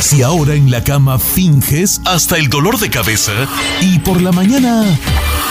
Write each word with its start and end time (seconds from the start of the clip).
Si 0.00 0.22
ahora 0.22 0.54
en 0.54 0.70
la 0.70 0.82
cama 0.84 1.18
finges 1.18 2.00
hasta 2.04 2.38
el 2.38 2.48
dolor 2.48 2.78
de 2.78 2.88
cabeza 2.88 3.32
y 3.80 3.98
por 3.98 4.22
la 4.22 4.32
mañana 4.32 4.84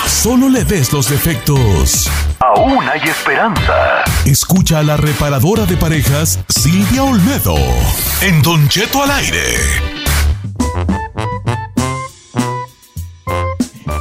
solo 0.07 0.49
le 0.49 0.63
ves 0.63 0.93
los 0.93 1.09
defectos. 1.09 2.09
Aún 2.39 2.87
hay 2.87 3.01
esperanza. 3.09 4.03
Escucha 4.25 4.79
a 4.79 4.83
la 4.83 4.97
reparadora 4.97 5.65
de 5.65 5.75
parejas 5.75 6.39
Silvia 6.47 7.03
Olmedo 7.03 7.55
en 8.21 8.41
Don 8.41 8.67
Cheto 8.69 9.03
al 9.03 9.11
aire. 9.11 9.57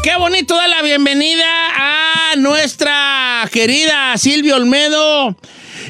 Qué 0.02 0.16
bonito 0.16 0.56
dar 0.56 0.68
la 0.68 0.82
bienvenida 0.82 1.44
a 1.76 2.36
nuestra 2.36 3.48
querida 3.52 4.16
Silvia 4.16 4.54
Olmedo, 4.54 5.36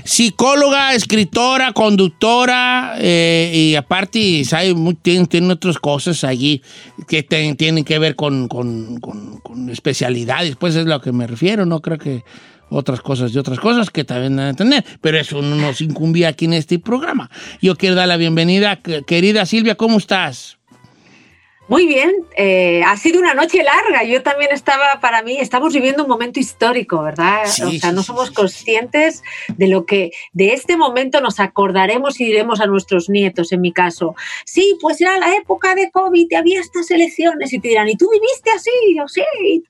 psicóloga, 0.07 0.95
escritora, 0.95 1.73
conductora, 1.73 2.95
eh, 2.99 3.53
y 3.55 3.75
aparte 3.75 4.45
sabe, 4.45 4.75
muy- 4.75 4.95
tiene, 4.95 5.27
tiene 5.27 5.53
otras 5.53 5.79
cosas 5.79 6.25
allí 6.25 6.63
que 7.09 7.23
tienen 7.23 7.85
que 7.85 7.99
ver 7.99 8.17
con, 8.17 8.49
con- 8.49 8.99
con- 9.01 9.41
especialidades, 9.71 10.57
pues 10.57 10.75
es 10.77 10.87
a 10.87 10.89
lo 10.89 11.01
que 11.01 11.13
me 11.13 11.27
refiero, 11.27 11.67
no 11.67 11.81
creo 11.81 11.99
que 11.99 12.23
otras 12.69 13.01
cosas 13.01 13.33
y 13.35 13.39
otras 13.39 13.59
cosas 13.61 13.91
que 13.91 14.05
también 14.05 14.37
deben 14.37 14.57
tener, 14.57 14.85
pero 15.01 15.19
eso 15.19 15.41
no 15.43 15.57
nos 15.57 15.81
incumbía 15.81 16.29
aquí 16.29 16.47
en 16.47 16.55
este 16.55 16.79
programa. 16.79 17.31
Yo 17.63 17.77
quiero 17.77 17.95
dar 17.95 18.09
la 18.09 18.17
bienvenida, 18.17 18.77
que- 18.77 19.03
querida 19.05 19.45
Silvia, 19.47 19.75
¿cómo 19.77 19.99
estás? 19.99 20.59
Muy 21.69 21.87
bien, 21.87 22.13
eh, 22.37 22.83
ha 22.87 22.97
sido 22.97 23.19
una 23.19 23.35
noche 23.35 23.63
larga. 23.65 24.05
Yo 24.05 24.23
también 24.23 24.51
estaba, 24.53 25.01
para 25.01 25.23
mí, 25.23 25.37
estamos 25.39 25.75
viviendo 25.75 26.05
un 26.05 26.09
momento 26.09 26.39
histórico, 26.39 27.03
¿verdad? 27.03 27.41
Sí, 27.47 27.63
o 27.63 27.71
sea, 27.81 27.91
no 27.91 28.05
somos 28.05 28.31
conscientes 28.31 29.25
de 29.49 29.67
lo 29.67 29.85
que 29.85 30.13
de 30.33 30.53
este 30.53 30.77
momento 30.77 31.21
nos 31.21 31.41
acordaremos 31.41 32.21
y 32.21 32.27
diremos 32.27 32.61
a 32.61 32.67
nuestros 32.67 33.09
nietos, 33.09 33.51
en 33.51 33.63
mi 33.63 33.73
caso. 33.73 34.15
Sí, 34.45 34.79
pues 34.81 35.01
era 35.01 35.19
la 35.19 35.35
época 35.35 35.75
de 35.75 35.91
COVID 35.91 36.29
y 36.31 36.35
había 36.37 36.61
estas 36.61 36.89
elecciones 36.93 37.53
y 37.53 37.59
te 37.59 37.69
dirán, 37.69 37.89
¿y 37.89 37.97
tú 37.97 38.09
viviste 38.13 38.51
así? 38.51 38.71
O 39.05 39.09
sí, 39.09 39.23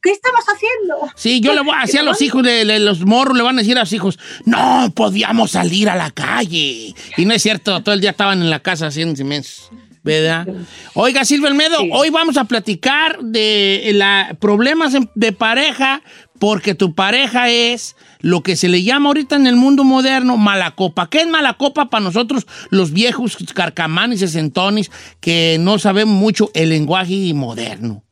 ¿qué 0.02 0.10
estabas 0.10 0.44
haciendo? 0.44 1.10
Sí, 1.14 1.40
yo 1.40 1.54
le 1.54 1.62
voy 1.62 1.74
a 1.78 1.80
decir 1.86 2.00
a 2.00 2.02
los 2.02 2.20
hijos, 2.20 2.42
de, 2.42 2.66
de 2.66 2.78
los 2.78 3.06
morros 3.06 3.38
le 3.38 3.42
van 3.42 3.56
a 3.56 3.62
decir 3.62 3.78
a 3.78 3.80
los 3.80 3.92
hijos, 3.94 4.18
no 4.44 4.92
podíamos 4.94 5.52
salir 5.52 5.88
a 5.88 5.96
la 5.96 6.10
calle. 6.10 6.94
Y 7.16 7.24
no 7.24 7.32
es 7.32 7.42
cierto, 7.42 7.82
todo 7.82 7.94
el 7.94 8.02
día 8.02 8.10
estaban 8.10 8.42
en 8.42 8.50
la 8.50 8.60
casa 8.60 8.88
haciendo 8.88 9.18
inmensos. 9.18 9.70
¿Verdad? 10.06 10.46
Oiga, 10.94 11.24
Silvia 11.24 11.48
Almedo, 11.48 11.80
Sí. 11.80 11.90
hoy 11.92 12.10
vamos 12.10 12.36
a 12.36 12.44
platicar 12.44 13.18
de 13.18 13.90
la, 13.92 14.36
problemas 14.40 14.96
de 15.16 15.32
pareja, 15.32 16.00
porque 16.38 16.76
tu 16.76 16.94
pareja 16.94 17.50
es 17.50 17.96
lo 18.20 18.42
que 18.42 18.54
se 18.54 18.68
le 18.68 18.84
llama 18.84 19.08
ahorita 19.08 19.34
en 19.34 19.48
el 19.48 19.56
mundo 19.56 19.82
moderno 19.82 20.36
mala 20.36 20.76
copa. 20.76 21.10
¿Qué 21.10 21.18
es 21.18 21.26
mala 21.26 21.54
copa 21.54 21.90
para 21.90 22.04
nosotros, 22.04 22.46
los 22.70 22.92
viejos 22.92 23.36
carcamanes 23.52 24.22
y 24.22 24.26
sesentones, 24.26 24.92
que 25.20 25.56
no 25.58 25.80
sabemos 25.80 26.14
mucho 26.14 26.52
el 26.54 26.68
lenguaje 26.68 27.34
moderno? 27.34 28.04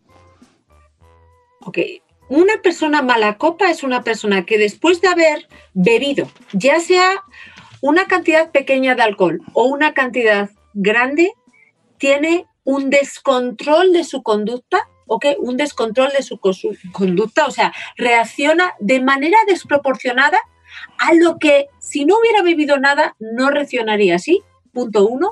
Ok, 1.61 1.79
una 2.29 2.55
persona 2.61 3.03
mala 3.03 3.39
copa 3.39 3.71
es 3.71 3.85
una 3.85 4.03
persona 4.03 4.45
que 4.45 4.59
después 4.59 5.01
de 5.01 5.09
haber 5.09 5.49
bebido, 5.75 6.29
ya 6.53 6.81
sea 6.81 7.23
una 7.81 8.07
cantidad 8.07 8.51
pequeña 8.51 8.97
de 8.97 9.03
alcohol 9.03 9.41
o 9.53 9.67
una 9.67 9.95
cantidad 9.95 10.51
grande, 10.73 11.31
tiene 12.05 12.47
un 12.65 12.91
descontrol 12.91 13.95
de 13.95 14.05
su 14.05 14.23
conducta, 14.23 14.91
¿ok? 15.07 15.25
Un 15.39 15.57
descontrol 15.57 16.11
de 16.15 16.23
su 16.23 16.39
conducta, 16.93 17.47
o 17.47 17.51
sea, 17.51 17.73
reacciona 17.97 18.75
de 18.79 19.01
manera 19.01 19.39
desproporcionada 19.47 20.39
a 20.99 21.15
lo 21.15 21.39
que 21.39 21.69
si 21.79 22.05
no 22.05 22.19
hubiera 22.19 22.43
bebido 22.43 22.77
nada 22.79 23.17
no 23.21 23.49
reaccionaría 23.49 24.17
así, 24.17 24.43
punto 24.75 25.07
uno. 25.07 25.31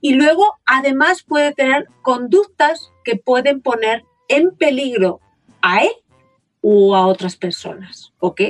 Y 0.00 0.14
luego, 0.14 0.60
además, 0.64 1.24
puede 1.24 1.52
tener 1.54 1.88
conductas 2.02 2.92
que 3.02 3.16
pueden 3.16 3.60
poner 3.60 4.04
en 4.28 4.54
peligro 4.54 5.18
a 5.60 5.82
él 5.82 5.92
o 6.60 6.94
a 6.94 7.08
otras 7.08 7.34
personas, 7.34 8.12
¿ok? 8.20 8.42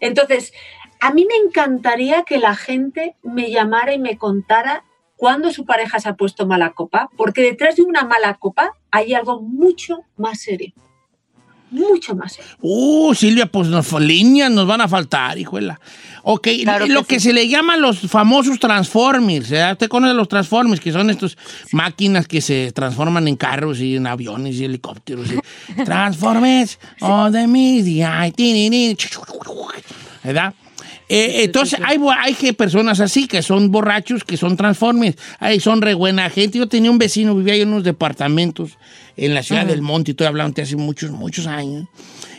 Entonces, 0.00 0.52
a 1.00 1.10
mí 1.14 1.26
me 1.26 1.36
encantaría 1.36 2.24
que 2.24 2.36
la 2.36 2.54
gente 2.54 3.16
me 3.22 3.50
llamara 3.50 3.94
y 3.94 3.98
me 3.98 4.18
contara 4.18 4.84
cuándo 5.18 5.52
su 5.52 5.66
pareja 5.66 5.98
se 6.00 6.08
ha 6.08 6.14
puesto 6.14 6.46
mala 6.46 6.70
copa, 6.72 7.10
porque 7.18 7.42
detrás 7.42 7.76
de 7.76 7.82
una 7.82 8.04
mala 8.04 8.34
copa 8.34 8.70
hay 8.90 9.12
algo 9.12 9.42
mucho 9.42 9.98
más 10.16 10.40
serio. 10.40 10.72
Mucho 11.70 12.14
más 12.16 12.32
serio. 12.32 12.50
Uh, 12.62 13.12
Silvia, 13.14 13.44
pues 13.44 13.68
nos, 13.68 13.92
líneas 14.00 14.50
nos 14.50 14.66
van 14.66 14.80
a 14.80 14.88
faltar, 14.88 15.36
hijuela. 15.38 15.78
Ok, 16.22 16.48
Claro 16.62 16.86
que 16.86 16.92
lo 16.92 17.04
que 17.04 17.20
sí. 17.20 17.28
se 17.28 17.32
le 17.34 17.46
llama 17.46 17.76
los 17.76 18.00
famosos 18.00 18.58
Transformers, 18.58 19.50
¿verdad? 19.50 19.72
Usted 19.72 19.88
conoce 19.88 20.14
los 20.14 20.28
Transformers, 20.28 20.80
que 20.80 20.92
son 20.92 21.10
estas 21.10 21.36
máquinas 21.72 22.26
que 22.26 22.40
se 22.40 22.72
transforman 22.72 23.28
en 23.28 23.36
carros 23.36 23.80
y 23.80 23.96
en 23.96 24.06
aviones 24.06 24.54
y 24.56 24.64
helicópteros. 24.64 25.28
y- 25.30 25.74
Transformers, 25.84 26.78
oh, 27.02 27.30
de 27.30 28.32
tinini, 28.34 28.96
¿verdad? 30.24 30.54
Eh, 31.08 31.44
entonces, 31.44 31.80
hay, 31.84 31.98
hay 32.18 32.34
que 32.34 32.52
personas 32.52 33.00
así 33.00 33.26
que 33.26 33.42
son 33.42 33.70
borrachos, 33.70 34.24
que 34.24 34.36
son 34.36 34.56
transformers, 34.56 35.16
hay, 35.38 35.58
son 35.60 35.80
re 35.80 35.94
buena 35.94 36.28
gente. 36.30 36.58
Yo 36.58 36.68
tenía 36.68 36.90
un 36.90 36.98
vecino, 36.98 37.34
vivía 37.34 37.54
en 37.54 37.68
unos 37.68 37.84
departamentos 37.84 38.78
en 39.16 39.34
la 39.34 39.42
ciudad 39.42 39.66
del 39.66 39.82
Monte, 39.82 40.12
estoy 40.12 40.26
hablando 40.26 40.54
de 40.54 40.62
hace 40.62 40.76
muchos, 40.76 41.10
muchos 41.10 41.46
años. 41.46 41.86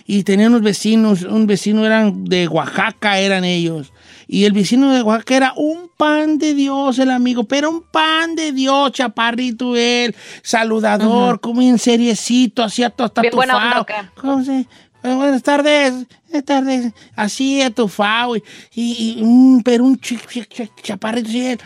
Y 0.05 0.23
tenía 0.23 0.47
unos 0.47 0.61
vecinos, 0.61 1.21
un 1.23 1.45
vecino 1.45 1.85
eran 1.85 2.25
de 2.25 2.47
Oaxaca, 2.47 3.19
eran 3.19 3.43
ellos. 3.43 3.91
Y 4.27 4.45
el 4.45 4.53
vecino 4.53 4.93
de 4.93 5.01
Oaxaca 5.01 5.37
era 5.37 5.53
un 5.55 5.89
pan 5.97 6.37
de 6.37 6.53
Dios, 6.53 6.97
el 6.99 7.11
amigo, 7.11 7.43
pero 7.43 7.69
un 7.69 7.81
pan 7.81 8.35
de 8.35 8.51
Dios, 8.51 8.91
chaparrito 8.91 9.75
él, 9.75 10.15
saludador, 10.41 11.39
como 11.39 11.61
en 11.61 11.77
seriecito, 11.77 12.63
hacía 12.63 12.89
todo 12.89 13.07
hasta 13.07 13.21
Bien 13.21 13.35
buena 13.35 13.57
onda, 13.57 13.85
tufado. 13.85 14.39
¿o 14.39 14.43
qué? 14.43 14.67
¿Cómo 15.01 15.01
se- 15.01 15.09
eh, 15.11 15.15
Buenas 15.15 15.43
tardes, 15.43 15.93
buenas 16.27 16.45
tardes. 16.45 16.93
Así 17.15 17.61
atufado. 17.61 18.35
Y, 18.35 18.43
y, 18.73 19.15
y, 19.19 19.23
mm, 19.23 19.61
pero 19.63 19.83
un 19.85 19.97
chi- 19.99 20.17
chi- 20.29 20.45
chi- 20.45 20.69
chaparrito 20.83 21.29
él. 21.31 21.59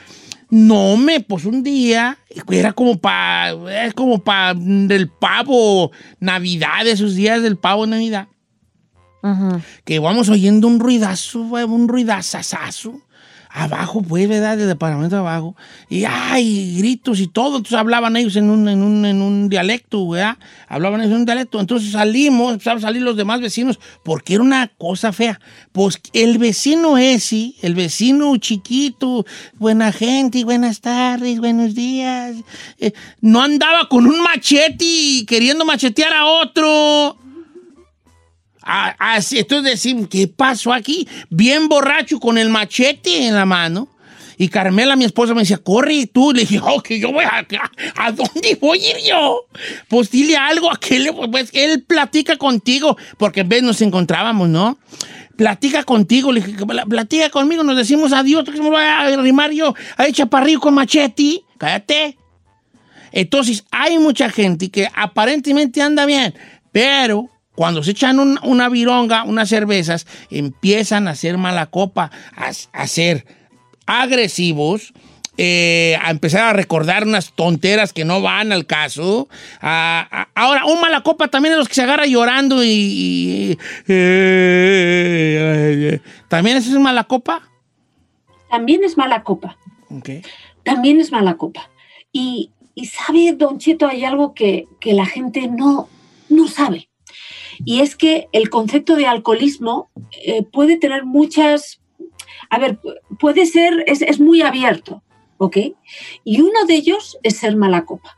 No, 0.50 0.98
me, 0.98 1.20
pues 1.20 1.46
un 1.46 1.64
día, 1.64 2.18
era 2.52 2.74
como 2.74 2.98
para, 3.00 3.86
es 3.86 3.94
como 3.96 4.24
para 4.24 4.52
el 4.52 5.10
pavo, 5.10 5.92
Navidad, 6.20 6.86
esos 6.86 7.16
días 7.16 7.42
del 7.42 7.58
pavo 7.58 7.88
Navidad 7.88 8.28
que 9.86 10.00
vamos 10.00 10.28
oyendo 10.30 10.68
un 10.68 10.80
ruidazo, 10.80 11.40
un 11.40 11.88
ruidazazazo. 11.88 13.02
Abajo, 13.56 14.02
pues, 14.02 14.28
¿verdad? 14.28 14.58
Del 14.58 14.68
departamento 14.68 15.16
de 15.16 15.20
abajo. 15.20 15.56
Y 15.88 16.06
ay, 16.06 16.76
gritos 16.80 17.20
y 17.20 17.28
todo. 17.28 17.58
Entonces 17.58 17.78
hablaban 17.78 18.18
ellos 18.18 18.36
en 18.36 18.50
un, 18.50 18.68
en 18.68 18.82
un, 18.82 19.06
en 19.06 19.22
un 19.22 19.48
dialecto, 19.48 20.10
¿verdad? 20.10 20.40
Hablaban 20.68 21.02
ellos 21.02 21.12
en 21.12 21.20
un 21.20 21.26
dialecto. 21.26 21.60
Entonces 21.60 21.92
salimos, 21.92 22.54
empezaron 22.54 22.80
a 22.80 22.82
salir 22.82 23.04
los 23.04 23.16
demás 23.16 23.42
vecinos, 23.42 23.80
porque 24.04 24.34
era 24.34 24.44
una 24.44 24.70
cosa 24.70 25.14
fea. 25.14 25.40
Pues 25.72 26.02
el 26.14 26.40
vecino 26.40 26.98
ese, 26.98 27.54
el 27.62 27.76
vecino 27.76 28.36
chiquito, 28.38 29.24
buena 29.60 29.92
gente, 29.92 30.44
buenas 30.44 30.82
tardes, 30.82 31.40
buenos 31.40 31.76
días. 31.76 32.36
eh, 32.80 32.92
no 33.22 33.44
andaba 33.44 33.88
con 33.88 34.08
un 34.08 34.20
machete 34.24 34.84
y 34.84 35.26
queriendo 35.26 35.64
machetear 35.64 36.12
a 36.12 36.26
otro. 36.26 37.18
Ah, 38.66 38.96
Así, 38.98 39.40
entonces 39.40 39.72
decimos, 39.72 40.08
¿qué 40.10 40.28
pasó 40.28 40.72
aquí? 40.72 41.08
Bien 41.30 41.68
borracho 41.68 42.20
con 42.20 42.38
el 42.38 42.50
machete 42.50 43.28
en 43.28 43.36
la 43.36 43.46
mano. 43.46 43.90
Y 44.38 44.48
Carmela, 44.48 44.96
mi 44.96 45.06
esposa, 45.06 45.34
me 45.34 45.42
decía, 45.42 45.58
corre 45.58 45.94
y 45.94 46.06
tú. 46.08 46.34
Le 46.34 46.42
dije, 46.42 46.60
oh, 46.64 46.82
que 46.82 47.00
yo 47.00 47.12
voy 47.12 47.26
a, 47.26 47.46
a, 47.96 48.12
dónde 48.12 48.58
voy 48.60 48.80
a 48.84 48.90
ir 48.92 49.06
yo? 49.06 49.46
Pues 49.88 50.10
dile 50.10 50.38
algo 50.38 50.72
a 50.72 50.78
que 50.78 50.96
él, 50.96 51.12
pues, 51.32 51.50
él 51.54 51.84
platica 51.84 52.38
contigo, 52.38 52.98
porque 53.18 53.42
en 53.42 53.50
vez 53.50 53.64
nos 53.64 53.82
encontrábamos, 53.82 54.50
¿no? 54.50 54.78
Platica 55.36 55.84
contigo, 55.84 56.32
le 56.32 56.42
dije, 56.42 56.66
platica 56.90 57.30
conmigo, 57.30 57.64
nos 57.64 57.76
decimos 57.76 58.14
adiós, 58.14 58.44
que 58.44 58.52
me 58.62 58.70
voy 58.70 58.84
a 58.84 59.02
arrimar 59.02 59.52
yo 59.52 59.74
a 59.98 60.12
chaparrillo 60.12 60.60
con 60.60 60.74
machete. 60.74 61.42
Cállate. 61.58 62.18
Entonces, 63.12 63.64
hay 63.72 64.00
mucha 64.00 64.30
gente 64.30 64.70
que 64.70 64.88
aparentemente 64.94 65.82
anda 65.82 66.06
bien, 66.06 66.34
pero 66.72 67.30
cuando 67.56 67.84
se 67.84 67.92
echan 67.92 68.20
una 68.20 68.70
vironga, 68.70 69.24
unas 69.24 69.50
cervezas, 69.50 70.08
empiezan 70.30 71.08
a 71.08 71.12
hacer 71.12 71.38
mala 71.38 71.68
copa, 71.68 72.10
a, 72.36 72.88
ser 72.88 73.26
agresivos, 73.86 74.94
eh, 75.38 75.96
a 76.02 76.10
empezar 76.10 76.44
a 76.44 76.54
recordar 76.54 77.04
unas 77.04 77.34
tonteras 77.34 77.94
que 77.94 78.06
no 78.06 78.22
van 78.22 78.52
al 78.52 78.66
caso. 78.66 79.28
ahora, 79.62 80.66
un 80.66 80.82
mala 80.82 81.02
copa 81.02 81.28
también 81.28 81.54
es 81.54 81.60
los 81.60 81.68
que 81.68 81.76
se 81.76 81.84
agarra 81.84 82.08
llorando 82.08 82.64
y... 82.64 83.60
Eh, 83.88 85.20
¿También 86.28 86.58
eso 86.58 86.72
es 86.72 86.80
mala 86.80 87.04
copa? 87.04 87.44
También 88.50 88.84
es 88.84 88.98
mala 88.98 89.24
copa. 89.24 89.58
También 90.64 91.00
es 91.00 91.12
mala 91.12 91.36
copa. 91.36 91.70
Y, 92.12 92.52
sabe, 92.86 93.34
don 93.34 93.60
Cheto, 93.60 93.88
hay 93.88 94.06
algo 94.06 94.34
que, 94.34 94.68
que 94.80 94.94
la 94.94 95.06
gente 95.06 95.48
no, 95.48 95.88
no 96.30 96.48
sabe. 96.48 96.90
Y 97.66 97.82
es 97.82 97.96
que 97.96 98.28
el 98.32 98.50
concepto 98.50 98.96
de 98.96 99.08
alcoholismo 99.08 99.90
eh, 100.26 100.44
puede 100.44 100.78
tener 100.78 101.06
muchas, 101.06 101.82
a 102.50 102.60
ver, 102.60 102.80
puede 103.20 103.46
ser, 103.46 103.84
es, 103.88 104.20
muy 104.20 104.42
abierto, 104.42 105.04
¿ok? 105.38 105.58
Y 106.24 106.42
uno 106.42 106.66
de 106.68 106.76
ellos 106.76 107.18
es 107.24 107.38
ser 107.38 107.56
mala 107.56 107.86
copa. 107.86 108.18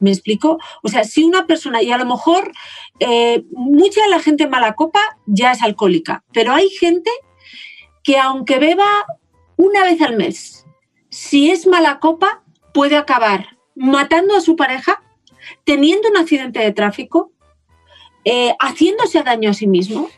¿Me 0.00 0.10
explico? 0.10 0.58
O 0.82 0.88
sea, 0.88 1.02
si 1.02 1.24
una 1.24 1.46
persona, 1.46 1.82
y 1.82 1.90
a 1.90 1.98
lo 1.98 2.06
mejor 2.06 2.52
eh, 3.00 3.44
mucha 3.50 4.02
de 4.02 4.10
la 4.10 4.20
gente 4.20 4.46
mala 4.46 4.74
copa 4.74 5.00
ya 5.26 5.52
es 5.52 5.62
alcohólica, 5.62 6.22
pero 6.32 6.52
hay 6.52 6.70
gente 6.70 7.10
que 8.04 8.16
aunque 8.16 8.58
beba 8.58 8.86
una 9.56 9.82
vez 9.82 10.00
al 10.00 10.16
mes, 10.16 10.64
si 11.10 11.50
es 11.50 11.66
mala 11.66 11.98
copa, 11.98 12.44
puede 12.72 12.96
acabar 12.96 13.58
matando 13.74 14.36
a 14.36 14.40
su 14.40 14.56
pareja, 14.56 15.02
teniendo 15.64 16.08
un 16.08 16.16
accidente 16.16 16.60
de 16.60 16.72
tráfico, 16.72 17.32
eh, 18.24 18.54
haciéndose 18.60 19.22
daño 19.22 19.50
a 19.50 19.54
sí 19.54 19.66
mismo, 19.66 20.08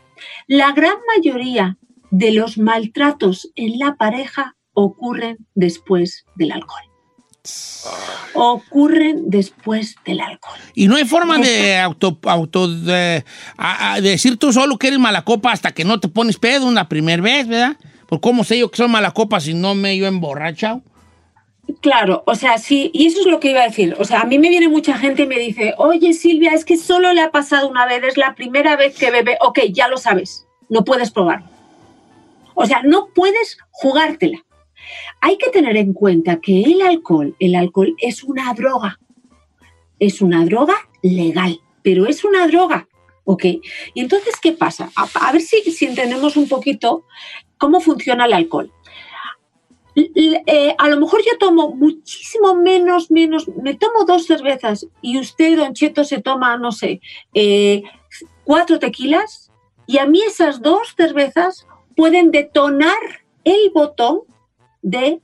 la 0.47 0.71
gran 0.71 0.95
mayoría 1.15 1.77
de 2.09 2.31
los 2.31 2.57
maltratos 2.57 3.51
en 3.55 3.79
la 3.79 3.95
pareja 3.95 4.55
ocurren 4.73 5.37
después 5.55 6.25
del 6.35 6.51
alcohol. 6.51 6.83
Ocurren 8.33 9.29
después 9.29 9.95
del 10.05 10.21
alcohol. 10.21 10.59
Y 10.75 10.87
no 10.87 10.95
hay 10.95 11.05
forma 11.05 11.37
de 11.39 11.77
auto, 11.77 12.19
auto 12.23 12.67
de, 12.67 13.25
decir 14.01 14.37
tú 14.37 14.53
solo 14.53 14.77
que 14.77 14.87
eres 14.87 14.99
mala 14.99 15.23
copa 15.23 15.51
hasta 15.51 15.71
que 15.71 15.83
no 15.83 15.99
te 15.99 16.07
pones 16.07 16.37
pedo 16.37 16.67
una 16.67 16.87
primera 16.87 17.21
vez, 17.21 17.47
¿verdad? 17.47 17.77
Por 18.07 18.21
cómo 18.21 18.43
sé 18.43 18.59
yo 18.59 18.69
que 18.69 18.77
soy 18.77 18.89
mala 18.89 19.11
copa 19.11 19.39
si 19.39 19.53
no 19.53 19.73
me 19.73 19.97
yo 19.97 20.05
emborrachado. 20.05 20.83
Claro, 21.79 22.23
o 22.25 22.35
sea, 22.35 22.57
sí, 22.57 22.89
y 22.93 23.05
eso 23.05 23.21
es 23.21 23.27
lo 23.27 23.39
que 23.39 23.51
iba 23.51 23.61
a 23.61 23.67
decir. 23.67 23.95
O 23.99 24.03
sea, 24.03 24.21
a 24.21 24.25
mí 24.25 24.39
me 24.39 24.49
viene 24.49 24.67
mucha 24.67 24.97
gente 24.97 25.23
y 25.23 25.27
me 25.27 25.39
dice, 25.39 25.73
oye 25.77 26.13
Silvia, 26.13 26.53
es 26.53 26.65
que 26.65 26.77
solo 26.77 27.13
le 27.13 27.21
ha 27.21 27.31
pasado 27.31 27.69
una 27.69 27.85
vez, 27.85 28.03
es 28.03 28.17
la 28.17 28.35
primera 28.35 28.75
vez 28.75 28.97
que 28.97 29.11
bebe. 29.11 29.37
Ok, 29.41 29.59
ya 29.71 29.87
lo 29.87 29.97
sabes, 29.97 30.47
no 30.69 30.83
puedes 30.83 31.11
probar. 31.11 31.43
O 32.55 32.65
sea, 32.65 32.81
no 32.83 33.09
puedes 33.13 33.57
jugártela. 33.69 34.43
Hay 35.21 35.37
que 35.37 35.49
tener 35.51 35.77
en 35.77 35.93
cuenta 35.93 36.39
que 36.41 36.63
el 36.63 36.81
alcohol, 36.81 37.35
el 37.39 37.55
alcohol 37.55 37.95
es 37.99 38.23
una 38.23 38.53
droga. 38.53 38.99
Es 39.99 40.21
una 40.21 40.43
droga 40.45 40.75
legal, 41.01 41.59
pero 41.83 42.07
es 42.07 42.23
una 42.23 42.47
droga. 42.47 42.87
¿Ok? 43.23 43.45
Y 43.93 44.01
entonces, 44.01 44.35
¿qué 44.41 44.51
pasa? 44.51 44.91
A, 44.95 45.31
ver 45.31 45.41
si, 45.41 45.61
si 45.71 45.85
entendemos 45.85 46.35
un 46.35 46.47
poquito 46.47 47.05
cómo 47.57 47.79
funciona 47.79 48.25
el 48.25 48.33
alcohol. 48.33 48.71
Eh, 49.93 50.73
a 50.77 50.87
lo 50.87 50.97
mejor 50.99 51.21
yo 51.21 51.37
tomo 51.37 51.75
muchísimo 51.75 52.55
menos, 52.55 53.11
menos, 53.11 53.47
me 53.49 53.75
tomo 53.75 54.05
dos 54.05 54.25
cervezas 54.25 54.87
y 55.01 55.19
usted, 55.19 55.57
don 55.57 55.73
Cheto, 55.73 56.05
se 56.05 56.21
toma, 56.21 56.57
no 56.57 56.71
sé, 56.71 57.01
eh, 57.33 57.83
cuatro 58.45 58.79
tequilas 58.79 59.51
y 59.87 59.97
a 59.97 60.05
mí 60.05 60.21
esas 60.21 60.61
dos 60.61 60.93
cervezas 60.95 61.67
pueden 61.97 62.31
detonar 62.31 62.97
el 63.43 63.69
botón 63.73 64.21
de 64.81 65.21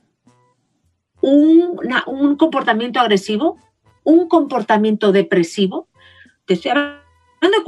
un, 1.22 1.80
un 2.06 2.36
comportamiento 2.36 3.00
agresivo, 3.00 3.58
un 4.04 4.28
comportamiento 4.28 5.12
depresivo. 5.12 5.88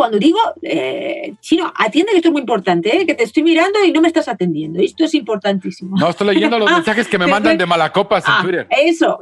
Cuando 0.01 0.19
digo, 0.19 0.39
eh, 0.63 1.35
chino, 1.41 1.71
atiende 1.77 2.13
que 2.13 2.17
esto 2.19 2.29
es 2.29 2.33
muy 2.33 2.41
importante, 2.41 2.97
eh, 2.97 3.07
que 3.07 3.15
te 3.15 3.25
estoy 3.25 3.43
mirando 3.43 3.85
y 3.85 3.93
no 3.93 4.01
me 4.01 4.09
estás 4.09 4.29
atendiendo. 4.29 4.81
Esto 4.81 5.05
es 5.05 5.13
importantísimo. 5.13 5.95
No, 5.99 6.09
estoy 6.09 6.29
leyendo 6.29 6.59
los 6.59 6.71
mensajes 6.73 7.07
que 7.07 7.19
me 7.19 7.27
mandan 7.27 7.59
de 7.59 7.67
malacopas 7.67 8.25
en 8.27 8.33
ah, 8.33 8.41
Twitter. 8.43 8.67
Eso, 8.71 9.19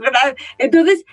entonces, 0.56 1.04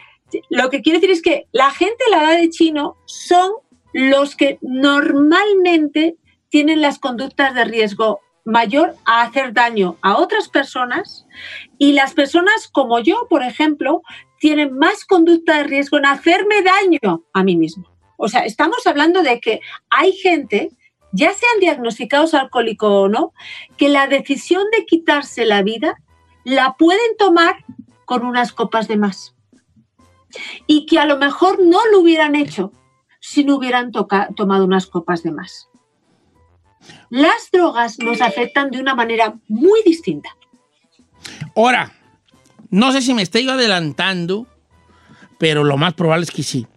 lo 0.51 0.69
que 0.69 0.83
quiero 0.83 0.99
decir 0.99 1.11
es 1.11 1.23
que 1.23 1.47
la 1.51 1.71
gente 1.71 1.97
de 2.05 2.15
la 2.15 2.23
edad 2.23 2.39
de 2.39 2.51
chino 2.51 2.97
son 3.05 3.53
los 3.91 4.35
que 4.35 4.59
normalmente 4.61 6.15
tienen 6.49 6.81
las 6.81 6.99
conductas 6.99 7.55
de 7.55 7.65
riesgo 7.65 8.19
mayor 8.43 8.93
a 9.05 9.23
hacer 9.23 9.51
daño 9.51 9.97
a 10.03 10.17
otras 10.17 10.47
personas 10.47 11.25
y 11.79 11.93
las 11.93 12.13
personas 12.13 12.67
como 12.71 12.99
yo, 12.99 13.25
por 13.31 13.41
ejemplo, 13.41 14.03
tienen 14.39 14.77
más 14.77 15.05
conducta 15.05 15.57
de 15.57 15.63
riesgo 15.63 15.97
en 15.97 16.05
hacerme 16.05 16.61
daño 16.61 17.23
a 17.33 17.43
mí 17.43 17.55
mismo. 17.55 17.94
O 18.17 18.27
sea, 18.27 18.41
estamos 18.41 18.85
hablando 18.85 19.23
de 19.23 19.39
que 19.39 19.61
hay 19.89 20.13
gente, 20.13 20.71
ya 21.11 21.33
sean 21.33 21.59
diagnosticados 21.59 22.33
alcohólicos 22.33 22.89
o 22.89 23.09
no, 23.09 23.33
que 23.77 23.89
la 23.89 24.07
decisión 24.07 24.63
de 24.75 24.85
quitarse 24.85 25.45
la 25.45 25.63
vida 25.63 26.01
la 26.43 26.75
pueden 26.77 27.17
tomar 27.17 27.65
con 28.05 28.25
unas 28.25 28.53
copas 28.53 28.87
de 28.87 28.97
más. 28.97 29.35
Y 30.67 30.85
que 30.85 30.99
a 30.99 31.05
lo 31.05 31.17
mejor 31.17 31.63
no 31.63 31.79
lo 31.91 31.99
hubieran 31.99 32.35
hecho 32.35 32.71
si 33.19 33.43
no 33.43 33.55
hubieran 33.55 33.91
tomado 33.91 34.65
unas 34.65 34.85
copas 34.87 35.23
de 35.23 35.31
más. 35.31 35.69
Las 37.09 37.49
drogas 37.51 37.97
nos 37.99 38.21
afectan 38.21 38.69
de 38.69 38.79
una 38.79 38.93
manera 38.93 39.35
muy 39.47 39.81
distinta. 39.83 40.29
Ahora, 41.55 41.93
no 42.69 42.91
sé 42.91 43.01
si 43.01 43.13
me 43.15 43.23
estoy 43.23 43.49
adelantando, 43.49 44.45
pero 45.39 45.63
lo 45.63 45.77
más 45.77 45.93
probable 45.93 46.25
es 46.25 46.31
que 46.31 46.43
sí 46.43 46.67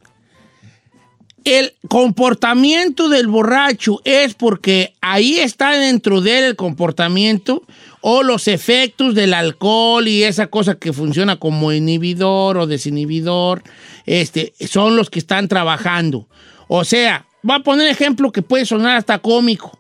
el 1.45 1.75
comportamiento 1.89 3.09
del 3.09 3.29
borracho 3.29 4.01
es 4.05 4.35
porque 4.35 4.95
ahí 5.01 5.39
está 5.39 5.73
dentro 5.73 6.21
de 6.21 6.39
él 6.39 6.45
el 6.45 6.57
comportamiento 6.57 7.63
o 8.01 8.23
los 8.23 8.49
efectos 8.49 9.15
del 9.15 9.35
alcohol 9.35 10.07
y 10.09 10.25
esa 10.25 10.49
cosa 10.49 10.77
que 10.77 10.93
funciona 10.93 11.37
como 11.37 11.73
inhibidor 11.73 12.59
o 12.59 12.67
desinhibidor, 12.67 13.63
este, 14.07 14.53
son 14.69 14.97
los 14.97 15.11
que 15.11 15.19
están 15.19 15.49
trabajando. 15.49 16.29
O 16.69 16.85
sea, 16.85 17.27
voy 17.43 17.57
a 17.57 17.61
poner 17.61 17.89
ejemplo 17.89 18.31
que 18.31 18.43
puede 18.43 18.67
sonar 18.67 18.97
hasta 18.97 19.19
cómico. 19.19 19.79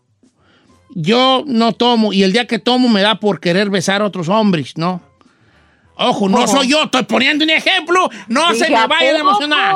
Yo 0.94 1.44
no 1.46 1.72
tomo 1.72 2.12
y 2.12 2.22
el 2.22 2.32
día 2.32 2.46
que 2.46 2.58
tomo 2.58 2.88
me 2.88 3.02
da 3.02 3.20
por 3.20 3.40
querer 3.40 3.70
besar 3.70 4.02
a 4.02 4.06
otros 4.06 4.28
hombres, 4.28 4.76
¿no? 4.76 5.02
Ojo, 5.96 6.28
no 6.28 6.46
soy 6.46 6.68
yo, 6.68 6.84
estoy 6.84 7.02
poniendo 7.02 7.44
un 7.44 7.50
ejemplo, 7.50 8.08
no 8.28 8.54
se 8.54 8.70
me 8.70 8.86
vaya 8.86 9.16
a 9.16 9.18
emocionar. 9.18 9.74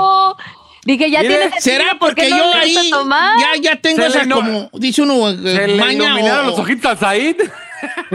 Dije, 0.85 1.11
ya 1.11 1.21
tienes 1.21 1.63
¿Será 1.63 1.97
porque 2.01 2.29
yo 2.29 2.55
ahí 2.55 2.75
ya, 2.75 3.61
ya 3.61 3.77
tengo 3.77 4.03
esa 4.03 4.29
como, 4.29 4.69
dice 4.75 5.03
uno, 5.03 5.31
eh, 5.31 5.37
se 5.41 5.69
le 5.69 5.77
los 5.77 6.59
ojitos 6.59 7.03
ahí. 7.03 7.37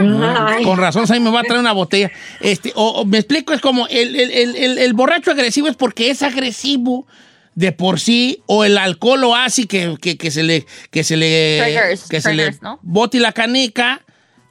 Con 0.64 0.78
razón, 0.78 1.06
ahí 1.10 1.20
me 1.20 1.30
va 1.30 1.40
a 1.40 1.42
traer 1.42 1.60
una 1.60 1.72
botella. 1.72 2.10
Este, 2.40 2.72
o, 2.74 3.04
me 3.04 3.18
explico, 3.18 3.52
es 3.52 3.60
como 3.60 3.86
el, 3.88 4.16
el, 4.16 4.92
borracho 4.94 5.30
agresivo 5.30 5.68
es 5.68 5.76
porque 5.76 6.10
es 6.10 6.22
agresivo 6.22 7.06
de 7.54 7.72
por 7.72 8.00
sí, 8.00 8.42
o 8.46 8.64
el 8.64 8.78
alcohol 8.78 9.20
lo 9.20 9.34
hace 9.34 9.66
que, 9.66 9.96
que, 9.98 10.30
se 10.30 10.42
le, 10.42 10.64
que 10.90 11.04
se 11.04 11.16
le, 11.16 11.98
que 12.08 12.20
se 12.20 12.34
le 12.34 12.54
bote 12.82 13.18
la 13.18 13.32
canica 13.32 14.02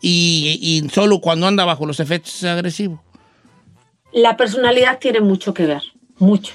y, 0.01 0.59
y 0.61 0.89
solo 0.89 1.21
cuando 1.21 1.47
anda 1.47 1.65
bajo 1.65 1.85
los 1.85 1.99
efectos 1.99 2.35
es 2.35 2.43
agresivo. 2.43 3.01
La 4.11 4.35
personalidad 4.37 4.99
tiene 4.99 5.21
mucho 5.21 5.53
que 5.53 5.65
ver, 5.65 5.83
mucho. 6.17 6.53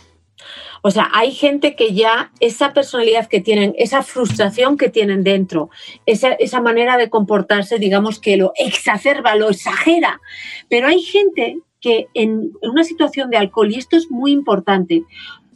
O 0.82 0.90
sea, 0.90 1.08
hay 1.14 1.32
gente 1.32 1.76
que 1.76 1.94
ya 1.94 2.32
esa 2.40 2.72
personalidad 2.72 3.28
que 3.28 3.40
tienen, 3.40 3.74
esa 3.78 4.02
frustración 4.02 4.76
que 4.76 4.88
tienen 4.88 5.22
dentro, 5.22 5.70
esa, 6.06 6.32
esa 6.32 6.60
manera 6.60 6.96
de 6.96 7.08
comportarse, 7.08 7.78
digamos 7.78 8.18
que 8.18 8.36
lo 8.36 8.52
exacerba, 8.56 9.36
lo 9.36 9.48
exagera. 9.48 10.20
Pero 10.68 10.88
hay 10.88 11.00
gente 11.00 11.60
que 11.80 12.08
en 12.14 12.52
una 12.62 12.84
situación 12.84 13.30
de 13.30 13.36
alcohol, 13.36 13.72
y 13.72 13.78
esto 13.78 13.96
es 13.96 14.10
muy 14.10 14.32
importante, 14.32 15.04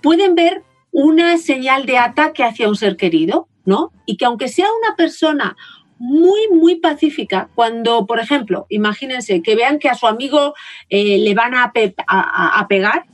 pueden 0.01 0.35
ver 0.35 0.63
una 0.93 1.37
señal 1.39 1.87
de 1.87 1.99
ataque 1.99 2.45
hacia 2.45 2.69
un 2.69 2.77
ser 2.77 2.97
querido, 2.97 3.49
¿no? 3.65 3.93
Y 4.07 4.17
que 4.17 4.25
aunque 4.25 4.49
sea 4.49 4.67
una 4.83 4.97
persona 4.97 5.57
muy, 5.99 6.49
muy 6.49 6.77
pacífica 6.77 7.49
cuando, 7.55 8.07
por 8.07 8.21
ejemplo, 8.21 8.67
imagínense 8.69 9.43
que 9.43 9.57
vean 9.57 9.79
que 9.79 9.89
a 9.89 9.95
su 9.95 10.07
amigo 10.07 10.55
eh, 10.89 11.19
le 11.19 11.35
van 11.35 11.55
a, 11.55 11.73
a, 12.07 12.69
pegar, 12.69 13.07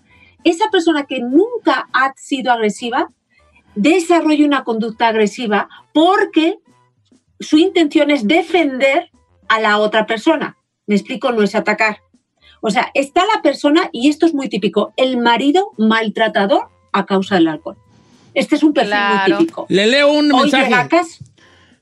esa 0.45 0.71
persona 0.71 1.05
que 1.05 1.21
nunca 1.21 1.89
ha 1.93 2.13
sido 2.17 2.53
agresiva 2.53 3.09
desarrolla 3.75 4.45
una 4.45 4.65
conducta 4.65 5.09
agresiva 5.09 5.69
porque 5.93 6.59
su 7.41 7.59
intención 7.59 8.11
es 8.11 8.27
defender 8.27 9.11
a 9.49 9.61
la 9.61 9.79
otra 9.79 10.07
persona. 10.07 10.57
Me 10.87 10.95
explico, 10.95 11.33
no 11.33 11.43
es 11.43 11.55
atacar. 11.55 11.99
O 12.61 12.71
sea, 12.71 12.91
está 12.95 13.23
la 13.27 13.43
persona, 13.43 13.89
y 13.93 14.09
esto 14.09 14.25
es 14.25 14.35
muy 14.35 14.49
típico, 14.49 14.93
el 14.97 15.17
marido 15.17 15.73
maltratador 15.79 16.69
a 16.93 17.07
causa 17.07 17.35
del 17.35 17.49
alcohol. 17.49 17.77
Este 18.35 18.57
es 18.57 18.63
un 18.63 18.73
perfil 18.73 18.95
muy 18.95 19.39
típico. 19.39 19.67
Le 19.69 19.87
leo 19.87 20.13
un 20.13 20.29
mensaje. 20.29 20.73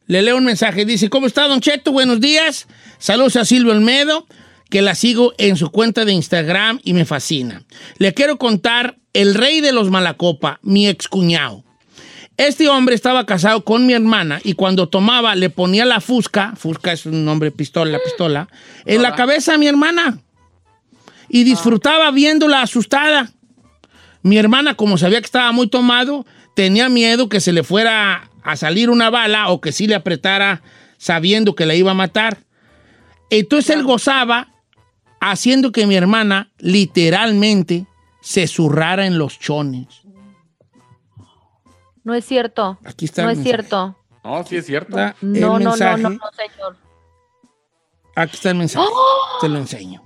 Le 0.07 0.23
leo 0.23 0.39
un 0.39 0.45
mensaje. 0.45 0.85
Dice, 0.85 1.11
¿cómo 1.11 1.27
está, 1.27 1.47
Don 1.47 1.61
Cheto? 1.61 1.93
Buenos 1.93 2.21
días. 2.21 2.67
Saludos 2.99 3.37
a 3.37 3.45
Silvio 3.45 3.73
Olmedo, 3.73 4.27
que 4.71 4.83
la 4.83 4.95
sigo 4.95 5.35
en 5.37 5.57
su 5.57 5.71
cuenta 5.71 6.05
de 6.05 6.13
Instagram 6.13 6.81
y 6.85 6.95
me 6.95 7.05
fascina. 7.05 7.63
Le 7.99 8.15
quiero 8.15 8.39
contar 8.39 8.97
el 9.13 9.35
rey 9.35 9.61
de 9.61 9.73
los 9.73 9.91
Malacopa, 9.91 10.61
mi 10.63 10.87
excuñado. 10.87 11.65
Este 12.37 12.69
hombre 12.69 12.95
estaba 12.95 13.27
casado 13.27 13.65
con 13.65 13.85
mi 13.85 13.93
hermana 13.93 14.41
y 14.43 14.55
cuando 14.55 14.89
tomaba 14.89 15.35
le 15.35 15.51
ponía 15.51 15.85
la 15.85 16.01
fusca, 16.01 16.55
fusca 16.57 16.93
es 16.93 17.05
un 17.05 17.25
nombre 17.25 17.51
pistola, 17.51 17.99
pistola, 18.03 18.49
en 18.87 19.03
la 19.03 19.15
cabeza 19.15 19.55
a 19.55 19.59
mi 19.59 19.67
hermana 19.67 20.19
y 21.29 21.45
disfrutaba 21.45 22.11
viéndola 22.13 22.63
asustada. 22.63 23.31
Mi 24.23 24.39
hermana, 24.39 24.75
como 24.75 24.97
sabía 24.97 25.21
que 25.21 25.27
estaba 25.27 25.53
muy 25.53 25.69
tomado, 25.69 26.25
tenía 26.55 26.89
miedo 26.89 27.29
que 27.29 27.41
se 27.41 27.53
le 27.53 27.63
fuera 27.63 28.31
a 28.43 28.57
salir 28.57 28.89
una 28.89 29.11
bala 29.11 29.49
o 29.49 29.61
que 29.61 29.73
sí 29.73 29.87
le 29.87 29.95
apretara 29.95 30.63
sabiendo 30.97 31.55
que 31.55 31.67
la 31.67 31.75
iba 31.75 31.91
a 31.91 31.95
matar. 31.95 32.39
Entonces 33.31 33.77
él 33.77 33.83
gozaba 33.83 34.50
haciendo 35.21 35.73
que 35.73 35.87
mi 35.87 35.97
hermana 35.97 36.51
literalmente 36.59 37.87
se 38.21 38.47
zurrara 38.47 39.07
en 39.07 39.19
los 39.19 39.39
chones. 39.39 39.87
No 42.03 42.15
es 42.15 42.25
cierto. 42.25 42.79
Aquí 42.85 43.05
está. 43.05 43.25
No 43.25 43.31
es 43.31 43.43
cierto. 43.43 43.97
No, 44.25 44.45
sí 44.45 44.57
es 44.57 44.67
cierto. 44.67 44.97
No, 44.97 45.59
no, 45.59 45.59
no, 45.59 45.77
no, 45.77 45.77
no, 45.77 45.77
señor. 45.77 46.77
Aquí 48.17 48.37
está 48.37 48.51
el 48.51 48.57
mensaje. 48.57 48.87
¡Oh! 48.91 49.39
Te 49.41 49.49
lo 49.49 49.59
enseño. 49.59 50.03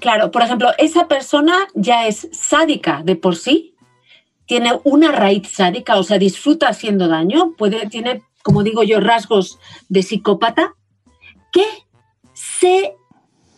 Claro, 0.00 0.30
por 0.30 0.42
ejemplo, 0.42 0.70
esa 0.78 1.08
persona 1.08 1.66
ya 1.74 2.06
es 2.06 2.28
sádica 2.32 3.02
de 3.04 3.16
por 3.16 3.36
sí, 3.36 3.74
tiene 4.46 4.80
una 4.82 5.12
raíz 5.12 5.48
sádica, 5.48 5.96
o 5.96 6.02
sea, 6.02 6.18
disfruta 6.18 6.68
haciendo 6.68 7.06
daño, 7.06 7.52
puede, 7.56 7.86
tiene, 7.88 8.22
como 8.42 8.62
digo 8.62 8.82
yo, 8.82 8.98
rasgos 9.00 9.58
de 9.88 10.02
psicópata, 10.02 10.74
que 11.52 11.64
se 12.32 12.96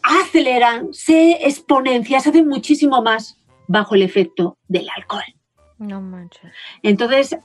aceleran, 0.03 0.93
se 0.93 1.47
exponencian, 1.47 2.21
se 2.21 2.31
hacen 2.31 2.49
muchísimo 2.49 3.03
más 3.03 3.39
bajo 3.67 3.95
el 3.95 4.03
efecto 4.03 4.59
del 4.69 4.89
alcohol. 4.97 5.25
No 5.79 6.01
manches. 6.01 6.53
Entonces, 6.83 7.37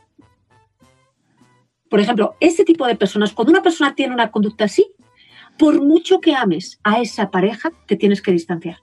por 1.90 2.00
ejemplo, 2.00 2.36
ese 2.40 2.64
tipo 2.64 2.86
de 2.86 2.96
personas, 2.96 3.34
cuando 3.34 3.52
una 3.52 3.64
persona 3.64 3.96
tiene 3.96 4.14
una 4.14 4.32
conducta 4.32 4.66
así, 4.66 4.92
por 5.58 5.82
mucho 5.82 6.22
que 6.22 6.36
ames 6.36 6.80
a 6.84 7.00
esa 7.00 7.32
pareja, 7.32 7.72
te 7.88 7.96
tienes 7.96 8.22
que 8.22 8.32
distanciar. 8.32 8.78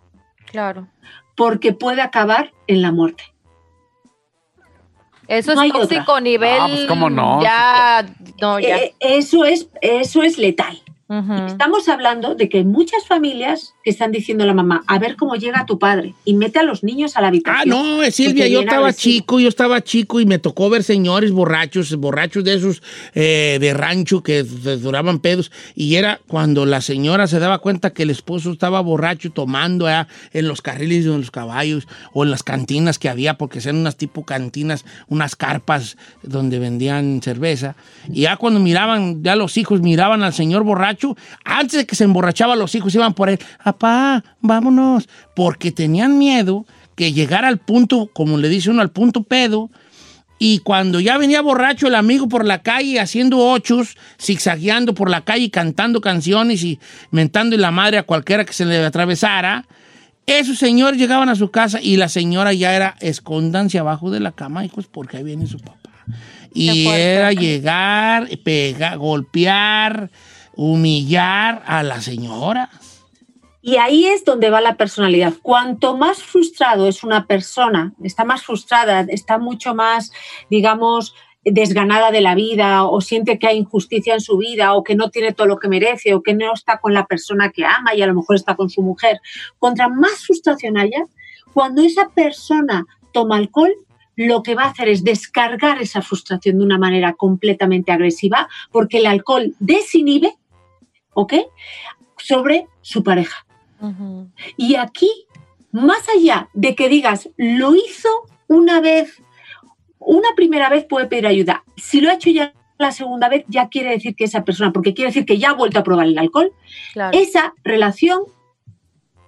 Claro. 0.47 0.89
Porque 1.37 1.73
puede 1.73 2.03
acabar 2.03 2.53
en 2.67 2.83
la 2.83 2.93
muerte. 2.93 3.25
Eso 5.27 5.53
es 5.53 5.73
tóxico 5.73 6.21
nivel. 6.21 6.59
Ah, 6.61 6.67
pues, 6.69 6.87
¿cómo 6.87 7.09
no? 7.09 7.43
Ya, 7.43 8.05
no, 8.41 8.61
ya. 8.61 8.79
Eh, 8.79 8.95
eso, 9.01 9.45
es, 9.45 9.69
eso 9.81 10.23
es 10.23 10.39
letal. 10.39 10.83
Estamos 11.09 11.89
hablando 11.89 12.35
de 12.35 12.49
que 12.49 12.59
hay 12.59 12.65
muchas 12.65 13.07
familias 13.07 13.75
que 13.85 13.91
están 13.91 14.11
diciendo 14.11 14.45
a 14.45 14.47
la 14.47 14.55
mamá, 14.55 14.83
a 14.87 14.99
ver 14.99 15.17
cómo 15.17 15.35
llega 15.35 15.67
tu 15.67 15.79
padre 15.79 16.15
y 16.25 16.33
mete 16.35 16.61
a 16.61 16.63
los 16.63 16.83
niños 16.83 17.17
a 17.17 17.21
la 17.21 17.29
habitación. 17.29 17.61
Ah, 17.61 17.65
no, 17.67 18.11
Silvia, 18.11 18.49
yo 18.49 18.61
estaba 18.61 18.93
chico, 18.93 19.39
yo 19.39 19.49
estaba 19.49 19.83
chico 19.83 20.21
y 20.21 20.27
me 20.27 20.39
tocó 20.39 20.71
ver 20.71 20.83
señores 20.83 21.31
borrachos, 21.31 21.95
borrachos 21.97 22.45
de 22.45 22.55
esos 22.55 22.83
eh, 23.15 23.59
de 23.61 23.75
rancho 23.75 24.23
que 24.23 24.43
duraban 24.43 25.19
pedos 25.19 25.53
y 25.75 25.97
era 25.97 26.21
cuando 26.27 26.65
la 26.65 26.81
señora 26.81 27.27
se 27.27 27.39
daba 27.39 27.59
cuenta 27.59 27.93
que 27.93 28.05
el 28.05 28.11
esposo 28.11 28.53
estaba 28.53 28.81
borracho 28.81 29.31
tomando 29.31 29.87
en 30.33 30.49
los 30.49 30.63
carriles 30.63 31.05
de 31.05 31.17
los 31.17 31.31
caballos 31.31 31.87
o 32.13 32.25
en 32.25 32.31
las 32.31 32.43
cantinas 32.43 32.99
que 32.99 33.09
había, 33.09 33.35
porque 33.35 33.59
eran 33.59 33.77
unas 33.77 33.97
tipo 33.97 34.25
cantinas, 34.25 34.85
unas 35.09 35.37
carpas 35.37 35.97
donde 36.23 36.59
vendían 36.59 37.21
cerveza. 37.23 37.77
Y 38.09 38.23
ya 38.23 38.37
cuando 38.37 38.61
miraban, 38.61 39.23
ya 39.23 39.37
los 39.37 39.57
hijos 39.57 39.81
miraban 39.81 40.23
al 40.23 40.33
señor 40.33 40.65
borracho, 40.65 40.94
antes 41.45 41.79
de 41.79 41.87
que 41.87 41.97
se 41.97 42.05
emborrachaba, 42.05 42.57
los 42.57 42.75
hijos 42.75 42.95
iban 42.95 43.15
por 43.15 43.29
él, 43.29 43.39
papá, 43.63 44.25
vámonos, 44.41 45.09
porque 45.35 45.73
tenían 45.73 46.19
miedo 46.19 46.67
que 46.95 47.13
llegara 47.13 47.49
al 47.49 47.59
punto, 47.59 48.11
como 48.13 48.39
le 48.39 48.49
dice 48.49 48.71
uno, 48.71 48.83
al 48.83 48.91
punto 48.91 49.23
pedo, 49.23 49.71
y 50.39 50.59
cuando 50.59 51.01
ya 51.01 51.17
venía 51.17 51.41
borracho 51.41 51.87
el 51.87 51.95
amigo 51.95 52.29
por 52.29 52.45
la 52.45 52.63
calle 52.63 53.01
haciendo 53.01 53.39
ochos, 53.39 53.97
zigzagueando 54.21 54.95
por 54.95 55.09
la 55.09 55.25
calle, 55.25 55.51
cantando 55.51 56.01
canciones 56.01 56.63
y 56.65 56.81
mentando 57.11 57.55
en 57.55 57.63
la 57.63 57.71
madre 57.71 57.99
a 57.99 58.03
cualquiera 58.03 58.45
que 58.45 58.53
se 58.53 58.65
le 58.65 58.85
atravesara, 58.85 59.67
esos 60.27 60.59
señores 60.59 60.99
llegaban 60.99 61.29
a 61.29 61.35
su 61.35 61.51
casa 61.51 61.81
y 61.81 61.97
la 61.97 62.09
señora 62.09 62.53
ya 62.53 62.75
era 62.75 62.97
escondanse 63.01 63.79
abajo 63.79 64.11
de 64.11 64.21
la 64.21 64.33
cama, 64.33 64.65
hijos, 64.65 64.87
porque 64.87 65.19
ahí 65.19 65.23
viene 65.23 65.47
su 65.47 65.59
papá. 65.59 65.79
Y 66.53 66.87
era 66.87 67.33
llegar, 67.33 68.29
pegar, 68.45 68.99
golpear, 68.99 70.11
humillar 70.57 71.63
a 71.67 71.83
la 71.83 72.01
señora. 72.01 72.71
Y 73.63 73.77
ahí 73.77 74.05
es 74.05 74.25
donde 74.25 74.51
va 74.51 74.61
la 74.61 74.77
personalidad. 74.77 75.33
Cuanto 75.41 75.97
más 75.97 76.23
frustrado 76.23 76.87
es 76.87 77.03
una 77.03 77.27
persona, 77.27 77.95
está 78.03 78.25
más 78.25 78.43
frustrada, 78.43 79.07
está 79.09 79.39
mucho 79.39 79.75
más, 79.75 80.13
digamos, 80.51 81.15
desganada 81.45 82.11
de 82.11 82.21
la 82.21 82.35
vida 82.35 82.85
o 82.85 83.01
siente 83.01 83.39
que 83.39 83.47
hay 83.47 83.59
injusticia 83.59 84.15
en 84.15 84.21
su 84.21 84.37
vida 84.39 84.75
o 84.75 84.83
que 84.83 84.95
no 84.95 85.11
tiene 85.11 85.33
todo 85.33 85.47
lo 85.47 85.59
que 85.59 85.69
merece 85.69 86.15
o 86.15 86.23
que 86.23 86.35
no 86.35 86.53
está 86.53 86.79
con 86.79 86.95
la 86.95 87.07
persona 87.07 87.51
que 87.51 87.65
ama 87.65 87.95
y 87.95 88.03
a 88.03 88.07
lo 88.07 88.15
mejor 88.15 88.37
está 88.37 88.55
con 88.55 88.71
su 88.71 88.83
mujer. 88.83 89.21
Contra 89.59 89.89
más 89.89 90.27
frustración 90.27 90.77
haya, 90.77 91.07
cuando 91.53 91.83
esa 91.83 92.09
persona 92.11 92.85
toma 93.13 93.37
alcohol, 93.37 93.73
lo 94.17 94.43
que 94.43 94.55
va 94.55 94.65
a 94.65 94.71
hacer 94.71 94.89
es 94.89 95.05
descargar 95.05 95.81
esa 95.81 96.03
frustración 96.03 96.59
de 96.59 96.65
una 96.65 96.79
manera 96.79 97.15
completamente 97.15 97.93
agresiva 97.93 98.49
porque 98.71 98.99
el 98.99 99.07
alcohol 99.07 99.55
desinhibe 99.59 100.35
¿ok? 101.15 101.35
Sobre 102.17 102.67
su 102.81 103.03
pareja. 103.03 103.47
Y 104.57 104.77
aquí, 104.77 105.11
más 105.73 106.09
allá 106.09 106.49
de 106.55 106.75
que 106.75 106.89
digas, 106.89 107.29
lo 107.37 107.75
hizo 107.75 108.09
una 108.49 108.81
vez, 108.81 109.23
una 109.99 110.29
primera 110.35 110.71
vez 110.71 110.85
puede 110.85 111.07
pedir 111.07 111.27
ayuda. 111.27 111.65
Si 111.77 112.01
lo 112.01 112.09
ha 112.11 112.15
hecho 112.15 112.31
ya 112.31 112.55
la 112.79 112.93
segunda 112.93 113.29
vez, 113.29 113.45
ya 113.49 113.69
quiere 113.69 113.91
decir 113.91 114.17
que 114.17 114.25
esa 114.25 114.45
persona, 114.45 114.73
porque 114.73 114.95
quiere 114.95 115.11
decir 115.11 115.27
que 115.27 115.39
ya 115.39 115.51
ha 115.51 115.55
vuelto 115.55 115.79
a 115.79 115.85
probar 115.85 116.07
el 116.07 116.19
alcohol, 116.19 116.53
esa 117.13 117.55
relación 117.63 118.23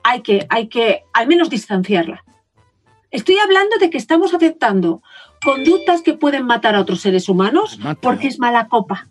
hay 0.03 0.23
que, 0.23 0.47
hay 0.49 0.69
que 0.69 1.03
al 1.13 1.27
menos 1.27 1.51
distanciarla. 1.51 2.25
Estoy 3.11 3.39
hablando 3.39 3.77
de 3.79 3.91
que 3.91 3.99
estamos 3.99 4.35
aceptando 4.35 5.03
conductas 5.45 6.03
que 6.03 6.15
pueden 6.15 6.45
matar 6.45 6.75
a 6.75 6.81
otros 6.81 7.01
seres 7.01 7.29
humanos 7.29 7.79
porque 8.01 8.29
es 8.29 8.39
mala 8.39 8.69
copa. 8.69 9.07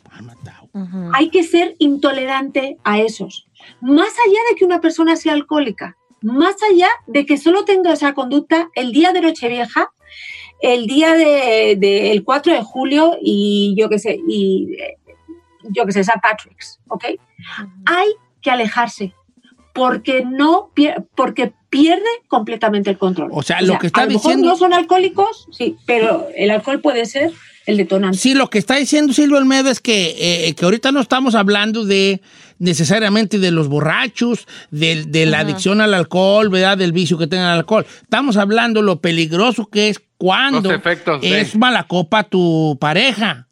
Hay 1.13 1.29
que 1.29 1.43
ser 1.43 1.75
intolerante 1.79 2.77
a 2.83 2.99
esos. 2.99 3.47
Más 3.81 4.09
allá 4.09 4.39
de 4.49 4.55
que 4.57 4.65
una 4.65 4.81
persona 4.81 5.15
sea 5.15 5.33
alcohólica, 5.33 5.97
más 6.21 6.55
allá 6.69 6.89
de 7.07 7.25
que 7.25 7.37
solo 7.37 7.65
tenga 7.65 7.93
esa 7.93 8.13
conducta 8.13 8.69
el 8.75 8.91
día 8.91 9.11
de 9.11 9.21
Nochevieja, 9.21 9.91
el 10.61 10.87
día 10.87 11.13
del 11.13 11.79
de, 11.79 12.21
4 12.25 12.53
de 12.53 12.63
julio 12.63 13.17
y 13.21 13.75
yo 13.77 13.89
qué 13.89 13.99
sé, 13.99 14.19
y 14.27 14.75
yo 15.69 15.85
qué 15.85 15.91
sé, 15.91 16.01
St. 16.01 16.19
Patrick's, 16.21 16.79
¿ok? 16.87 17.05
Hay 17.85 18.07
que 18.41 18.51
alejarse 18.51 19.13
porque 19.73 20.23
no 20.25 20.71
porque 21.15 21.53
pierde 21.69 22.05
completamente 22.27 22.89
el 22.89 22.97
control. 22.97 23.29
O 23.33 23.43
sea, 23.43 23.61
lo 23.61 23.77
que 23.77 23.87
está 23.87 24.01
a 24.01 24.05
lo 24.05 24.11
diciendo 24.11 24.47
no 24.47 24.55
son 24.55 24.73
alcohólicos, 24.73 25.47
sí, 25.51 25.77
pero 25.85 26.27
el 26.35 26.51
alcohol 26.51 26.79
puede 26.79 27.05
ser 27.05 27.33
el 27.65 27.77
detonante. 27.77 28.17
Sí, 28.17 28.33
lo 28.33 28.49
que 28.49 28.59
está 28.59 28.75
diciendo 28.75 29.13
Silvio 29.13 29.37
Almedo 29.37 29.69
es 29.69 29.79
que, 29.79 30.47
eh, 30.47 30.53
que 30.53 30.65
ahorita 30.65 30.91
no 30.91 31.01
estamos 31.01 31.35
hablando 31.35 31.85
de 31.85 32.21
necesariamente 32.59 33.39
de 33.39 33.51
los 33.51 33.67
borrachos, 33.67 34.47
de, 34.71 35.25
la 35.25 35.39
adicción 35.39 35.81
al 35.81 35.93
alcohol, 35.93 36.49
¿verdad? 36.49 36.77
Del 36.77 36.91
vicio 36.91 37.17
que 37.17 37.27
tengan 37.27 37.47
al 37.47 37.59
alcohol. 37.59 37.85
Estamos 38.01 38.37
hablando 38.37 38.81
lo 38.81 39.01
peligroso 39.01 39.67
que 39.67 39.89
es 39.89 40.01
cuando 40.17 40.71
es 41.21 41.55
mala 41.55 41.83
copa 41.83 42.23
tu 42.23 42.77
pareja. 42.79 43.47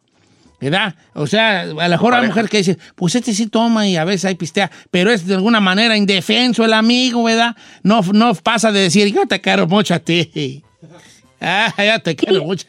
¿verdad? 0.61 0.95
O 1.13 1.27
sea, 1.27 1.63
a 1.63 1.65
lo 1.65 1.89
mejor 1.89 2.13
hay 2.13 2.25
mujer 2.25 2.47
que 2.47 2.59
dice, 2.59 2.77
pues 2.95 3.15
este 3.15 3.33
sí 3.33 3.47
toma 3.47 3.85
y 3.85 3.97
a 3.97 4.05
veces 4.05 4.23
hay 4.23 4.35
pistea, 4.35 4.71
pero 4.91 5.11
es 5.11 5.27
de 5.27 5.35
alguna 5.35 5.59
manera 5.59 5.97
indefenso 5.97 6.63
el 6.63 6.71
amigo, 6.71 7.21
¿verdad? 7.23 7.57
No, 7.81 8.01
no 8.13 8.33
pasa 8.35 8.71
de 8.71 8.79
decir, 8.79 9.13
yo 9.13 9.27
te 9.27 9.41
quiero 9.41 9.67
mucho 9.67 9.93
a 9.93 9.99
ti. 9.99 10.63
Ah, 11.43 11.73
ya 11.77 11.99
te 11.99 12.15
quiero 12.15 12.43
mucho. 12.45 12.65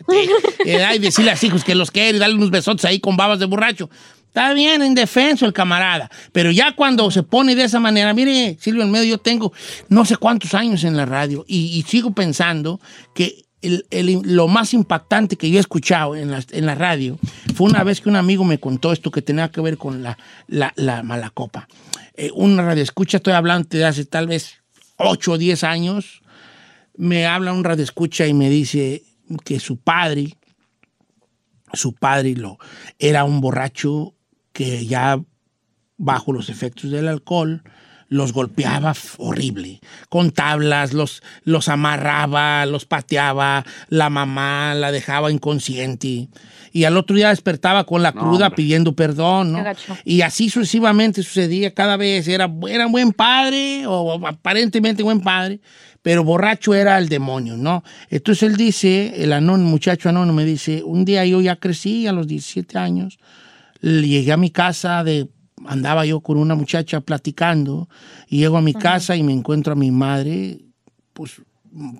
Ay, 0.88 0.98
decirle 0.98 1.30
a 1.30 1.38
hijos 1.40 1.62
que 1.64 1.74
los 1.74 1.90
quiere, 1.90 2.18
darle 2.18 2.34
unos 2.36 2.50
besotes 2.50 2.84
ahí 2.84 2.98
con 3.00 3.16
babas 3.16 3.38
de 3.38 3.46
borracho. 3.46 3.88
Está 4.26 4.52
bien, 4.52 4.82
indefenso 4.84 5.46
el 5.46 5.52
camarada. 5.52 6.10
Pero 6.32 6.50
ya 6.50 6.74
cuando 6.74 7.08
se 7.12 7.22
pone 7.22 7.54
de 7.54 7.64
esa 7.64 7.78
manera, 7.78 8.12
mire, 8.14 8.56
Silvio 8.60 8.82
en 8.82 8.90
medio, 8.90 9.04
yo 9.04 9.18
tengo 9.18 9.52
no 9.88 10.04
sé 10.04 10.16
cuántos 10.16 10.54
años 10.54 10.82
en 10.82 10.96
la 10.96 11.06
radio 11.06 11.44
y, 11.46 11.66
y 11.78 11.82
sigo 11.82 12.12
pensando 12.12 12.80
que 13.14 13.44
el- 13.62 13.86
el- 13.90 14.20
lo 14.24 14.48
más 14.48 14.74
impactante 14.74 15.36
que 15.36 15.48
yo 15.50 15.58
he 15.58 15.60
escuchado 15.60 16.16
en 16.16 16.32
la, 16.32 16.42
en 16.50 16.66
la 16.66 16.74
radio 16.74 17.16
fue 17.54 17.68
una 17.70 17.84
vez 17.84 18.00
que 18.00 18.08
un 18.08 18.16
amigo 18.16 18.44
me 18.44 18.58
contó 18.58 18.92
esto 18.92 19.12
que 19.12 19.22
tenía 19.22 19.50
que 19.52 19.60
ver 19.60 19.78
con 19.78 20.02
la, 20.02 20.18
la, 20.48 20.72
la 20.76 21.02
mala 21.04 21.30
copa. 21.30 21.68
Eh, 22.16 22.30
una 22.34 22.64
radio 22.64 22.82
escucha, 22.82 23.18
estoy 23.18 23.34
hablando 23.34 23.68
de 23.70 23.84
hace 23.84 24.04
tal 24.04 24.26
vez 24.26 24.56
8 24.96 25.32
o 25.32 25.38
10 25.38 25.62
años, 25.64 26.22
me 26.96 27.26
habla 27.26 27.52
un 27.52 27.64
radio 27.64 27.84
escucha 27.84 28.26
y 28.26 28.34
me 28.34 28.50
dice 28.50 29.02
que 29.44 29.60
su 29.60 29.78
padre, 29.78 30.36
su 31.72 31.94
padre 31.94 32.34
lo, 32.34 32.58
era 32.98 33.24
un 33.24 33.40
borracho 33.40 34.14
que 34.52 34.86
ya 34.86 35.20
bajo 35.96 36.32
los 36.32 36.48
efectos 36.48 36.90
del 36.90 37.08
alcohol 37.08 37.62
los 38.08 38.32
golpeaba 38.32 38.94
horrible, 39.18 39.80
con 40.08 40.30
tablas, 40.30 40.92
los, 40.92 41.22
los 41.42 41.68
amarraba, 41.68 42.64
los 42.66 42.84
pateaba, 42.84 43.64
la 43.88 44.10
mamá 44.10 44.74
la 44.74 44.92
dejaba 44.92 45.32
inconsciente 45.32 46.28
y 46.74 46.82
al 46.82 46.96
otro 46.96 47.14
día 47.14 47.28
despertaba 47.28 47.84
con 47.84 48.02
la 48.02 48.10
cruda 48.10 48.50
pidiendo 48.50 48.96
perdón, 48.96 49.52
¿no? 49.52 49.64
Y 50.04 50.22
así 50.22 50.50
sucesivamente 50.50 51.22
sucedía 51.22 51.72
cada 51.72 51.96
vez, 51.96 52.26
era, 52.26 52.52
era 52.68 52.86
buen 52.86 53.12
padre 53.12 53.86
o 53.86 54.26
aparentemente 54.26 55.04
buen 55.04 55.20
padre, 55.20 55.60
pero 56.02 56.24
borracho 56.24 56.74
era 56.74 56.98
el 56.98 57.08
demonio, 57.08 57.56
¿no? 57.56 57.84
Entonces 58.10 58.42
él 58.42 58.56
dice, 58.56 59.22
el 59.22 59.32
anón, 59.32 59.62
muchacho 59.62 60.08
anónimo 60.08 60.34
me 60.34 60.44
dice, 60.44 60.82
un 60.82 61.04
día 61.04 61.24
yo 61.24 61.40
ya 61.40 61.54
crecí 61.54 62.08
a 62.08 62.12
los 62.12 62.26
17 62.26 62.76
años, 62.76 63.20
llegué 63.80 64.32
a 64.32 64.36
mi 64.36 64.50
casa 64.50 65.04
de 65.04 65.28
andaba 65.66 66.04
yo 66.04 66.22
con 66.22 66.38
una 66.38 66.56
muchacha 66.56 67.00
platicando 67.02 67.88
y 68.28 68.38
llego 68.38 68.56
a 68.56 68.62
mi 68.62 68.74
casa 68.74 69.14
y 69.14 69.22
me 69.22 69.32
encuentro 69.32 69.74
a 69.74 69.76
mi 69.76 69.92
madre 69.92 70.58
pues, 71.12 71.40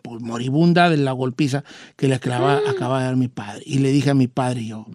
pues, 0.02 0.21
moribunda 0.21 0.88
de 0.90 0.97
la 0.99 1.12
golpiza 1.12 1.64
que 1.97 2.09
le 2.09 2.14
acaba, 2.14 2.61
acaba 2.69 2.99
de 3.00 3.04
dar 3.07 3.16
mi 3.16 3.28
padre 3.28 3.62
y 3.66 3.78
le 3.78 3.90
dije 3.90 4.11
a 4.11 4.14
mi 4.14 4.28
padre 4.28 4.64
yo 4.66 4.87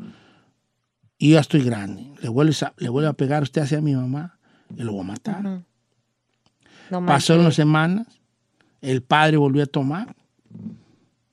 y 1.17 1.31
ya 1.33 1.39
estoy 1.41 1.61
grande 1.63 2.11
le 2.21 2.29
vuelves 2.29 2.63
a, 2.63 2.73
le 2.77 2.89
vuelve 2.89 3.09
a 3.09 3.13
pegar 3.13 3.43
usted 3.43 3.61
hacia 3.61 3.81
mi 3.81 3.95
mamá 3.95 4.37
y 4.75 4.83
lo 4.83 4.93
voy 4.93 5.01
a 5.01 5.07
matar 5.07 5.45
Ujú. 5.45 5.63
No 6.91 7.05
pasó 7.05 7.33
manches. 7.33 7.37
unas 7.39 7.55
semanas 7.55 8.07
el 8.81 9.01
padre 9.03 9.37
volvió 9.37 9.63
a 9.63 9.67
tomar 9.67 10.15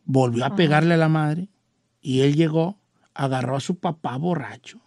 volvió 0.04 0.44
a 0.44 0.54
pegarle 0.56 0.94
a 0.94 0.98
la 0.98 1.08
madre 1.08 1.48
y 2.00 2.20
él 2.20 2.34
llegó 2.36 2.78
agarró 3.14 3.56
a 3.56 3.60
su 3.60 3.78
papá 3.78 4.16
borracho 4.16 4.78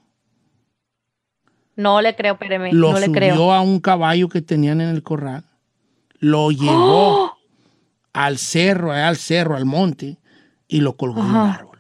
No 1.76 2.02
le 2.02 2.16
creo, 2.16 2.34
espérame. 2.34 2.74
lo 2.74 2.92
no 2.92 3.00
le 3.00 3.06
subió 3.06 3.20
creo. 3.20 3.54
a 3.54 3.62
un 3.62 3.80
caballo 3.80 4.28
que 4.30 4.42
tenían 4.42 4.82
en 4.82 4.90
el 4.90 5.02
corral, 5.04 5.46
lo 6.20 6.52
llevó 6.52 7.32
al 8.14 8.38
cerro, 8.38 8.92
allá 8.92 9.08
al 9.10 9.18
cerro, 9.18 9.56
al 9.56 9.66
monte, 9.66 10.18
y 10.68 10.82
lo 10.82 10.96
colgó 10.98 11.22
en 11.22 11.28
un 11.28 11.36
árbol. 11.36 11.80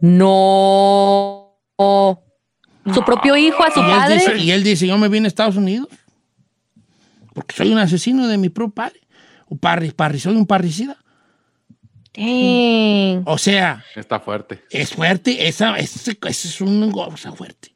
No. 0.00 1.54
Su 1.78 3.04
propio 3.04 3.36
hijo 3.36 3.62
a 3.64 3.70
su 3.70 3.80
Y 3.80 3.84
él, 3.84 3.90
padre. 3.90 4.14
dice, 4.14 4.36
y 4.38 4.50
él 4.50 4.62
dice, 4.64 4.86
yo 4.86 4.96
me 4.98 5.08
vine 5.08 5.26
a 5.26 5.28
Estados 5.28 5.56
Unidos 5.56 5.88
porque 7.34 7.54
soy 7.54 7.70
un 7.72 7.78
asesino 7.78 8.26
de 8.26 8.38
mi 8.38 8.48
propio 8.48 8.74
padre. 8.74 9.00
O 9.48 9.56
parri, 9.56 9.90
parri- 9.90 10.18
soy 10.18 10.34
un 10.36 10.46
parricida. 10.46 10.96
Dang. 12.14 13.22
O 13.26 13.38
sea, 13.38 13.84
Está 13.94 14.18
fuerte. 14.20 14.64
es 14.70 14.92
fuerte, 14.94 15.46
esa, 15.46 15.76
ese 15.76 16.16
es 16.28 16.60
un 16.60 16.90
cosa 16.90 17.32
fuerte. 17.32 17.72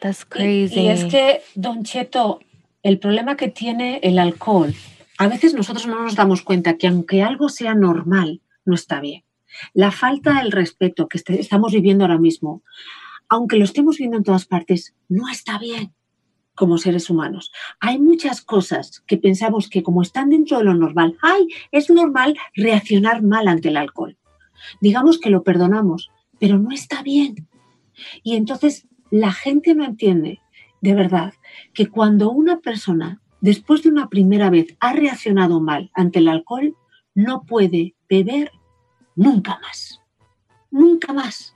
That's 0.00 0.22
Y, 0.22 0.24
crazy. 0.28 0.80
y 0.80 0.88
es 0.88 1.04
que, 1.04 1.42
Don 1.54 1.82
Cheto, 1.84 2.40
el 2.82 2.98
problema 2.98 3.36
que 3.36 3.48
tiene 3.48 4.00
el 4.02 4.18
alcohol, 4.18 4.74
a 5.18 5.28
veces 5.28 5.54
nosotros 5.54 5.86
no 5.86 6.02
nos 6.02 6.14
damos 6.14 6.42
cuenta 6.42 6.76
que 6.76 6.86
aunque 6.88 7.22
algo 7.22 7.48
sea 7.48 7.74
normal, 7.74 8.42
no 8.64 8.74
está 8.74 9.00
bien. 9.00 9.24
La 9.72 9.90
falta 9.90 10.34
del 10.34 10.52
respeto 10.52 11.08
que 11.08 11.18
este- 11.18 11.40
estamos 11.40 11.72
viviendo 11.72 12.04
ahora 12.04 12.18
mismo, 12.18 12.62
aunque 13.28 13.56
lo 13.56 13.64
estemos 13.64 13.96
viendo 13.98 14.16
en 14.16 14.24
todas 14.24 14.46
partes, 14.46 14.94
no 15.08 15.28
está 15.28 15.58
bien 15.58 15.92
como 16.54 16.78
seres 16.78 17.10
humanos. 17.10 17.52
Hay 17.80 17.98
muchas 17.98 18.40
cosas 18.42 19.02
que 19.06 19.18
pensamos 19.18 19.68
que 19.68 19.82
como 19.82 20.02
están 20.02 20.30
dentro 20.30 20.58
de 20.58 20.64
lo 20.64 20.74
normal, 20.74 21.16
ay, 21.22 21.48
es 21.70 21.90
normal 21.90 22.36
reaccionar 22.54 23.22
mal 23.22 23.48
ante 23.48 23.68
el 23.68 23.76
alcohol. 23.76 24.16
Digamos 24.80 25.18
que 25.18 25.30
lo 25.30 25.42
perdonamos, 25.42 26.10
pero 26.38 26.58
no 26.58 26.70
está 26.70 27.02
bien. 27.02 27.46
Y 28.22 28.36
entonces 28.36 28.86
la 29.10 29.32
gente 29.32 29.74
no 29.74 29.84
entiende, 29.84 30.40
de 30.80 30.94
verdad, 30.94 31.34
que 31.74 31.88
cuando 31.88 32.30
una 32.30 32.60
persona, 32.60 33.20
después 33.40 33.82
de 33.82 33.88
una 33.90 34.08
primera 34.08 34.50
vez, 34.50 34.76
ha 34.80 34.92
reaccionado 34.92 35.60
mal 35.60 35.90
ante 35.94 36.18
el 36.20 36.28
alcohol, 36.28 36.74
no 37.14 37.42
puede 37.42 37.94
beber 38.08 38.50
nunca 39.14 39.58
más. 39.62 40.00
Nunca 40.70 41.12
más. 41.12 41.54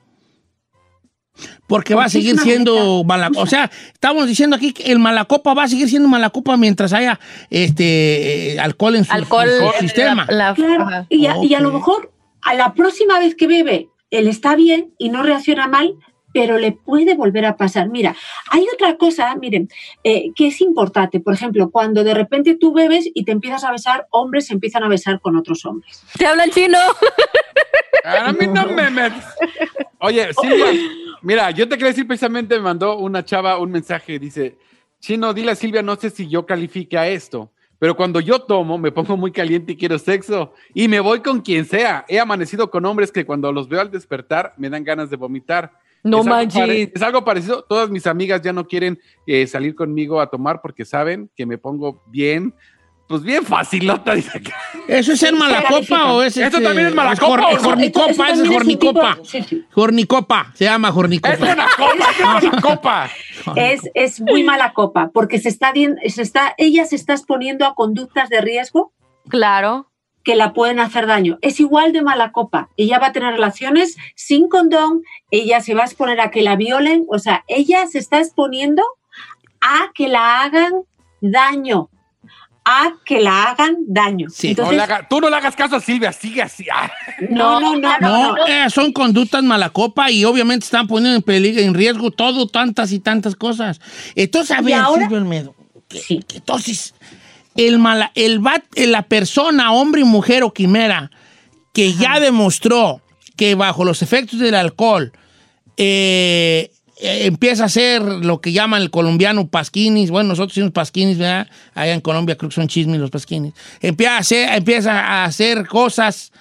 Porque 1.66 1.94
va 1.94 2.04
a 2.04 2.08
seguir 2.08 2.38
siendo 2.38 2.74
maldita 2.74 3.06
mala 3.06 3.28
O 3.28 3.32
cosa. 3.32 3.46
sea, 3.50 3.70
estamos 3.92 4.26
diciendo 4.26 4.56
aquí 4.56 4.72
que 4.72 4.90
el 4.92 4.98
malacopa 4.98 5.54
va 5.54 5.62
a 5.64 5.68
seguir 5.68 5.88
siendo 5.88 6.08
malacopa 6.08 6.56
mientras 6.56 6.92
haya 6.92 7.18
este 7.48 8.52
eh, 8.54 8.60
alcohol 8.60 8.96
en 8.96 9.04
su, 9.04 9.12
Alcohol. 9.12 9.48
en 9.48 9.72
su 9.72 9.78
sistema. 9.80 10.26
la- 10.28 10.50
la- 10.50 10.54
Claro, 10.54 10.82
ajá. 10.84 11.06
y 11.08 11.26
a, 11.26 11.36
y 11.42 11.54
a 11.54 11.60
lo 11.60 11.72
mejor 11.72 12.12
a 12.42 12.54
la 12.54 12.74
próxima 12.74 13.18
vez 13.18 13.34
que 13.36 13.46
bebe, 13.46 13.88
él 14.10 14.26
está 14.28 14.54
bien 14.56 14.92
y 14.98 15.08
no 15.08 15.22
reacciona 15.22 15.66
mal, 15.66 15.94
pero 16.32 16.58
le 16.58 16.72
puede 16.72 17.14
volver 17.14 17.44
a 17.44 17.56
pasar. 17.56 17.88
Mira, 17.88 18.16
hay 18.50 18.66
otra 18.72 18.96
cosa, 18.96 19.34
miren, 19.36 19.68
eh, 20.04 20.32
que 20.34 20.48
es 20.48 20.60
importante. 20.60 21.20
Por 21.20 21.34
ejemplo, 21.34 21.70
cuando 21.70 22.04
de 22.04 22.14
repente 22.14 22.56
tú 22.56 22.72
bebes 22.72 23.08
y 23.12 23.24
te 23.24 23.32
empiezas 23.32 23.64
a 23.64 23.72
besar, 23.72 24.06
hombres 24.10 24.46
se 24.46 24.54
empiezan 24.54 24.84
a 24.84 24.88
besar 24.88 25.20
con 25.20 25.36
otros 25.36 25.64
hombres. 25.64 26.02
¿Te 26.16 26.26
hablan 26.26 26.50
chino? 26.50 26.78
A 28.04 28.32
mí 28.32 28.46
no 28.46 28.66
me 28.66 28.90
metes. 28.90 29.24
Oye, 29.98 30.32
Silvia, 30.40 30.66
mira, 31.22 31.50
yo 31.50 31.68
te 31.68 31.76
quería 31.76 31.88
decir 31.88 32.06
precisamente, 32.06 32.56
me 32.56 32.62
mandó 32.62 32.96
una 32.96 33.24
chava 33.24 33.58
un 33.58 33.70
mensaje, 33.70 34.18
dice, 34.18 34.56
Chino, 35.00 35.32
dile 35.32 35.52
a 35.52 35.54
Silvia, 35.54 35.82
no 35.82 35.96
sé 35.96 36.10
si 36.10 36.28
yo 36.28 36.44
califique 36.44 36.96
a 36.96 37.08
esto, 37.08 37.50
pero 37.78 37.96
cuando 37.96 38.20
yo 38.20 38.40
tomo 38.40 38.76
me 38.76 38.92
pongo 38.92 39.16
muy 39.16 39.32
caliente 39.32 39.72
y 39.72 39.76
quiero 39.76 39.98
sexo 39.98 40.52
y 40.74 40.88
me 40.88 41.00
voy 41.00 41.20
con 41.20 41.40
quien 41.40 41.64
sea. 41.64 42.04
He 42.08 42.20
amanecido 42.20 42.70
con 42.70 42.84
hombres 42.84 43.10
que 43.10 43.24
cuando 43.24 43.50
los 43.52 43.68
veo 43.68 43.80
al 43.80 43.90
despertar 43.90 44.52
me 44.58 44.68
dan 44.68 44.84
ganas 44.84 45.08
de 45.08 45.16
vomitar. 45.16 45.72
No 46.02 46.20
es 46.20 46.26
manches. 46.26 46.90
es 46.94 47.02
algo 47.02 47.24
parecido. 47.24 47.62
Todas 47.68 47.90
mis 47.90 48.06
amigas 48.06 48.40
ya 48.42 48.52
no 48.52 48.66
quieren 48.66 48.98
eh, 49.26 49.46
salir 49.46 49.74
conmigo 49.74 50.20
a 50.20 50.28
tomar 50.30 50.60
porque 50.62 50.84
saben 50.84 51.30
que 51.36 51.44
me 51.46 51.58
pongo 51.58 52.02
bien, 52.06 52.54
pues 53.06 53.22
bien 53.22 53.44
facilota, 53.44 54.14
dice 54.14 54.38
acá. 54.38 54.56
¿Eso 54.88 55.12
es 55.12 55.18
ser 55.20 55.34
malacopa 55.34 56.12
o 56.12 56.22
es 56.22 56.36
¿Eso 56.36 56.46
este, 56.46 56.60
también 56.62 56.86
es 56.88 56.94
malacopa 56.94 57.26
jor- 57.42 57.44
o 57.44 57.56
no? 57.56 57.62
jornicopa, 57.62 58.10
Eso- 58.10 58.24
eso 58.24 58.42
es 58.44 58.48
jornicopa. 58.50 59.12
tipo- 59.14 59.24
sí, 59.24 59.42
sí. 59.42 59.64
Jornicopa, 59.72 60.52
se 60.54 60.64
llama 60.64 60.90
jornicopa. 60.92 61.34
Es 61.34 61.40
una 61.40 61.66
copa, 61.76 62.10
es 62.38 62.44
una 62.44 62.60
copa. 62.62 63.10
Es, 63.56 63.80
es 63.94 64.20
muy 64.20 64.42
mala 64.42 64.72
copa, 64.72 65.10
porque 65.12 65.38
se 65.38 65.48
está, 65.48 65.72
dien- 65.72 65.98
se 66.08 66.22
está, 66.22 66.54
ella 66.56 66.84
se 66.86 66.96
está 66.96 67.12
exponiendo 67.14 67.66
a 67.66 67.74
conductas 67.74 68.28
de 68.30 68.40
riesgo 68.40 68.92
Claro. 69.28 69.89
Que 70.30 70.36
la 70.36 70.52
pueden 70.52 70.78
hacer 70.78 71.08
daño. 71.08 71.38
Es 71.42 71.58
igual 71.58 71.92
de 71.92 72.02
mala 72.02 72.30
copa. 72.30 72.68
Ella 72.76 73.00
va 73.00 73.08
a 73.08 73.12
tener 73.12 73.32
relaciones 73.32 73.96
sin 74.14 74.48
condón, 74.48 75.02
ella 75.32 75.60
se 75.60 75.74
va 75.74 75.82
a 75.82 75.86
exponer 75.86 76.20
a 76.20 76.30
que 76.30 76.42
la 76.42 76.54
violen, 76.54 77.04
o 77.08 77.18
sea, 77.18 77.44
ella 77.48 77.88
se 77.88 77.98
está 77.98 78.20
exponiendo 78.20 78.84
a 79.60 79.90
que 79.92 80.06
la 80.06 80.42
hagan 80.42 80.72
daño, 81.20 81.90
a 82.64 82.92
que 83.04 83.20
la 83.20 83.42
hagan 83.50 83.74
daño. 83.88 84.28
Sí. 84.30 84.46
No 84.48 84.50
Entonces, 84.52 84.76
le 84.76 84.82
haga- 84.84 85.08
tú 85.08 85.20
no 85.20 85.28
le 85.30 85.34
hagas 85.34 85.56
caso 85.56 85.74
a 85.74 85.80
Silvia, 85.80 86.12
sigue 86.12 86.42
así. 86.42 86.64
Ah. 86.72 86.88
no, 87.28 87.58
no, 87.60 87.74
no, 87.76 87.98
no, 88.00 88.36
No, 88.36 88.46
eh, 88.46 88.70
son 88.70 88.92
conductas 88.92 89.42
malacopa 89.42 90.12
y 90.12 90.24
obviamente 90.24 90.64
están 90.64 90.86
poniendo 90.86 91.16
en 91.16 91.22
peligro, 91.22 91.60
en 91.60 91.74
riesgo 91.74 92.12
todo, 92.12 92.46
tantas 92.46 92.92
y 92.92 93.00
tantas 93.00 93.34
cosas. 93.34 93.80
Entonces, 94.14 94.56
a 94.56 94.60
Y 94.60 94.64
ver, 94.66 94.74
ahora- 94.74 95.02
Silvio 95.02 95.18
Olmedo, 95.18 95.54
que- 95.88 95.98
Sí. 95.98 96.20
que 96.28 96.36
entonces, 96.36 96.94
el 97.56 97.78
mala, 97.78 98.12
el 98.14 98.40
bat- 98.40 98.64
la 98.76 99.02
persona, 99.02 99.72
hombre, 99.72 100.04
mujer 100.04 100.42
o 100.42 100.52
quimera, 100.52 101.10
que 101.72 101.94
ya 101.94 102.20
demostró 102.20 103.00
que 103.36 103.54
bajo 103.54 103.84
los 103.84 104.02
efectos 104.02 104.38
del 104.38 104.54
alcohol 104.54 105.12
eh, 105.76 106.70
eh, 107.00 107.26
empieza 107.26 107.62
a 107.62 107.66
hacer 107.66 108.02
lo 108.02 108.40
que 108.40 108.52
llaman 108.52 108.82
el 108.82 108.90
colombiano 108.90 109.48
pasquinis. 109.48 110.10
Bueno, 110.10 110.30
nosotros 110.30 110.54
decimos 110.54 110.72
pasquinis, 110.72 111.16
¿verdad? 111.18 111.48
Allá 111.74 111.94
en 111.94 112.00
Colombia 112.00 112.36
creo 112.36 112.50
que 112.50 112.54
son 112.54 112.68
chismes 112.68 113.00
los 113.00 113.10
pasquinis. 113.10 113.54
Empieza 113.80 114.16
a 114.16 114.18
hacer, 114.18 114.48
empieza 114.54 115.00
a 115.00 115.24
hacer 115.24 115.66
cosas 115.66 116.32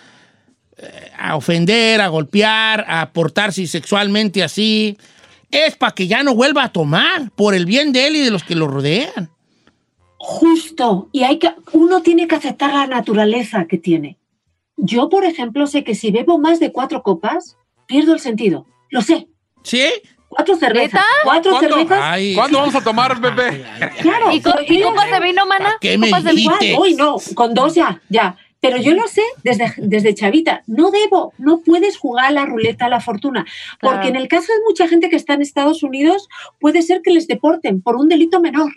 a 1.18 1.36
ofender, 1.36 2.00
a 2.00 2.08
golpear, 2.08 2.86
a 2.88 3.12
portarse 3.12 3.68
sexualmente 3.68 4.42
así, 4.44 4.98
es 5.52 5.76
para 5.76 5.94
que 5.94 6.08
ya 6.08 6.24
no 6.24 6.36
vuelva 6.36 6.64
a 6.64 6.72
tomar, 6.72 7.32
por 7.32 7.54
el 7.54 7.66
bien 7.66 7.92
de 7.92 8.08
él 8.08 8.16
y 8.16 8.22
de 8.22 8.32
los 8.32 8.44
que 8.44 8.56
lo 8.56 8.68
rodean. 8.68 9.30
Justo, 10.22 11.08
y 11.14 11.24
hay 11.24 11.40
que, 11.40 11.50
uno 11.72 12.02
tiene 12.02 12.28
que 12.28 12.36
aceptar 12.36 12.74
la 12.74 12.88
naturaleza 12.88 13.66
que 13.66 13.78
tiene. 13.78 14.18
Yo, 14.76 15.08
por 15.10 15.24
ejemplo, 15.24 15.66
sé 15.66 15.84
que 15.86 15.96
si 15.96 16.12
bebo 16.12 16.38
más 16.38 16.60
de 16.60 16.72
cuatro 16.74 17.04
copas, 17.04 17.58
pierdo 17.88 18.14
el 18.14 18.20
sentido. 18.20 18.66
Lo 18.90 19.02
sé. 19.02 19.28
¿Sí? 19.64 19.84
Cuatro 20.28 20.56
cervezas. 20.58 20.94
¿Neta? 20.94 21.06
Cuatro 21.24 21.52
¿Cuándo? 21.54 21.70
cervezas. 21.76 22.00
Ay, 22.04 22.36
¿Cuándo 22.36 22.60
vamos 22.60 22.76
a 22.76 22.84
tomar, 22.84 23.20
bebé? 23.20 23.64
Claro. 24.02 24.32
¿Y, 24.32 24.42
co- 24.42 24.52
pero 24.58 24.74
y 24.74 24.80
yo- 24.80 24.90
copas 24.90 25.10
de 25.10 25.20
vino, 25.22 25.46
mana? 25.46 25.66
¿Para 25.66 25.78
qué 25.80 25.98
me 25.98 26.08
¿Copas 26.10 26.24
de 26.26 26.78
Uy, 26.78 26.96
no, 26.96 27.16
con 27.34 27.54
dos 27.54 27.74
ya, 27.76 28.02
ya. 28.10 28.36
Pero 28.62 28.76
yo 28.76 28.94
lo 28.94 29.08
sé 29.08 29.22
desde, 29.44 29.74
desde 29.78 30.14
chavita. 30.14 30.64
No 30.68 30.92
debo, 30.92 31.32
no 31.38 31.62
puedes 31.62 31.98
jugar 31.98 32.26
a 32.26 32.32
la 32.32 32.46
ruleta 32.46 32.86
a 32.88 32.90
la 32.90 33.00
fortuna. 33.00 33.46
Porque 33.80 33.96
Claro. 34.00 34.10
en 34.10 34.16
el 34.18 34.28
caso 34.28 34.52
de 34.52 34.60
mucha 34.68 34.86
gente 34.90 35.10
que 35.10 35.16
está 35.16 35.34
en 35.34 35.42
Estados 35.42 35.82
Unidos, 35.82 36.28
puede 36.60 36.82
ser 36.82 37.02
que 37.02 37.12
les 37.12 37.26
deporten 37.28 37.82
por 37.82 37.96
un 37.96 38.10
delito 38.10 38.42
menor, 38.42 38.70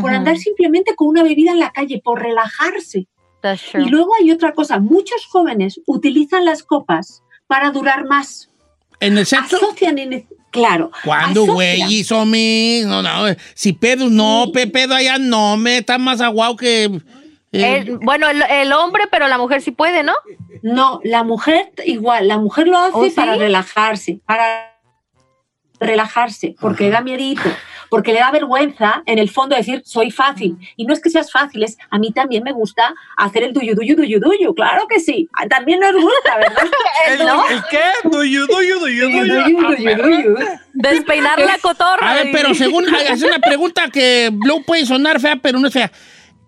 por 0.00 0.10
Ujú, 0.10 0.16
andar 0.16 0.38
simplemente 0.38 0.94
con 0.96 1.08
una 1.08 1.22
bebida 1.22 1.52
en 1.52 1.60
la 1.60 1.70
calle, 1.70 2.00
por 2.02 2.20
relajarse. 2.22 3.06
Y 3.74 3.88
luego 3.90 4.12
hay 4.20 4.30
otra 4.30 4.52
cosa, 4.52 4.78
muchos 4.78 5.26
jóvenes 5.26 5.80
utilizan 5.86 6.44
las 6.44 6.62
copas 6.62 7.22
para 7.46 7.70
durar 7.70 8.06
más. 8.06 8.48
¿En 9.00 9.18
el 9.18 9.26
sexo? 9.26 9.56
Asocian 9.56 9.98
en... 9.98 10.26
Claro. 10.50 10.90
¿Cuándo, 11.04 11.42
asocian. 11.44 11.54
güey? 11.54 11.82
Hizo 11.94 12.24
mi. 12.26 12.82
No, 12.84 13.02
no. 13.02 13.24
Si 13.54 13.72
pedo, 13.72 14.08
no, 14.10 14.46
pe, 14.52 14.66
pedo 14.66 14.94
allá 14.94 15.16
no, 15.18 15.56
me 15.56 15.78
está 15.78 15.96
más 15.98 16.20
aguado 16.20 16.56
que. 16.56 16.84
eh, 17.52 17.78
El- 17.78 17.98
bueno, 17.98 18.28
el, 18.28 18.42
el 18.42 18.72
hombre, 18.74 19.04
pero 19.10 19.28
la 19.28 19.38
mujer 19.38 19.62
sí 19.62 19.70
puede, 19.70 20.02
¿no? 20.02 20.12
No, 20.62 21.00
la 21.04 21.24
mujer 21.24 21.72
igual, 21.86 22.28
la 22.28 22.36
mujer 22.38 22.68
lo 22.68 22.76
hace 22.78 22.92
¿Oh, 22.94 23.04
sí? 23.06 23.10
para 23.10 23.34
relajarse, 23.36 24.20
para 24.26 24.71
relajarse, 25.82 26.54
porque 26.60 26.84
le 26.84 26.90
da 26.90 27.00
miedito, 27.00 27.42
porque 27.90 28.12
le 28.12 28.20
da 28.20 28.30
vergüenza 28.30 29.02
en 29.06 29.18
el 29.18 29.28
fondo 29.28 29.54
decir 29.56 29.82
soy 29.84 30.10
fácil. 30.10 30.56
Y 30.76 30.86
no 30.86 30.94
es 30.94 31.00
que 31.00 31.10
seas 31.10 31.30
fácil, 31.30 31.62
es 31.62 31.76
a 31.90 31.98
mí 31.98 32.10
también 32.12 32.42
me 32.42 32.52
gusta 32.52 32.94
hacer 33.16 33.42
el 33.42 33.52
duyu 33.52 33.74
duyu 33.74 33.94
duyu 33.96 34.18
duyu, 34.20 34.54
claro 34.54 34.86
que 34.88 34.98
sí. 35.00 35.28
A- 35.34 35.46
También 35.46 35.80
nos 35.80 35.92
gusta, 35.92 36.36
¿verdad? 36.38 36.62
¿El, 37.08 37.18
¿No? 37.26 37.48
¿El 37.48 37.62
qué? 37.70 37.80
Duyu, 38.08 38.46
duyu, 38.46 38.78
duyu, 38.80 39.08
Duyu, 39.10 39.24
duyu. 39.24 39.42
duyu, 39.42 39.76
duyu, 39.76 40.02
duyu. 40.02 40.36
Despeinar 40.74 41.38
la 41.38 41.58
cotorra. 41.58 42.10
A 42.10 42.14
ver, 42.14 42.28
pero 42.32 42.54
según. 42.54 42.86
Es 43.10 43.22
una 43.22 43.38
pregunta 43.38 43.88
que 43.92 44.30
luego 44.44 44.62
puede 44.62 44.86
sonar 44.86 45.20
fea, 45.20 45.36
pero 45.36 45.58
no 45.58 45.66
es 45.68 45.72
fea. 45.74 45.92